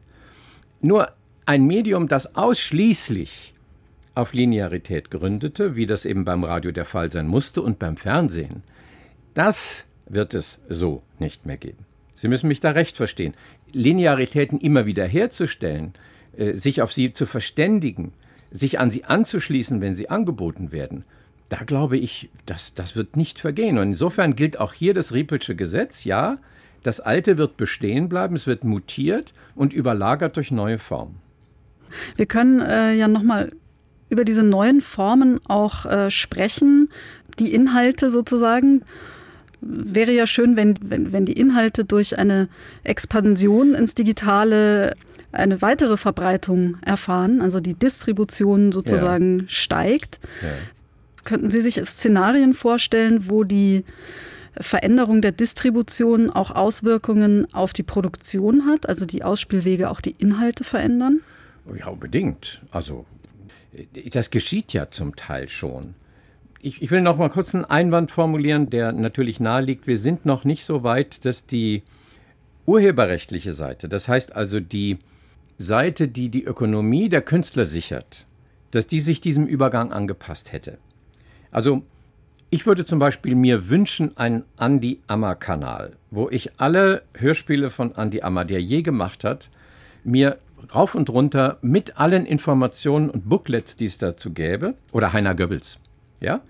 Nur 0.80 1.12
ein 1.46 1.66
Medium, 1.66 2.08
das 2.08 2.36
ausschließlich 2.36 3.54
auf 4.14 4.34
Linearität 4.34 5.10
gründete, 5.10 5.76
wie 5.76 5.86
das 5.86 6.06
eben 6.06 6.24
beim 6.24 6.44
Radio 6.44 6.72
der 6.72 6.86
Fall 6.86 7.12
sein 7.12 7.28
musste 7.28 7.62
und 7.62 7.80
beim 7.80 7.98
Fernsehen, 7.98 8.64
das 9.34 9.86
wird 10.06 10.34
es 10.34 10.60
so 10.70 11.02
nicht 11.20 11.46
mehr 11.46 11.58
geben. 11.58 11.86
Sie 12.16 12.28
müssen 12.28 12.48
mich 12.48 12.60
da 12.60 12.72
recht 12.72 12.98
verstehen. 12.98 13.34
Linearitäten 13.74 14.60
immer 14.60 14.86
wieder 14.86 15.06
herzustellen, 15.06 15.94
äh, 16.36 16.56
sich 16.56 16.82
auf 16.82 16.94
sie 16.94 17.14
zu 17.14 17.26
verständigen, 17.26 18.14
sich 18.52 18.80
an 18.80 18.92
sie 18.92 19.06
anzuschließen, 19.06 19.82
wenn 19.82 19.96
sie 19.96 20.10
angeboten 20.10 20.72
werden, 20.72 21.06
da 21.52 21.58
glaube 21.66 21.98
ich, 21.98 22.30
das, 22.46 22.74
das 22.74 22.96
wird 22.96 23.18
nicht 23.18 23.40
vergehen. 23.40 23.78
Und 23.78 23.90
insofern 23.90 24.38
gilt 24.38 24.58
auch 24.58 24.74
hier 24.74 24.94
das 24.94 25.14
Riepelsche 25.14 25.54
Gesetz, 25.54 26.06
ja, 26.06 26.38
das 26.82 27.02
Alte 27.02 27.38
wird 27.38 27.58
bestehen 27.58 28.08
bleiben, 28.08 28.36
es 28.36 28.48
wird 28.48 28.64
mutiert 28.64 29.34
und 29.54 29.74
überlagert 29.74 30.38
durch 30.38 30.52
neue 30.52 30.80
Formen. 30.80 31.18
Wir 32.16 32.26
können 32.26 32.62
äh, 32.62 32.94
ja 32.94 33.10
nochmal 33.10 33.52
über 34.10 34.24
diese 34.24 34.44
neuen 34.44 34.80
Formen 34.80 35.40
auch 35.46 35.86
äh, 35.86 36.10
sprechen, 36.10 36.90
die 37.38 37.54
Inhalte 37.54 38.10
sozusagen 38.10 38.84
wäre 39.62 40.12
ja 40.12 40.28
schön, 40.28 40.56
wenn, 40.56 40.76
wenn, 40.82 41.12
wenn 41.12 41.26
die 41.26 41.34
Inhalte 41.34 41.86
durch 41.86 42.18
eine 42.18 42.50
Expansion 42.84 43.76
ins 43.76 43.96
Digitale 43.96 44.96
eine 45.32 45.62
weitere 45.62 45.98
Verbreitung 45.98 46.78
erfahren, 46.82 47.42
also 47.42 47.60
die 47.60 47.74
Distribution 47.74 48.72
sozusagen 48.72 49.40
ja. 49.40 49.46
steigt. 49.48 50.20
Ja. 50.42 50.50
Könnten 51.24 51.50
Sie 51.50 51.62
sich 51.62 51.76
Szenarien 51.86 52.54
vorstellen, 52.54 53.30
wo 53.30 53.44
die 53.44 53.86
Veränderung 54.60 55.22
der 55.22 55.32
Distribution 55.32 56.30
auch 56.30 56.52
Auswirkungen 56.52 57.52
auf 57.54 57.72
die 57.74 57.84
Produktion 57.84 58.66
hat, 58.66 58.90
also 58.90 59.06
die 59.06 59.24
Ausspielwege 59.24 59.90
auch 59.90 60.02
die 60.02 60.16
Inhalte 60.18 60.64
verändern? 60.64 61.22
Ja, 61.78 61.88
unbedingt. 61.88 62.62
Also 62.72 63.06
das 64.12 64.30
geschieht 64.32 64.74
ja 64.74 64.92
zum 64.92 65.16
Teil 65.16 65.48
schon 65.48 65.94
ich, 66.64 66.82
ich 66.82 66.92
will 66.92 67.02
noch 67.02 67.18
mal 67.18 67.30
kurz 67.30 67.54
einen 67.54 67.66
Einwand 67.66 68.12
formulieren, 68.12 68.70
der 68.70 68.92
natürlich 68.92 69.40
naheliegt. 69.40 69.88
Wir 69.88 69.98
sind 69.98 70.26
noch 70.26 70.44
nicht 70.44 70.66
so 70.66 70.84
weit, 70.84 71.26
dass 71.26 71.46
die 71.46 71.84
urheberrechtliche 72.66 73.54
Seite, 73.54 73.90
das 73.90 74.08
heißt 74.08 74.36
also 74.36 74.60
die 74.60 75.00
Seite, 75.58 76.08
die 76.08 76.30
die 76.30 76.44
Ökonomie 76.44 77.10
der 77.10 77.22
Künstler 77.22 77.66
sichert, 77.66 78.26
dass 78.72 78.88
die 78.88 79.02
sich 79.02 79.22
diesem 79.22 79.46
Übergang 79.46 79.92
angepasst 79.92 80.52
hätte. 80.52 80.78
Also 81.52 81.84
ich 82.50 82.66
würde 82.66 82.86
zum 82.86 83.00
Beispiel 83.00 83.36
mir 83.36 83.70
wünschen 83.70 84.16
einen 84.18 84.44
Andy 84.60 85.00
Ammer-Kanal, 85.08 85.94
wo 86.10 86.30
ich 86.30 86.60
alle 86.60 87.04
Hörspiele 87.14 87.70
von 87.70 87.96
Andy 87.96 88.22
Ammer, 88.22 88.46
der 88.46 88.62
je 88.62 88.82
gemacht 88.82 89.24
hat, 89.24 89.50
mir 90.04 90.38
rauf 90.74 90.96
und 90.96 91.10
runter 91.10 91.58
mit 91.62 91.98
allen 91.98 92.26
Informationen 92.26 93.10
und 93.10 93.28
Booklets, 93.28 93.76
die 93.76 93.86
es 93.86 93.98
dazu 93.98 94.32
gäbe, 94.32 94.76
oder 94.92 95.14
Heiner 95.14 95.36
Goebbels, 95.36 95.80
ja, 96.20 96.42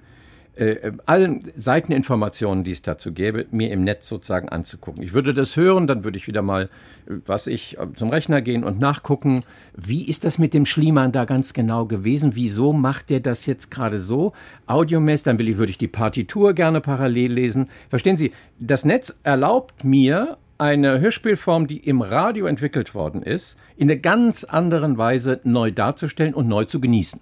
äh, 0.61 0.91
allen 1.07 1.51
Seiteninformationen, 1.55 2.63
die 2.63 2.71
es 2.71 2.83
dazu 2.83 3.11
gäbe, 3.13 3.47
mir 3.49 3.71
im 3.71 3.83
Netz 3.83 4.07
sozusagen 4.07 4.47
anzugucken. 4.47 5.01
Ich 5.01 5.11
würde 5.11 5.33
das 5.33 5.55
hören, 5.55 5.87
dann 5.87 6.03
würde 6.03 6.19
ich 6.19 6.27
wieder 6.27 6.43
mal, 6.43 6.69
äh, 7.07 7.15
was 7.25 7.47
ich, 7.47 7.79
äh, 7.79 7.87
zum 7.95 8.09
Rechner 8.09 8.43
gehen 8.43 8.63
und 8.63 8.79
nachgucken, 8.79 9.41
wie 9.75 10.07
ist 10.07 10.23
das 10.23 10.37
mit 10.37 10.53
dem 10.53 10.67
Schliemann 10.67 11.11
da 11.11 11.25
ganz 11.25 11.53
genau 11.53 11.87
gewesen? 11.87 12.35
Wieso 12.35 12.73
macht 12.73 13.09
der 13.09 13.21
das 13.21 13.47
jetzt 13.47 13.71
gerade 13.71 13.99
so? 13.99 14.33
Audiomäßig, 14.67 15.23
dann 15.23 15.39
will 15.39 15.49
ich, 15.49 15.57
würde 15.57 15.71
ich 15.71 15.79
die 15.79 15.87
Partitur 15.87 16.53
gerne 16.53 16.79
parallel 16.79 17.33
lesen. 17.33 17.67
Verstehen 17.89 18.17
Sie, 18.17 18.31
das 18.59 18.85
Netz 18.85 19.17
erlaubt 19.23 19.83
mir, 19.83 20.37
eine 20.59 20.99
Hörspielform, 20.99 21.65
die 21.65 21.77
im 21.77 22.03
Radio 22.03 22.45
entwickelt 22.45 22.93
worden 22.93 23.23
ist, 23.23 23.57
in 23.77 23.89
einer 23.89 23.99
ganz 23.99 24.43
anderen 24.43 24.99
Weise 24.99 25.41
neu 25.43 25.71
darzustellen 25.71 26.35
und 26.35 26.47
neu 26.47 26.65
zu 26.65 26.79
genießen. 26.79 27.19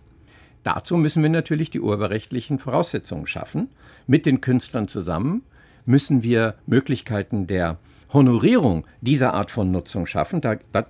Dazu 0.75 0.97
müssen 0.97 1.23
wir 1.23 1.31
natürlich 1.31 1.71
die 1.71 1.81
urheberrechtlichen 1.81 2.59
Voraussetzungen 2.59 3.25
schaffen. 3.25 3.69
Mit 4.05 4.27
den 4.27 4.39
Künstlern 4.39 4.87
zusammen 4.87 5.41
müssen 5.85 6.21
wir 6.21 6.53
Möglichkeiten 6.67 7.47
der 7.47 7.79
Honorierung 8.13 8.85
dieser 9.01 9.33
Art 9.33 9.49
von 9.49 9.71
Nutzung 9.71 10.05
schaffen. 10.05 10.41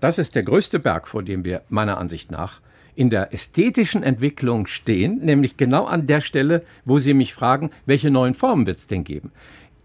das 0.02 0.18
ist 0.18 0.36
der 0.36 0.44
größte 0.44 0.80
Berg, 0.80 1.08
vor 1.08 1.24
dem 1.24 1.46
wir 1.46 1.62
meiner 1.70 1.98
Ansicht 1.98 2.30
nach 2.30 2.60
in 2.94 3.10
der 3.10 3.34
ästhetischen 3.34 4.04
Entwicklung 4.04 4.68
stehen, 4.68 5.20
nämlich 5.20 5.56
genau 5.56 5.86
an 5.86 6.08
der 6.08 6.20
Stelle, 6.20 6.64
wo 6.84 6.98
Sie 6.98 7.14
mich 7.14 7.34
fragen, 7.34 7.70
welche 7.86 8.12
neuen 8.12 8.34
Formen 8.34 8.66
wird 8.66 8.80
es 8.80 8.88
denn 8.88 9.06
geben? 9.06 9.32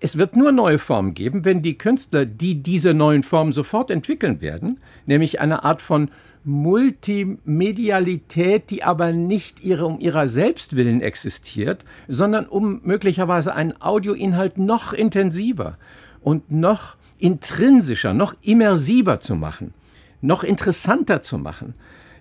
es 0.04 0.18
wird 0.18 0.36
nur 0.36 0.52
neue 0.52 0.76
Formen 0.76 1.14
geben, 1.14 1.46
wenn 1.46 1.62
die 1.62 1.78
Künstler, 1.78 2.26
die 2.26 2.62
diese 2.62 2.92
neuen 2.92 3.22
Formen 3.22 3.54
sofort 3.54 3.90
entwickeln 3.90 4.42
werden, 4.42 4.78
nämlich 5.06 5.40
eine 5.40 5.64
Art 5.64 5.80
von 5.80 6.10
Multimedialität, 6.44 8.70
die 8.70 8.84
aber 8.84 9.12
nicht 9.12 9.64
ihre, 9.64 9.86
um 9.86 9.98
ihrer 9.98 10.28
selbst 10.28 10.76
willen 10.76 11.00
existiert, 11.00 11.86
sondern 12.06 12.44
um 12.46 12.82
möglicherweise 12.84 13.54
einen 13.54 13.80
Audioinhalt 13.80 14.58
noch 14.58 14.92
intensiver 14.92 15.78
und 16.20 16.52
noch 16.52 16.98
intrinsischer, 17.18 18.12
noch 18.12 18.34
immersiver 18.42 19.20
zu 19.20 19.36
machen, 19.36 19.72
noch 20.20 20.44
interessanter 20.44 21.22
zu 21.22 21.38
machen, 21.38 21.72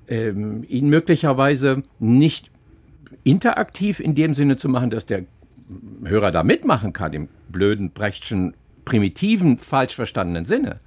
ähm, 0.08 0.64
ihn 0.68 0.88
möglicherweise 0.88 1.84
nicht 2.00 2.50
interaktiv 3.24 4.00
in 4.00 4.16
dem 4.16 4.34
Sinne 4.34 4.56
zu 4.56 4.70
machen, 4.70 4.90
dass 4.90 5.06
der 5.06 5.26
Hörer 6.04 6.32
da 6.32 6.44
mitmachen 6.44 6.94
kann, 6.94 7.14
im 7.14 7.28
blöden, 7.50 7.92
brechtschen, 7.92 8.54
primitiven, 8.86 9.58
falsch 9.58 9.96
verstandenen 9.96 10.46
Sinne. 10.46 10.80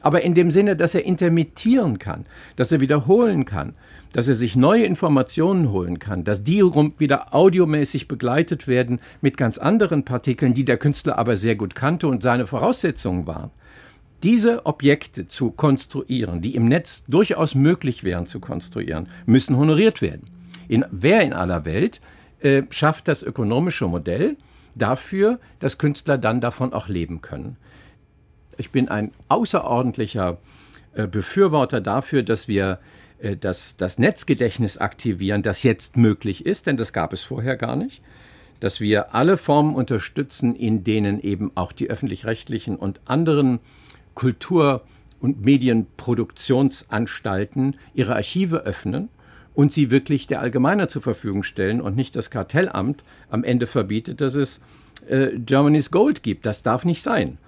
Aber 0.00 0.22
in 0.22 0.34
dem 0.34 0.50
Sinne, 0.50 0.76
dass 0.76 0.94
er 0.94 1.04
intermittieren 1.04 1.98
kann, 1.98 2.26
dass 2.56 2.72
er 2.72 2.80
wiederholen 2.80 3.44
kann, 3.44 3.74
dass 4.12 4.28
er 4.28 4.34
sich 4.34 4.56
neue 4.56 4.84
Informationen 4.84 5.70
holen 5.70 5.98
kann, 5.98 6.24
dass 6.24 6.42
die 6.42 6.62
wieder 6.62 7.34
audiomäßig 7.34 8.08
begleitet 8.08 8.66
werden 8.66 9.00
mit 9.20 9.36
ganz 9.36 9.58
anderen 9.58 10.04
Partikeln, 10.04 10.54
die 10.54 10.64
der 10.64 10.78
Künstler 10.78 11.18
aber 11.18 11.36
sehr 11.36 11.56
gut 11.56 11.74
kannte 11.74 12.08
und 12.08 12.22
seine 12.22 12.46
Voraussetzungen 12.46 13.26
waren. 13.26 13.50
Diese 14.22 14.64
Objekte 14.64 15.28
zu 15.28 15.50
konstruieren, 15.50 16.40
die 16.40 16.54
im 16.54 16.66
Netz 16.66 17.04
durchaus 17.06 17.54
möglich 17.54 18.04
wären 18.04 18.26
zu 18.26 18.40
konstruieren, 18.40 19.08
müssen 19.26 19.56
honoriert 19.56 20.00
werden. 20.00 20.30
In, 20.68 20.84
wer 20.90 21.20
in 21.20 21.32
aller 21.32 21.64
Welt 21.64 22.00
äh, 22.40 22.62
schafft 22.70 23.08
das 23.08 23.22
ökonomische 23.22 23.86
Modell 23.86 24.36
dafür, 24.74 25.38
dass 25.60 25.78
Künstler 25.78 26.18
dann 26.18 26.40
davon 26.40 26.72
auch 26.72 26.88
leben 26.88 27.20
können. 27.20 27.56
Ich 28.58 28.70
bin 28.70 28.88
ein 28.88 29.12
außerordentlicher 29.28 30.38
äh, 30.94 31.06
Befürworter 31.06 31.80
dafür, 31.80 32.22
dass 32.22 32.48
wir 32.48 32.78
äh, 33.18 33.36
das, 33.36 33.76
das 33.76 33.98
Netzgedächtnis 33.98 34.78
aktivieren, 34.78 35.42
das 35.42 35.62
jetzt 35.62 35.96
möglich 35.96 36.46
ist, 36.46 36.66
denn 36.66 36.76
das 36.76 36.92
gab 36.92 37.12
es 37.12 37.22
vorher 37.22 37.56
gar 37.56 37.76
nicht. 37.76 38.02
Dass 38.60 38.80
wir 38.80 39.14
alle 39.14 39.36
Formen 39.36 39.74
unterstützen, 39.74 40.54
in 40.54 40.84
denen 40.84 41.20
eben 41.20 41.52
auch 41.54 41.72
die 41.72 41.90
öffentlich-rechtlichen 41.90 42.76
und 42.76 43.00
anderen 43.04 43.58
Kultur- 44.14 44.82
und 45.20 45.44
Medienproduktionsanstalten 45.44 47.76
ihre 47.94 48.14
Archive 48.14 48.64
öffnen 48.64 49.10
und 49.54 49.72
sie 49.72 49.90
wirklich 49.90 50.26
der 50.26 50.40
Allgemeiner 50.40 50.88
zur 50.88 51.02
Verfügung 51.02 51.42
stellen 51.42 51.82
und 51.82 51.96
nicht 51.96 52.16
das 52.16 52.30
Kartellamt 52.30 53.02
am 53.30 53.44
Ende 53.44 53.66
verbietet, 53.66 54.20
dass 54.20 54.34
es 54.34 54.60
äh, 55.08 55.38
Germany's 55.38 55.90
Gold 55.90 56.22
gibt. 56.22 56.44
Das 56.46 56.62
darf 56.62 56.84
nicht 56.84 57.02
sein. 57.02 57.38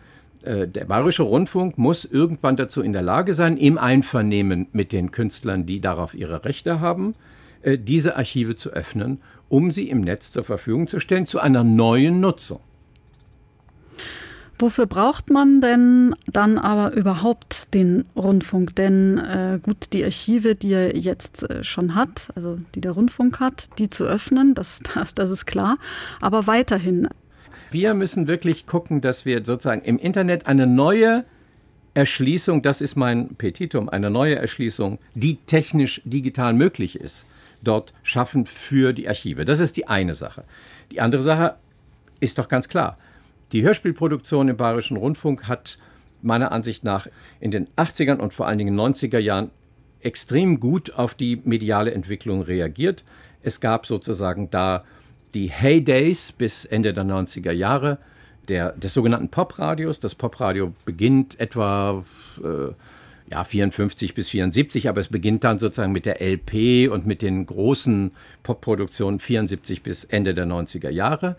Äh, 0.42 0.68
der 0.68 0.84
Bayerische 0.84 1.22
Rundfunk 1.22 1.78
muss 1.78 2.04
irgendwann 2.04 2.56
dazu 2.56 2.82
in 2.82 2.92
der 2.92 3.02
Lage 3.02 3.34
sein, 3.34 3.56
im 3.56 3.78
Einvernehmen 3.78 4.68
mit 4.72 4.92
den 4.92 5.10
Künstlern, 5.10 5.66
die 5.66 5.80
darauf 5.80 6.14
ihre 6.14 6.44
Rechte 6.44 6.80
haben, 6.80 7.14
äh, 7.62 7.78
diese 7.78 8.16
Archive 8.16 8.56
zu 8.56 8.70
öffnen, 8.70 9.20
um 9.48 9.70
sie 9.70 9.88
im 9.90 10.00
Netz 10.00 10.32
zur 10.32 10.44
Verfügung 10.44 10.86
zu 10.88 11.00
stellen, 11.00 11.26
zu 11.26 11.40
einer 11.40 11.64
neuen 11.64 12.20
Nutzung. 12.20 12.60
Wofür 14.60 14.86
braucht 14.86 15.30
man 15.30 15.60
denn 15.60 16.16
dann 16.26 16.58
aber 16.58 16.92
überhaupt 16.96 17.72
den 17.74 18.06
Rundfunk? 18.16 18.74
Denn 18.74 19.18
äh, 19.18 19.60
gut, 19.62 19.92
die 19.92 20.02
Archive, 20.02 20.56
die 20.56 20.72
er 20.72 20.96
jetzt 20.96 21.48
äh, 21.48 21.62
schon 21.62 21.94
hat, 21.94 22.30
also 22.34 22.58
die 22.74 22.80
der 22.80 22.92
Rundfunk 22.92 23.38
hat, 23.38 23.68
die 23.78 23.88
zu 23.88 24.04
öffnen, 24.04 24.54
das, 24.54 24.80
das 25.14 25.30
ist 25.30 25.46
klar. 25.46 25.76
Aber 26.20 26.46
weiterhin. 26.46 27.08
Wir 27.70 27.94
müssen 27.94 28.28
wirklich 28.28 28.66
gucken, 28.66 29.00
dass 29.00 29.24
wir 29.24 29.44
sozusagen 29.44 29.82
im 29.82 29.98
Internet 29.98 30.46
eine 30.46 30.66
neue 30.66 31.24
Erschließung, 31.94 32.62
das 32.62 32.80
ist 32.80 32.96
mein 32.96 33.34
Petitum, 33.36 33.88
eine 33.88 34.10
neue 34.10 34.36
Erschließung, 34.36 34.98
die 35.14 35.36
technisch 35.36 36.00
digital 36.04 36.52
möglich 36.52 36.98
ist, 36.98 37.26
dort 37.62 37.92
schaffen 38.02 38.46
für 38.46 38.92
die 38.92 39.08
Archive. 39.08 39.44
Das 39.44 39.60
ist 39.60 39.76
die 39.76 39.88
eine 39.88 40.14
Sache. 40.14 40.44
Die 40.90 41.00
andere 41.00 41.22
Sache 41.22 41.56
ist 42.20 42.38
doch 42.38 42.48
ganz 42.48 42.68
klar 42.68 42.96
die 43.52 43.62
Hörspielproduktion 43.62 44.48
im 44.48 44.56
Bayerischen 44.56 44.96
Rundfunk 44.96 45.48
hat 45.48 45.78
meiner 46.20 46.52
Ansicht 46.52 46.84
nach 46.84 47.06
in 47.40 47.50
den 47.50 47.68
80ern 47.76 48.16
und 48.16 48.34
vor 48.34 48.46
allen 48.46 48.58
Dingen 48.58 48.78
90er 48.78 49.18
Jahren 49.18 49.50
extrem 50.00 50.60
gut 50.60 50.94
auf 50.94 51.14
die 51.14 51.40
mediale 51.44 51.92
Entwicklung 51.92 52.42
reagiert. 52.42 53.04
Es 53.42 53.60
gab 53.60 53.86
sozusagen 53.86 54.50
da 54.50 54.84
die 55.34 55.50
Heydays 55.50 56.32
bis 56.32 56.64
Ende 56.64 56.94
der 56.94 57.04
90er 57.04 57.52
Jahre 57.52 57.98
der, 58.48 58.72
des 58.72 58.94
sogenannten 58.94 59.28
Popradios. 59.28 60.00
Das 60.00 60.14
Popradio 60.14 60.72
beginnt 60.84 61.38
etwa 61.38 62.02
äh, 62.42 62.72
ja, 63.30 63.44
54 63.44 64.14
bis 64.14 64.28
74, 64.30 64.88
aber 64.88 65.00
es 65.00 65.08
beginnt 65.08 65.44
dann 65.44 65.58
sozusagen 65.58 65.92
mit 65.92 66.06
der 66.06 66.20
LP 66.22 66.90
und 66.90 67.06
mit 67.06 67.22
den 67.22 67.44
großen 67.44 68.12
Popproduktionen 68.42 69.20
74 69.20 69.82
bis 69.82 70.04
Ende 70.04 70.34
der 70.34 70.46
90er 70.46 70.90
Jahre 70.90 71.36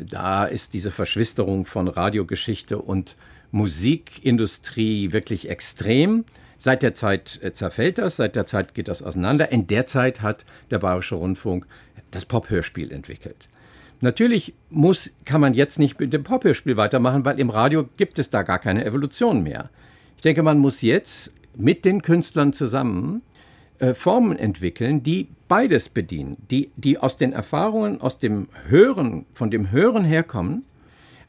da 0.00 0.44
ist 0.44 0.74
diese 0.74 0.90
Verschwisterung 0.90 1.64
von 1.64 1.88
Radiogeschichte 1.88 2.78
und 2.78 3.16
Musikindustrie 3.50 5.12
wirklich 5.12 5.48
extrem. 5.48 6.24
Seit 6.58 6.82
der 6.82 6.94
Zeit 6.94 7.38
äh, 7.42 7.52
zerfällt 7.52 7.98
das, 7.98 8.16
seit 8.16 8.34
der 8.36 8.46
Zeit 8.46 8.74
geht 8.74 8.88
das 8.88 9.02
auseinander. 9.02 9.52
In 9.52 9.66
der 9.66 9.86
Zeit 9.86 10.22
hat 10.22 10.44
der 10.70 10.78
Bayerische 10.78 11.14
Rundfunk 11.14 11.66
das 12.16 12.24
Pop-Hörspiel 12.24 12.90
entwickelt. 12.92 13.48
Natürlich 14.00 14.54
muss, 14.70 15.14
kann 15.24 15.40
man 15.40 15.54
jetzt 15.54 15.78
nicht 15.78 16.00
mit 16.00 16.12
dem 16.12 16.24
Pop-Hörspiel 16.24 16.76
weitermachen, 16.76 17.24
weil 17.24 17.38
im 17.38 17.50
Radio 17.50 17.88
gibt 17.96 18.18
es 18.18 18.30
da 18.30 18.42
gar 18.42 18.58
keine 18.58 18.84
Evolution 18.84 19.42
mehr. 19.42 19.70
Ich 20.16 20.22
denke, 20.22 20.42
man 20.42 20.58
muss 20.58 20.82
jetzt 20.82 21.32
mit 21.54 21.84
den 21.84 22.02
Künstlern 22.02 22.52
zusammen 22.52 23.22
äh, 23.78 23.94
Formen 23.94 24.38
entwickeln, 24.38 25.02
die 25.02 25.28
beides 25.48 25.88
bedienen, 25.88 26.36
die, 26.50 26.70
die 26.76 26.98
aus 26.98 27.18
den 27.18 27.32
Erfahrungen, 27.32 28.00
aus 28.00 28.18
dem 28.18 28.48
Hören, 28.66 29.26
von 29.32 29.50
dem 29.50 29.70
Hören 29.70 30.04
herkommen, 30.04 30.64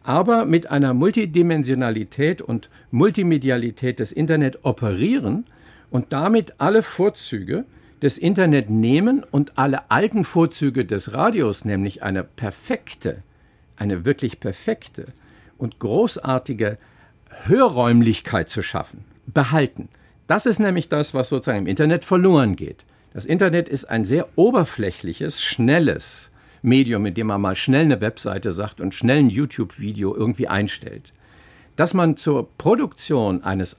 aber 0.03 0.45
mit 0.45 0.71
einer 0.71 0.93
Multidimensionalität 0.93 2.41
und 2.41 2.69
Multimedialität 2.91 3.99
des 3.99 4.13
Internet 4.13 4.63
operieren 4.63 5.45
und 5.89 6.13
damit 6.13 6.55
alle 6.59 6.81
Vorzüge 6.81 7.65
des 8.01 8.17
Internet 8.17 8.69
nehmen 8.69 9.23
und 9.23 9.57
alle 9.57 9.89
alten 9.89 10.23
Vorzüge 10.23 10.85
des 10.85 11.13
Radios, 11.13 11.65
nämlich 11.65 12.03
eine 12.03 12.23
perfekte, 12.23 13.23
eine 13.75 14.05
wirklich 14.05 14.39
perfekte 14.39 15.07
und 15.57 15.79
großartige 15.79 16.77
Hörräumlichkeit 17.45 18.49
zu 18.49 18.61
schaffen, 18.61 19.05
behalten. 19.25 19.89
Das 20.27 20.45
ist 20.45 20.59
nämlich 20.59 20.89
das, 20.89 21.13
was 21.13 21.29
sozusagen 21.29 21.59
im 21.59 21.67
Internet 21.67 22.05
verloren 22.05 22.55
geht. 22.55 22.85
Das 23.13 23.25
Internet 23.25 23.69
ist 23.69 23.85
ein 23.85 24.05
sehr 24.05 24.27
oberflächliches, 24.35 25.41
schnelles 25.41 26.31
Medium, 26.61 27.03
mit 27.03 27.17
dem 27.17 27.27
man 27.27 27.41
mal 27.41 27.55
schnell 27.55 27.85
eine 27.85 28.01
Webseite 28.01 28.53
sagt 28.53 28.81
und 28.81 28.93
schnell 28.93 29.19
ein 29.19 29.29
YouTube-Video 29.29 30.15
irgendwie 30.15 30.47
einstellt. 30.47 31.13
Dass 31.75 31.93
man 31.93 32.17
zur 32.17 32.49
Produktion 32.57 33.43
eines 33.43 33.77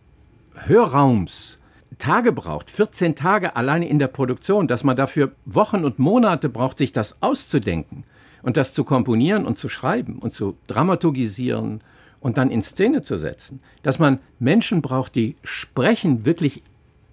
Hörraums 0.55 1.58
Tage 1.99 2.33
braucht, 2.33 2.71
14 2.71 3.15
Tage 3.15 3.57
alleine 3.57 3.89
in 3.89 3.99
der 3.99 4.09
Produktion, 4.09 4.69
dass 4.69 4.85
man 4.85 4.97
dafür 4.97 5.33
Wochen 5.45 5.85
und 5.85 5.99
Monate 5.99 6.49
braucht, 6.49 6.79
sich 6.79 6.93
das 6.93 7.21
auszudenken 7.21 8.05
und 8.43 8.57
das 8.57 8.73
zu 8.73 8.85
komponieren 8.85 9.47
und 9.47 9.59
zu 9.59 9.69
schreiben 9.69 10.19
und 10.19 10.33
zu 10.33 10.57
dramaturgisieren 10.69 11.83
und 12.21 12.39
dann 12.39 12.51
in 12.51 12.63
Szene 12.63 13.03
zu 13.03 13.17
setzen, 13.17 13.61
dass 13.83 13.99
man 13.99 14.21
Menschen 14.39 14.83
braucht, 14.83 15.15
die 15.15 15.37
sprechen, 15.43 16.25
wirklich 16.25 16.63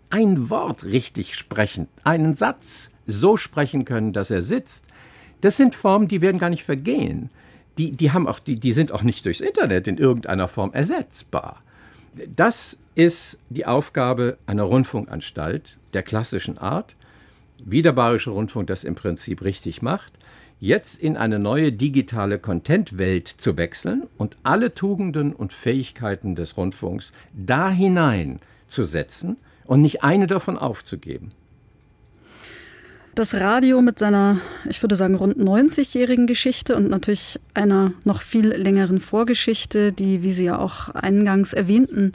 ein 0.09 0.49
Wort 0.49 0.85
richtig 0.85 1.35
sprechen, 1.35 1.87
einen 2.03 2.33
Satz 2.33 2.91
so 3.05 3.37
sprechen 3.37 3.85
können, 3.85 4.13
dass 4.13 4.31
er 4.31 4.41
sitzt. 4.41 4.85
Das 5.41 5.57
sind 5.57 5.75
Formen, 5.75 6.07
die 6.07 6.21
werden 6.21 6.39
gar 6.39 6.49
nicht 6.49 6.63
vergehen. 6.63 7.29
Die, 7.77 7.91
die, 7.91 8.11
haben 8.11 8.27
auch, 8.27 8.39
die, 8.39 8.59
die 8.59 8.71
sind 8.71 8.91
auch 8.91 9.03
nicht 9.03 9.25
durchs 9.25 9.41
Internet 9.41 9.87
in 9.87 9.97
irgendeiner 9.97 10.47
Form 10.47 10.71
ersetzbar. 10.73 11.61
Das 12.36 12.78
ist 12.95 13.39
die 13.49 13.65
Aufgabe 13.65 14.38
einer 14.45 14.63
Rundfunkanstalt 14.63 15.78
der 15.93 16.04
klassischen 16.04 16.58
Art, 16.58 16.95
wie 17.63 17.82
der 17.82 17.93
Bayerische 17.93 18.32
Rundfunk 18.32 18.67
das 18.67 18.84
im 18.84 18.95
Prinzip 18.95 19.41
richtig 19.41 19.82
macht 19.82 20.13
jetzt 20.60 20.99
in 20.99 21.17
eine 21.17 21.39
neue 21.39 21.71
digitale 21.71 22.39
Content-Welt 22.39 23.28
zu 23.28 23.57
wechseln 23.57 24.07
und 24.18 24.38
alle 24.43 24.74
Tugenden 24.74 25.34
und 25.34 25.53
Fähigkeiten 25.53 26.36
des 26.36 26.57
Rundfunks 26.57 27.13
da 27.34 27.70
hinein 27.70 28.39
zu 28.68 28.86
setzen 28.86 29.38
und 29.66 29.82
nicht 29.82 30.03
eine 30.03 30.28
davon 30.28 30.57
aufzugeben. 30.57 31.32
Das 33.16 33.34
Radio 33.34 33.82
mit 33.82 33.97
seiner, 33.97 34.41
ich 34.70 34.84
würde 34.84 34.97
sagen, 34.97 35.16
rund 35.16 35.38
90-jährigen 35.38 36.28
Geschichte 36.28 36.76
und 36.76 36.89
natürlich 36.89 37.39
einer 37.53 37.93
noch 38.03 38.22
viel 38.22 38.49
längeren 38.49 38.99
Vorgeschichte, 38.99 39.93
die, 39.93 40.22
wie 40.22 40.34
Sie 40.34 40.43
ja 40.43 40.59
auch 40.59 40.89
eingangs 40.89 41.53
erwähnten, 41.53 42.11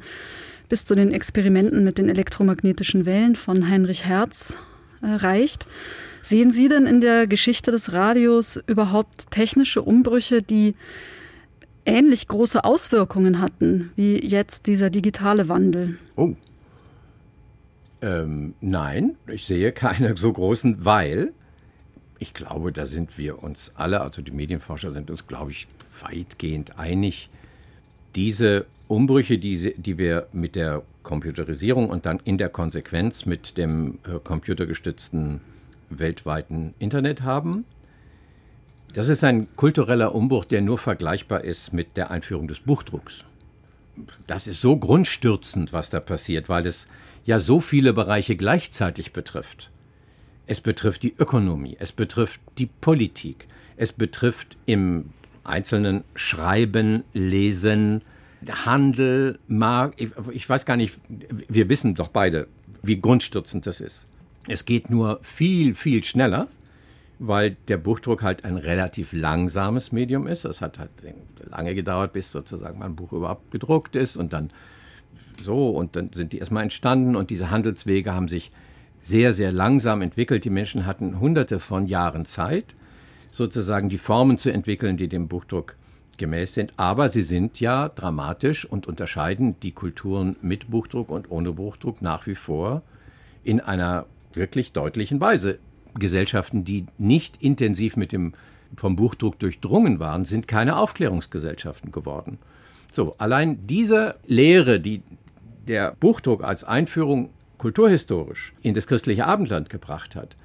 bis 0.69 0.85
zu 0.85 0.95
den 0.95 1.11
Experimenten 1.11 1.85
mit 1.85 1.97
den 1.97 2.11
elektromagnetischen 2.11 3.07
Wellen 3.07 3.35
von 3.35 3.71
Heinrich 3.71 4.05
Hertz 4.05 4.59
äh, 5.01 5.07
reicht. 5.07 5.67
Sehen 6.23 6.51
Sie 6.51 6.69
denn 6.69 6.85
in 6.85 7.01
der 7.01 7.27
Geschichte 7.27 7.71
des 7.71 7.95
Radios 7.95 8.61
überhaupt 8.67 9.31
technische 9.31 9.81
Umbrüche, 9.81 10.43
die 10.43 10.75
ähnlich 11.87 12.29
große 12.29 12.63
Auswirkungen 12.63 13.41
hatten 13.41 13.91
wie 13.97 14.23
jetzt 14.23 14.67
dieser 14.67 14.91
digitale 14.91 15.49
Wandel? 15.49 15.97
Oh. 16.17 16.35
Ähm, 18.03 18.55
nein, 18.61 19.17
ich 19.27 19.45
sehe 19.47 19.73
keine 19.73 20.17
so 20.17 20.33
großen, 20.33 20.85
weil 20.85 21.33
ich 22.19 22.35
glaube, 22.35 22.71
da 22.73 22.87
sind 22.87 23.17
wir 23.19 23.43
uns 23.43 23.73
alle, 23.77 24.03
also 24.03 24.21
die 24.23 24.31
Medienforscher 24.31 24.93
sind 24.93 25.11
uns, 25.11 25.27
glaube 25.27 25.51
ich, 25.53 25.67
weitgehend 26.03 26.79
einig. 26.79 27.31
Diese 28.15 28.67
Umbrüche, 28.89 29.39
die, 29.39 29.75
die 29.77 29.99
wir 29.99 30.27
mit 30.33 30.55
der 30.55 30.83
Computerisierung 31.03 31.89
und 31.89 32.07
dann 32.07 32.21
in 32.25 32.37
der 32.37 32.51
Konsequenz 32.51 33.25
mit 33.25 33.57
dem 33.57 33.99
äh, 34.05 34.19
computergestützten 34.23 35.41
weltweiten 35.89 36.75
Internet 36.79 37.23
haben, 37.23 37.65
das 38.93 39.09
ist 39.09 39.23
ein 39.23 39.47
kultureller 39.57 40.15
Umbruch, 40.15 40.45
der 40.45 40.61
nur 40.61 40.77
vergleichbar 40.77 41.45
ist 41.45 41.73
mit 41.73 41.97
der 41.97 42.11
Einführung 42.11 42.49
des 42.49 42.61
Buchdrucks. 42.61 43.25
Das 44.27 44.47
ist 44.47 44.61
so 44.61 44.77
grundstürzend, 44.77 45.73
was 45.73 45.91
da 45.91 46.01
passiert, 46.01 46.49
weil 46.49 46.67
es 46.67 46.89
ja 47.25 47.41
so 47.41 47.61
viele 47.61 47.93
Bereiche 47.93 48.37
gleichzeitig 48.37 49.13
betrifft. 49.13 49.71
Es 50.47 50.61
betrifft 50.61 51.03
die 51.03 51.15
Ökonomie, 51.17 51.77
es 51.79 51.93
betrifft 51.93 52.41
die 52.59 52.67
Politik, 52.67 53.47
es 53.77 53.93
betrifft 53.93 54.57
im 54.67 55.11
Einzelnen 55.45 56.05
Schreiben, 56.15 57.05
Lesen, 57.13 58.03
Handel, 58.65 59.39
Markt. 59.49 60.01
Ich 60.33 60.49
weiß 60.49 60.67
gar 60.67 60.77
nicht, 60.77 60.99
wir 61.09 61.69
wissen 61.69 61.95
doch 61.95 62.09
beide, 62.09 62.49
wie 62.83 63.01
grundstürzend 63.01 63.67
das 63.67 63.81
ist. 63.81 64.05
Es 64.49 64.65
geht 64.65 64.91
nur 64.91 65.21
viel, 65.23 65.75
viel 65.75 66.03
schneller 66.03 66.49
weil 67.21 67.57
der 67.69 67.77
Buchdruck 67.77 68.23
halt 68.23 68.45
ein 68.45 68.57
relativ 68.57 69.13
langsames 69.13 69.93
Medium 69.93 70.27
ist. 70.27 70.47
Es 70.47 70.63
hat 70.63 70.79
halt 70.79 70.91
lange 71.51 71.75
gedauert, 71.75 72.15
bis 72.15 72.33
sozusagen 72.33 72.79
mein 72.79 72.97
Buch 72.97 73.13
überhaupt 73.13 73.51
gedruckt 73.51 73.95
ist 73.95 74.17
und 74.17 74.33
dann 74.33 74.51
so 75.43 75.71
und 75.71 75.97
dann 75.97 76.13
sind 76.13 76.33
die 76.33 76.39
erstmal 76.39 76.63
entstanden 76.63 77.17
und 77.17 77.31
diese 77.31 77.51
Handelswege 77.51 78.15
haben 78.15 78.29
sich 78.29 78.51
sehr, 79.01 79.33
sehr 79.33 79.53
langsam 79.53 80.03
entwickelt. 80.03 80.45
Die 80.45 80.51
Menschen 80.51 80.87
hatten 80.87 81.21
hunderte 81.21 81.59
von 81.59 81.87
Jahren 81.87 82.27
Zeit, 82.27 82.75
sozusagen 83.33 83.89
die 83.89 83.99
Formen 83.99 84.39
zu 84.39 84.53
entwickeln, 84.53 84.97
die 84.97 85.09
dem 85.09 85.29
Buchdruck 85.29 85.77
gemäß 86.19 86.55
sind. 86.55 86.75
Aber 86.77 87.09
sie 87.09 87.23
sind 87.23 87.61
ja 87.61 87.89
dramatisch 87.89 88.65
und 88.65 88.87
unterscheiden 88.87 89.57
die 89.61 89.73
Kulturen 89.73 90.37
mit 90.43 90.71
Buchdruck 90.71 91.11
und 91.11 91.31
ohne 91.31 91.53
Buchdruck 91.53 92.03
nach 92.03 92.27
wie 92.27 92.35
vor 92.35 92.83
in 93.43 93.61
einer 93.61 94.07
wirklich 94.35 94.73
deutlichen 94.73 95.21
Weise. 95.21 95.59
Gesellschaften, 95.99 96.65
die 96.65 96.87
nicht 96.99 97.43
intensiv 97.43 97.97
mit 97.97 98.13
dem 98.13 98.35
vom 98.77 98.95
Buchdruck 98.95 99.39
durchdrungen 99.41 99.99
waren, 99.99 100.25
sind 100.25 100.47
keine 100.47 100.77
Aufklärungsgesellschaften 100.77 101.91
geworden. 101.91 102.39
So, 102.93 103.17
allein 103.19 103.67
diese 103.67 104.17
Lehre, 104.27 104.79
die 104.79 105.03
der 105.67 105.97
Buchdruck 105.99 106.43
als 106.45 106.65
Einführung 106.65 107.31
kulturhistorisch 107.59 108.55
in 108.63 108.75
das 108.75 108.87
christliche 108.87 109.27
Abendland 109.27 109.69
gebracht 109.69 110.17
hat, 110.17 110.37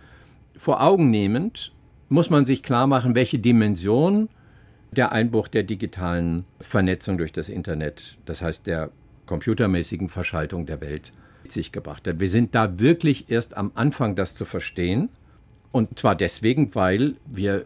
vor 0.58 0.82
Augen 0.82 1.10
nehmend, 1.10 1.72
muss 2.10 2.30
man 2.30 2.46
sich 2.46 2.64
klar 2.64 2.88
machen, 2.88 3.16
welche 3.16 3.40
Dimension 3.40 4.30
der 4.92 5.12
Einbruch 5.12 5.48
der 5.48 5.64
digitalen 5.64 6.46
Vernetzung 6.60 7.18
durch 7.18 7.32
das 7.32 7.50
Internet, 7.50 8.18
das 8.26 8.42
heißt 8.42 8.68
der 8.68 8.92
computermäßigen 9.26 10.10
Verschaltung 10.10 10.66
der 10.66 10.82
Welt, 10.82 11.12
sich 11.48 11.72
gebracht 11.72 12.08
hat. 12.08 12.20
Wir 12.20 12.30
sind 12.30 12.56
da 12.56 12.80
wirklich 12.80 13.30
erst 13.30 13.58
am 13.58 13.72
Anfang, 13.76 14.16
das 14.16 14.36
zu 14.36 14.46
verstehen. 14.46 15.10
Und 15.72 16.00
zwar 16.00 16.16
deswegen, 16.16 16.74
weil 16.76 17.16
wir 17.26 17.66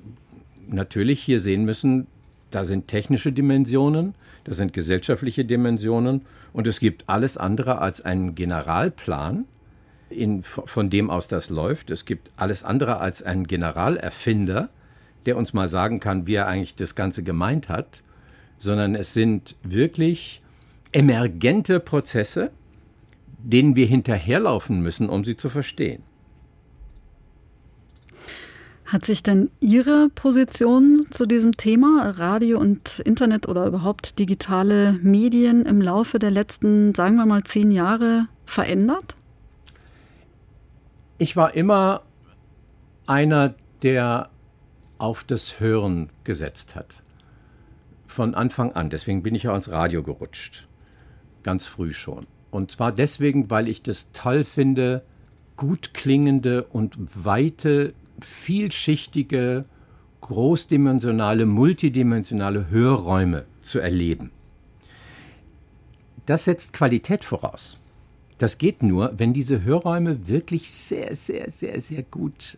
natürlich 0.68 1.22
hier 1.22 1.40
sehen 1.40 1.66
müssen, 1.66 2.08
da 2.52 2.66
sind 2.66 2.88
technische 2.88 3.32
Dimensionen, 3.32 4.16
da 4.44 4.54
sind 4.54 4.74
gesellschaftliche 4.74 5.46
Dimensionen 5.46 6.22
und 6.54 6.68
es 6.68 6.80
gibt 6.80 7.08
alles 7.08 7.38
andere 7.38 7.80
als 7.80 8.02
einen 8.02 8.36
Generalplan, 8.36 9.46
in, 10.10 10.42
von 10.42 10.90
dem 10.90 11.10
aus 11.10 11.28
das 11.28 11.50
läuft. 11.50 11.92
Es 11.92 12.06
gibt 12.06 12.32
alles 12.36 12.64
andere 12.64 12.98
als 12.98 13.22
einen 13.22 13.46
Generalerfinder, 13.46 14.70
der 15.26 15.38
uns 15.38 15.54
mal 15.54 15.70
sagen 15.70 16.00
kann, 16.00 16.26
wie 16.26 16.36
er 16.36 16.48
eigentlich 16.48 16.76
das 16.76 16.96
Ganze 16.96 17.24
gemeint 17.24 17.70
hat, 17.70 18.02
sondern 18.58 18.96
es 18.96 19.14
sind 19.14 19.56
wirklich 19.64 20.42
emergente 20.92 21.80
Prozesse, 21.80 22.52
denen 23.38 23.76
wir 23.76 23.86
hinterherlaufen 23.86 24.82
müssen, 24.82 25.10
um 25.10 25.24
sie 25.24 25.38
zu 25.38 25.50
verstehen. 25.50 26.04
Hat 28.90 29.06
sich 29.06 29.22
denn 29.22 29.52
Ihre 29.60 30.10
Position 30.10 31.06
zu 31.12 31.28
diesem 31.28 31.52
Thema 31.52 32.10
Radio 32.18 32.58
und 32.60 32.98
Internet 33.06 33.48
oder 33.48 33.68
überhaupt 33.68 34.18
digitale 34.18 34.94
Medien 35.04 35.64
im 35.68 35.80
Laufe 35.80 36.18
der 36.18 36.32
letzten, 36.32 36.96
sagen 36.96 37.16
wir 37.18 37.28
mal, 37.28 37.44
zehn 37.44 37.70
Jahre 37.70 38.28
verändert? 38.46 39.16
Ich 41.20 41.38
war 41.38 41.54
immer 41.54 42.02
einer, 43.06 43.54
der 43.84 44.32
auf 44.98 45.24
das 45.24 45.60
Hören 45.60 46.10
gesetzt 46.24 46.74
hat. 46.74 47.04
Von 48.08 48.34
Anfang 48.34 48.74
an. 48.74 48.90
Deswegen 48.90 49.22
bin 49.22 49.36
ich 49.36 49.44
ja 49.44 49.56
ins 49.56 49.70
Radio 49.70 50.02
gerutscht. 50.02 50.68
Ganz 51.44 51.68
früh 51.68 51.94
schon. 51.94 52.26
Und 52.50 52.72
zwar 52.72 52.92
deswegen, 52.92 53.52
weil 53.52 53.68
ich 53.68 53.84
das 53.84 54.12
toll 54.14 54.44
finde, 54.44 55.04
gut 55.58 55.94
klingende 55.94 56.64
und 56.64 56.98
weite 57.24 57.94
vielschichtige, 58.26 59.66
großdimensionale, 60.22 61.46
multidimensionale 61.46 62.70
Hörräume 62.70 63.46
zu 63.62 63.80
erleben. 63.80 64.32
Das 66.26 66.46
setzt 66.46 66.74
Qualität 66.74 67.26
voraus. 67.26 67.78
Das 68.38 68.58
geht 68.58 68.84
nur, 68.84 69.14
wenn 69.18 69.34
diese 69.34 69.64
Hörräume 69.64 70.28
wirklich 70.28 70.72
sehr, 70.72 71.16
sehr, 71.16 71.50
sehr, 71.50 71.82
sehr 71.82 72.04
gut 72.04 72.58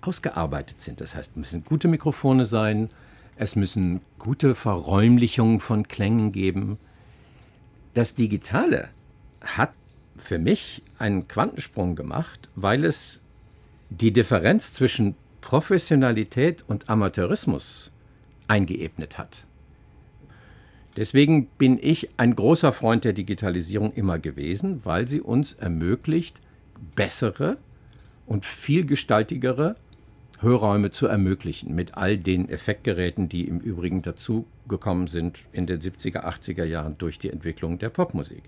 ausgearbeitet 0.00 0.80
sind. 0.80 1.00
Das 1.00 1.14
heißt, 1.14 1.30
es 1.32 1.36
müssen 1.36 1.64
gute 1.64 1.88
Mikrofone 1.88 2.44
sein, 2.44 2.90
es 3.36 3.56
müssen 3.56 4.00
gute 4.18 4.54
Verräumlichungen 4.54 5.60
von 5.60 5.88
Klängen 5.88 6.32
geben. 6.32 6.78
Das 7.94 8.14
Digitale 8.14 8.88
hat 9.40 9.72
für 10.16 10.38
mich 10.38 10.82
einen 10.98 11.28
Quantensprung 11.28 11.94
gemacht, 11.94 12.48
weil 12.54 12.84
es 12.84 13.22
die 13.90 14.12
Differenz 14.12 14.72
zwischen 14.72 15.16
Professionalität 15.40 16.64
und 16.66 16.88
Amateurismus 16.88 17.90
eingeebnet 18.48 19.18
hat. 19.18 19.44
Deswegen 20.96 21.46
bin 21.46 21.78
ich 21.80 22.10
ein 22.16 22.34
großer 22.34 22.72
Freund 22.72 23.04
der 23.04 23.12
Digitalisierung 23.12 23.92
immer 23.92 24.18
gewesen, 24.18 24.84
weil 24.84 25.06
sie 25.08 25.20
uns 25.20 25.52
ermöglicht, 25.52 26.40
bessere 26.94 27.58
und 28.26 28.44
vielgestaltigere 28.44 29.76
Hörräume 30.40 30.90
zu 30.90 31.06
ermöglichen, 31.06 31.74
mit 31.74 31.96
all 31.96 32.16
den 32.16 32.48
Effektgeräten, 32.48 33.28
die 33.28 33.46
im 33.46 33.60
Übrigen 33.60 34.02
dazugekommen 34.02 35.06
sind 35.06 35.38
in 35.52 35.66
den 35.66 35.80
70er, 35.80 36.24
80er 36.24 36.64
Jahren 36.64 36.96
durch 36.96 37.18
die 37.18 37.30
Entwicklung 37.30 37.78
der 37.78 37.90
Popmusik. 37.90 38.42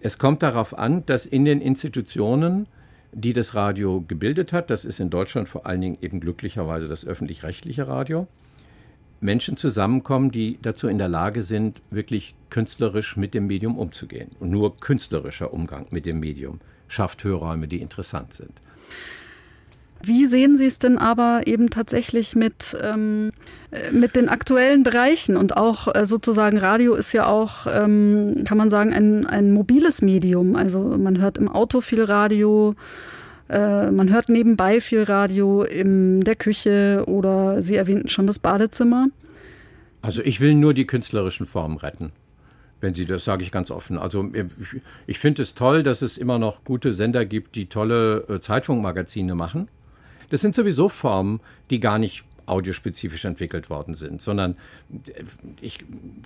Es 0.00 0.18
kommt 0.18 0.42
darauf 0.42 0.78
an, 0.78 1.04
dass 1.06 1.26
in 1.26 1.44
den 1.44 1.60
Institutionen 1.60 2.66
die 3.12 3.32
das 3.32 3.54
Radio 3.54 4.02
gebildet 4.06 4.52
hat. 4.52 4.70
Das 4.70 4.84
ist 4.84 5.00
in 5.00 5.10
Deutschland 5.10 5.48
vor 5.48 5.66
allen 5.66 5.80
Dingen 5.80 5.98
eben 6.00 6.20
glücklicherweise 6.20 6.88
das 6.88 7.04
öffentlich-rechtliche 7.04 7.88
Radio. 7.88 8.28
Menschen 9.20 9.56
zusammenkommen, 9.56 10.30
die 10.30 10.58
dazu 10.62 10.88
in 10.88 10.98
der 10.98 11.08
Lage 11.08 11.42
sind, 11.42 11.82
wirklich 11.90 12.34
künstlerisch 12.48 13.16
mit 13.16 13.34
dem 13.34 13.46
Medium 13.46 13.78
umzugehen. 13.78 14.30
Und 14.40 14.50
nur 14.50 14.78
künstlerischer 14.78 15.52
Umgang 15.52 15.86
mit 15.90 16.06
dem 16.06 16.20
Medium 16.20 16.60
schafft 16.88 17.22
Hörräume, 17.24 17.68
die 17.68 17.82
interessant 17.82 18.32
sind. 18.32 18.52
Wie 20.02 20.26
sehen 20.26 20.56
Sie 20.56 20.66
es 20.66 20.78
denn 20.78 20.96
aber 20.96 21.42
eben 21.46 21.68
tatsächlich 21.68 22.34
mit, 22.34 22.76
ähm, 22.82 23.32
äh, 23.70 23.90
mit 23.92 24.16
den 24.16 24.28
aktuellen 24.28 24.82
Bereichen? 24.82 25.36
Und 25.36 25.56
auch 25.56 25.94
äh, 25.94 26.06
sozusagen 26.06 26.56
Radio 26.56 26.94
ist 26.94 27.12
ja 27.12 27.26
auch, 27.26 27.66
ähm, 27.66 28.44
kann 28.44 28.56
man 28.56 28.70
sagen, 28.70 28.92
ein, 28.92 29.26
ein 29.26 29.52
mobiles 29.52 30.00
Medium. 30.00 30.56
Also 30.56 30.80
man 30.80 31.20
hört 31.20 31.36
im 31.36 31.48
Auto 31.48 31.82
viel 31.82 32.02
Radio, 32.02 32.74
äh, 33.48 33.90
man 33.90 34.10
hört 34.10 34.30
nebenbei 34.30 34.80
viel 34.80 35.02
Radio 35.02 35.62
in 35.62 36.22
der 36.22 36.36
Küche 36.36 37.04
oder 37.06 37.62
Sie 37.62 37.76
erwähnten 37.76 38.08
schon 38.08 38.26
das 38.26 38.38
Badezimmer. 38.38 39.08
Also 40.00 40.22
ich 40.22 40.40
will 40.40 40.54
nur 40.54 40.72
die 40.72 40.86
künstlerischen 40.86 41.44
Formen 41.44 41.76
retten 41.76 42.12
wenn 42.80 42.94
Sie 42.94 43.04
das, 43.04 43.24
sage 43.24 43.42
ich 43.42 43.52
ganz 43.52 43.70
offen. 43.70 43.98
Also 43.98 44.30
ich, 44.32 44.80
ich 45.06 45.18
finde 45.18 45.42
es 45.42 45.52
toll, 45.52 45.82
dass 45.82 46.00
es 46.00 46.16
immer 46.16 46.38
noch 46.38 46.64
gute 46.64 46.92
Sender 46.94 47.26
gibt, 47.26 47.54
die 47.54 47.66
tolle 47.66 48.24
äh, 48.28 48.40
Zeitfunkmagazine 48.40 49.34
machen. 49.34 49.68
Das 50.30 50.40
sind 50.40 50.54
sowieso 50.54 50.88
Formen, 50.88 51.40
die 51.68 51.80
gar 51.80 51.98
nicht 51.98 52.24
audiospezifisch 52.46 53.24
entwickelt 53.24 53.70
worden 53.70 53.94
sind, 53.94 54.20
sondern 54.20 54.56
ich, 55.60 55.78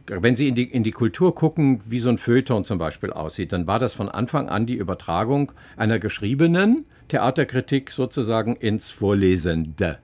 wenn 0.07 0.37
Sie 0.37 0.49
in 0.49 0.55
die, 0.55 0.65
in 0.65 0.83
die 0.83 0.91
Kultur 0.91 1.35
gucken, 1.35 1.81
wie 1.87 1.99
so 1.99 2.09
ein 2.09 2.19
Feuilleton 2.19 2.65
zum 2.65 2.79
Beispiel 2.79 3.13
aussieht, 3.13 3.53
dann 3.53 3.67
war 3.67 3.79
das 3.79 3.93
von 3.93 4.09
Anfang 4.09 4.49
an 4.49 4.67
die 4.67 4.77
Übertragung 4.77 5.53
einer 5.77 5.99
geschriebenen 5.99 6.87
Theaterkritik 7.09 7.91
sozusagen 7.91 8.57
ins 8.57 8.91
Vorlesende. 8.91 9.99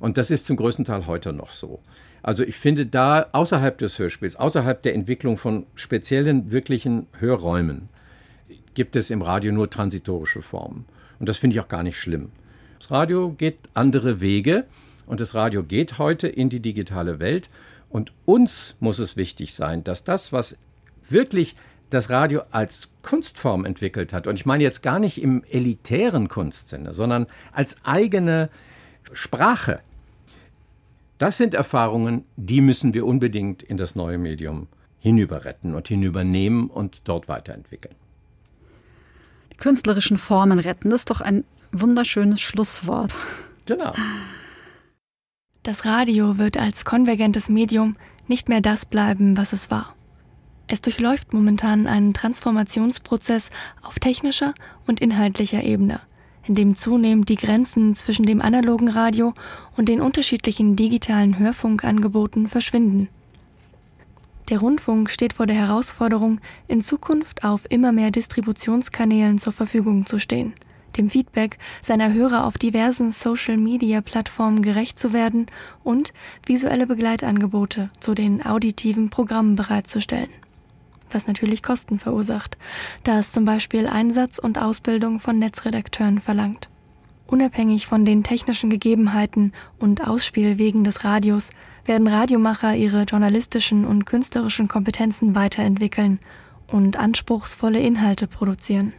Und 0.00 0.18
das 0.18 0.30
ist 0.30 0.46
zum 0.46 0.56
größten 0.56 0.84
Teil 0.84 1.06
heute 1.06 1.32
noch 1.32 1.50
so. 1.50 1.80
Also 2.22 2.42
ich 2.42 2.56
finde 2.56 2.86
da 2.86 3.28
außerhalb 3.32 3.78
des 3.78 3.98
Hörspiels, 3.98 4.36
außerhalb 4.36 4.82
der 4.82 4.94
Entwicklung 4.94 5.36
von 5.36 5.66
speziellen, 5.74 6.50
wirklichen 6.50 7.06
Hörräumen, 7.18 7.88
gibt 8.74 8.96
es 8.96 9.10
im 9.10 9.22
Radio 9.22 9.52
nur 9.52 9.70
transitorische 9.70 10.42
Formen. 10.42 10.84
Und 11.18 11.28
das 11.28 11.38
finde 11.38 11.54
ich 11.54 11.60
auch 11.60 11.68
gar 11.68 11.82
nicht 11.82 11.98
schlimm. 11.98 12.30
Das 12.80 12.90
Radio 12.90 13.30
geht 13.30 13.58
andere 13.74 14.20
Wege 14.20 14.64
und 15.06 15.20
das 15.20 15.34
Radio 15.34 15.62
geht 15.62 15.98
heute 15.98 16.26
in 16.28 16.48
die 16.48 16.60
digitale 16.60 17.20
Welt. 17.20 17.50
Und 17.90 18.12
uns 18.24 18.74
muss 18.80 18.98
es 18.98 19.16
wichtig 19.16 19.54
sein, 19.54 19.84
dass 19.84 20.02
das, 20.02 20.32
was 20.32 20.56
wirklich 21.06 21.56
das 21.90 22.08
Radio 22.08 22.42
als 22.52 22.88
Kunstform 23.02 23.66
entwickelt 23.66 24.12
hat, 24.14 24.26
und 24.26 24.36
ich 24.36 24.46
meine 24.46 24.62
jetzt 24.62 24.82
gar 24.82 24.98
nicht 24.98 25.20
im 25.20 25.44
elitären 25.50 26.28
Kunstsinne, 26.28 26.94
sondern 26.94 27.26
als 27.52 27.76
eigene 27.84 28.48
Sprache, 29.12 29.80
das 31.18 31.36
sind 31.36 31.52
Erfahrungen, 31.52 32.24
die 32.36 32.62
müssen 32.62 32.94
wir 32.94 33.04
unbedingt 33.04 33.62
in 33.62 33.76
das 33.76 33.94
neue 33.94 34.16
Medium 34.16 34.68
hinüberretten 35.00 35.74
und 35.74 35.86
hinübernehmen 35.86 36.70
und 36.70 37.02
dort 37.04 37.28
weiterentwickeln. 37.28 37.94
Die 39.52 39.56
künstlerischen 39.58 40.16
Formen 40.16 40.60
retten, 40.60 40.88
das 40.88 41.00
ist 41.00 41.10
doch 41.10 41.20
ein 41.20 41.44
wunderschönes 41.72 42.40
Schlusswort. 42.40 43.14
Genau. 43.66 43.92
Das 45.62 45.84
Radio 45.84 46.38
wird 46.38 46.56
als 46.56 46.84
konvergentes 46.84 47.48
Medium 47.48 47.96
nicht 48.28 48.48
mehr 48.48 48.60
das 48.60 48.84
bleiben, 48.84 49.36
was 49.36 49.52
es 49.52 49.70
war. 49.70 49.94
Es 50.66 50.80
durchläuft 50.82 51.32
momentan 51.32 51.86
einen 51.86 52.14
Transformationsprozess 52.14 53.50
auf 53.82 53.98
technischer 53.98 54.54
und 54.86 55.00
inhaltlicher 55.00 55.62
Ebene 55.64 56.00
in 56.46 56.54
dem 56.54 56.76
zunehmend 56.76 57.28
die 57.28 57.36
Grenzen 57.36 57.94
zwischen 57.94 58.26
dem 58.26 58.40
analogen 58.40 58.88
Radio 58.88 59.34
und 59.76 59.88
den 59.88 60.00
unterschiedlichen 60.00 60.76
digitalen 60.76 61.38
Hörfunkangeboten 61.38 62.48
verschwinden. 62.48 63.08
Der 64.48 64.58
Rundfunk 64.58 65.10
steht 65.10 65.32
vor 65.32 65.46
der 65.46 65.54
Herausforderung, 65.54 66.40
in 66.66 66.82
Zukunft 66.82 67.44
auf 67.44 67.70
immer 67.70 67.92
mehr 67.92 68.10
Distributionskanälen 68.10 69.38
zur 69.38 69.52
Verfügung 69.52 70.06
zu 70.06 70.18
stehen, 70.18 70.54
dem 70.96 71.10
Feedback 71.10 71.58
seiner 71.82 72.12
Hörer 72.12 72.44
auf 72.44 72.58
diversen 72.58 73.10
Social-Media-Plattformen 73.10 74.62
gerecht 74.62 74.98
zu 74.98 75.12
werden 75.12 75.46
und 75.82 76.12
visuelle 76.46 76.86
Begleitangebote 76.86 77.90
zu 78.00 78.14
den 78.14 78.44
auditiven 78.44 79.10
Programmen 79.10 79.56
bereitzustellen 79.56 80.30
was 81.12 81.26
natürlich 81.26 81.62
Kosten 81.62 81.98
verursacht, 81.98 82.56
da 83.04 83.18
es 83.18 83.32
zum 83.32 83.44
Beispiel 83.44 83.86
Einsatz 83.86 84.38
und 84.38 84.60
Ausbildung 84.60 85.20
von 85.20 85.38
Netzredakteuren 85.38 86.20
verlangt. 86.20 86.70
Unabhängig 87.26 87.86
von 87.86 88.04
den 88.04 88.24
technischen 88.24 88.70
Gegebenheiten 88.70 89.52
und 89.78 90.06
Ausspielwegen 90.06 90.82
des 90.82 91.04
Radios 91.04 91.50
werden 91.84 92.08
Radiomacher 92.08 92.74
ihre 92.74 93.04
journalistischen 93.04 93.84
und 93.84 94.04
künstlerischen 94.04 94.68
Kompetenzen 94.68 95.34
weiterentwickeln 95.34 96.18
und 96.66 96.96
anspruchsvolle 96.96 97.80
Inhalte 97.80 98.26
produzieren. 98.26 98.94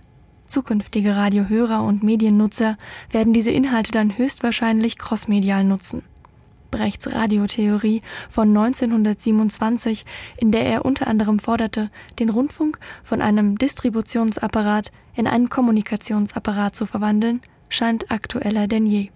Zukünftige 0.51 1.15
Radiohörer 1.15 1.81
und 1.81 2.03
Mediennutzer 2.03 2.77
werden 3.09 3.31
diese 3.31 3.51
Inhalte 3.51 3.93
dann 3.93 4.17
höchstwahrscheinlich 4.17 4.97
crossmedial 4.97 5.63
nutzen. 5.63 6.03
Brechts 6.71 7.09
Radiotheorie 7.09 8.01
von 8.29 8.49
1927, 8.49 10.05
in 10.35 10.51
der 10.51 10.65
er 10.65 10.85
unter 10.85 11.07
anderem 11.07 11.39
forderte, 11.39 11.89
den 12.19 12.29
Rundfunk 12.29 12.79
von 13.01 13.21
einem 13.21 13.57
Distributionsapparat 13.57 14.91
in 15.15 15.25
einen 15.25 15.49
Kommunikationsapparat 15.49 16.75
zu 16.75 16.85
verwandeln, 16.85 17.39
scheint 17.69 18.11
aktueller 18.11 18.67
denn 18.67 18.85
je. 18.85 19.09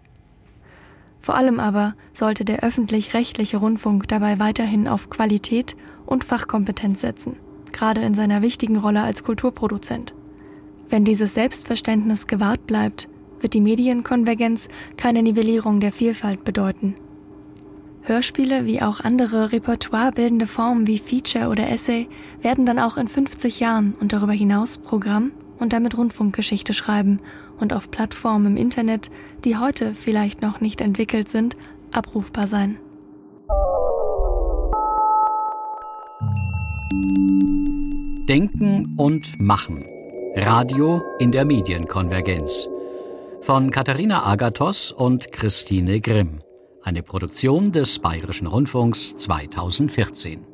Vor 1.19 1.35
allem 1.35 1.59
aber 1.59 1.95
sollte 2.13 2.45
der 2.45 2.63
öffentlich-rechtliche 2.63 3.57
Rundfunk 3.57 4.07
dabei 4.07 4.39
weiterhin 4.39 4.87
auf 4.87 5.09
Qualität 5.09 5.75
und 6.05 6.23
Fachkompetenz 6.23 7.01
setzen, 7.01 7.35
gerade 7.73 8.01
in 8.01 8.13
seiner 8.13 8.41
wichtigen 8.41 8.77
Rolle 8.77 9.01
als 9.01 9.25
Kulturproduzent. 9.25 10.13
Wenn 10.89 11.05
dieses 11.05 11.33
Selbstverständnis 11.33 12.27
gewahrt 12.27 12.67
bleibt, 12.67 13.09
wird 13.39 13.53
die 13.53 13.61
Medienkonvergenz 13.61 14.67
keine 14.97 15.23
Nivellierung 15.23 15.79
der 15.79 15.91
Vielfalt 15.91 16.43
bedeuten. 16.43 16.95
Hörspiele 18.03 18.65
wie 18.65 18.81
auch 18.81 18.99
andere 18.99 19.51
repertoirebildende 19.51 20.45
Formen 20.45 20.85
wie 20.85 20.99
Feature 20.99 21.49
oder 21.49 21.69
Essay 21.69 22.07
werden 22.41 22.65
dann 22.65 22.77
auch 22.77 22.97
in 22.97 23.07
50 23.07 23.59
Jahren 23.59 23.95
und 23.99 24.13
darüber 24.13 24.33
hinaus 24.33 24.77
Programm 24.77 25.31
und 25.57 25.73
damit 25.73 25.97
Rundfunkgeschichte 25.97 26.73
schreiben 26.73 27.19
und 27.59 27.73
auf 27.73 27.89
Plattformen 27.89 28.45
im 28.45 28.57
Internet, 28.57 29.09
die 29.43 29.57
heute 29.57 29.95
vielleicht 29.95 30.41
noch 30.41 30.61
nicht 30.61 30.81
entwickelt 30.81 31.29
sind, 31.29 31.57
abrufbar 31.91 32.47
sein. 32.47 32.77
Denken 38.27 38.95
und 38.97 39.39
Machen. 39.39 39.83
Radio 40.37 41.01
in 41.17 41.31
der 41.31 41.45
Medienkonvergenz. 41.45 42.67
Von 43.41 43.71
Katharina 43.71 44.25
Agathos 44.25 44.91
und 44.91 45.31
Christine 45.31 46.01
Grimm. 46.01 46.41
Eine 46.83 47.03
Produktion 47.03 47.71
des 47.71 47.99
Bayerischen 47.99 48.47
Rundfunks 48.47 49.17
2014. 49.17 50.45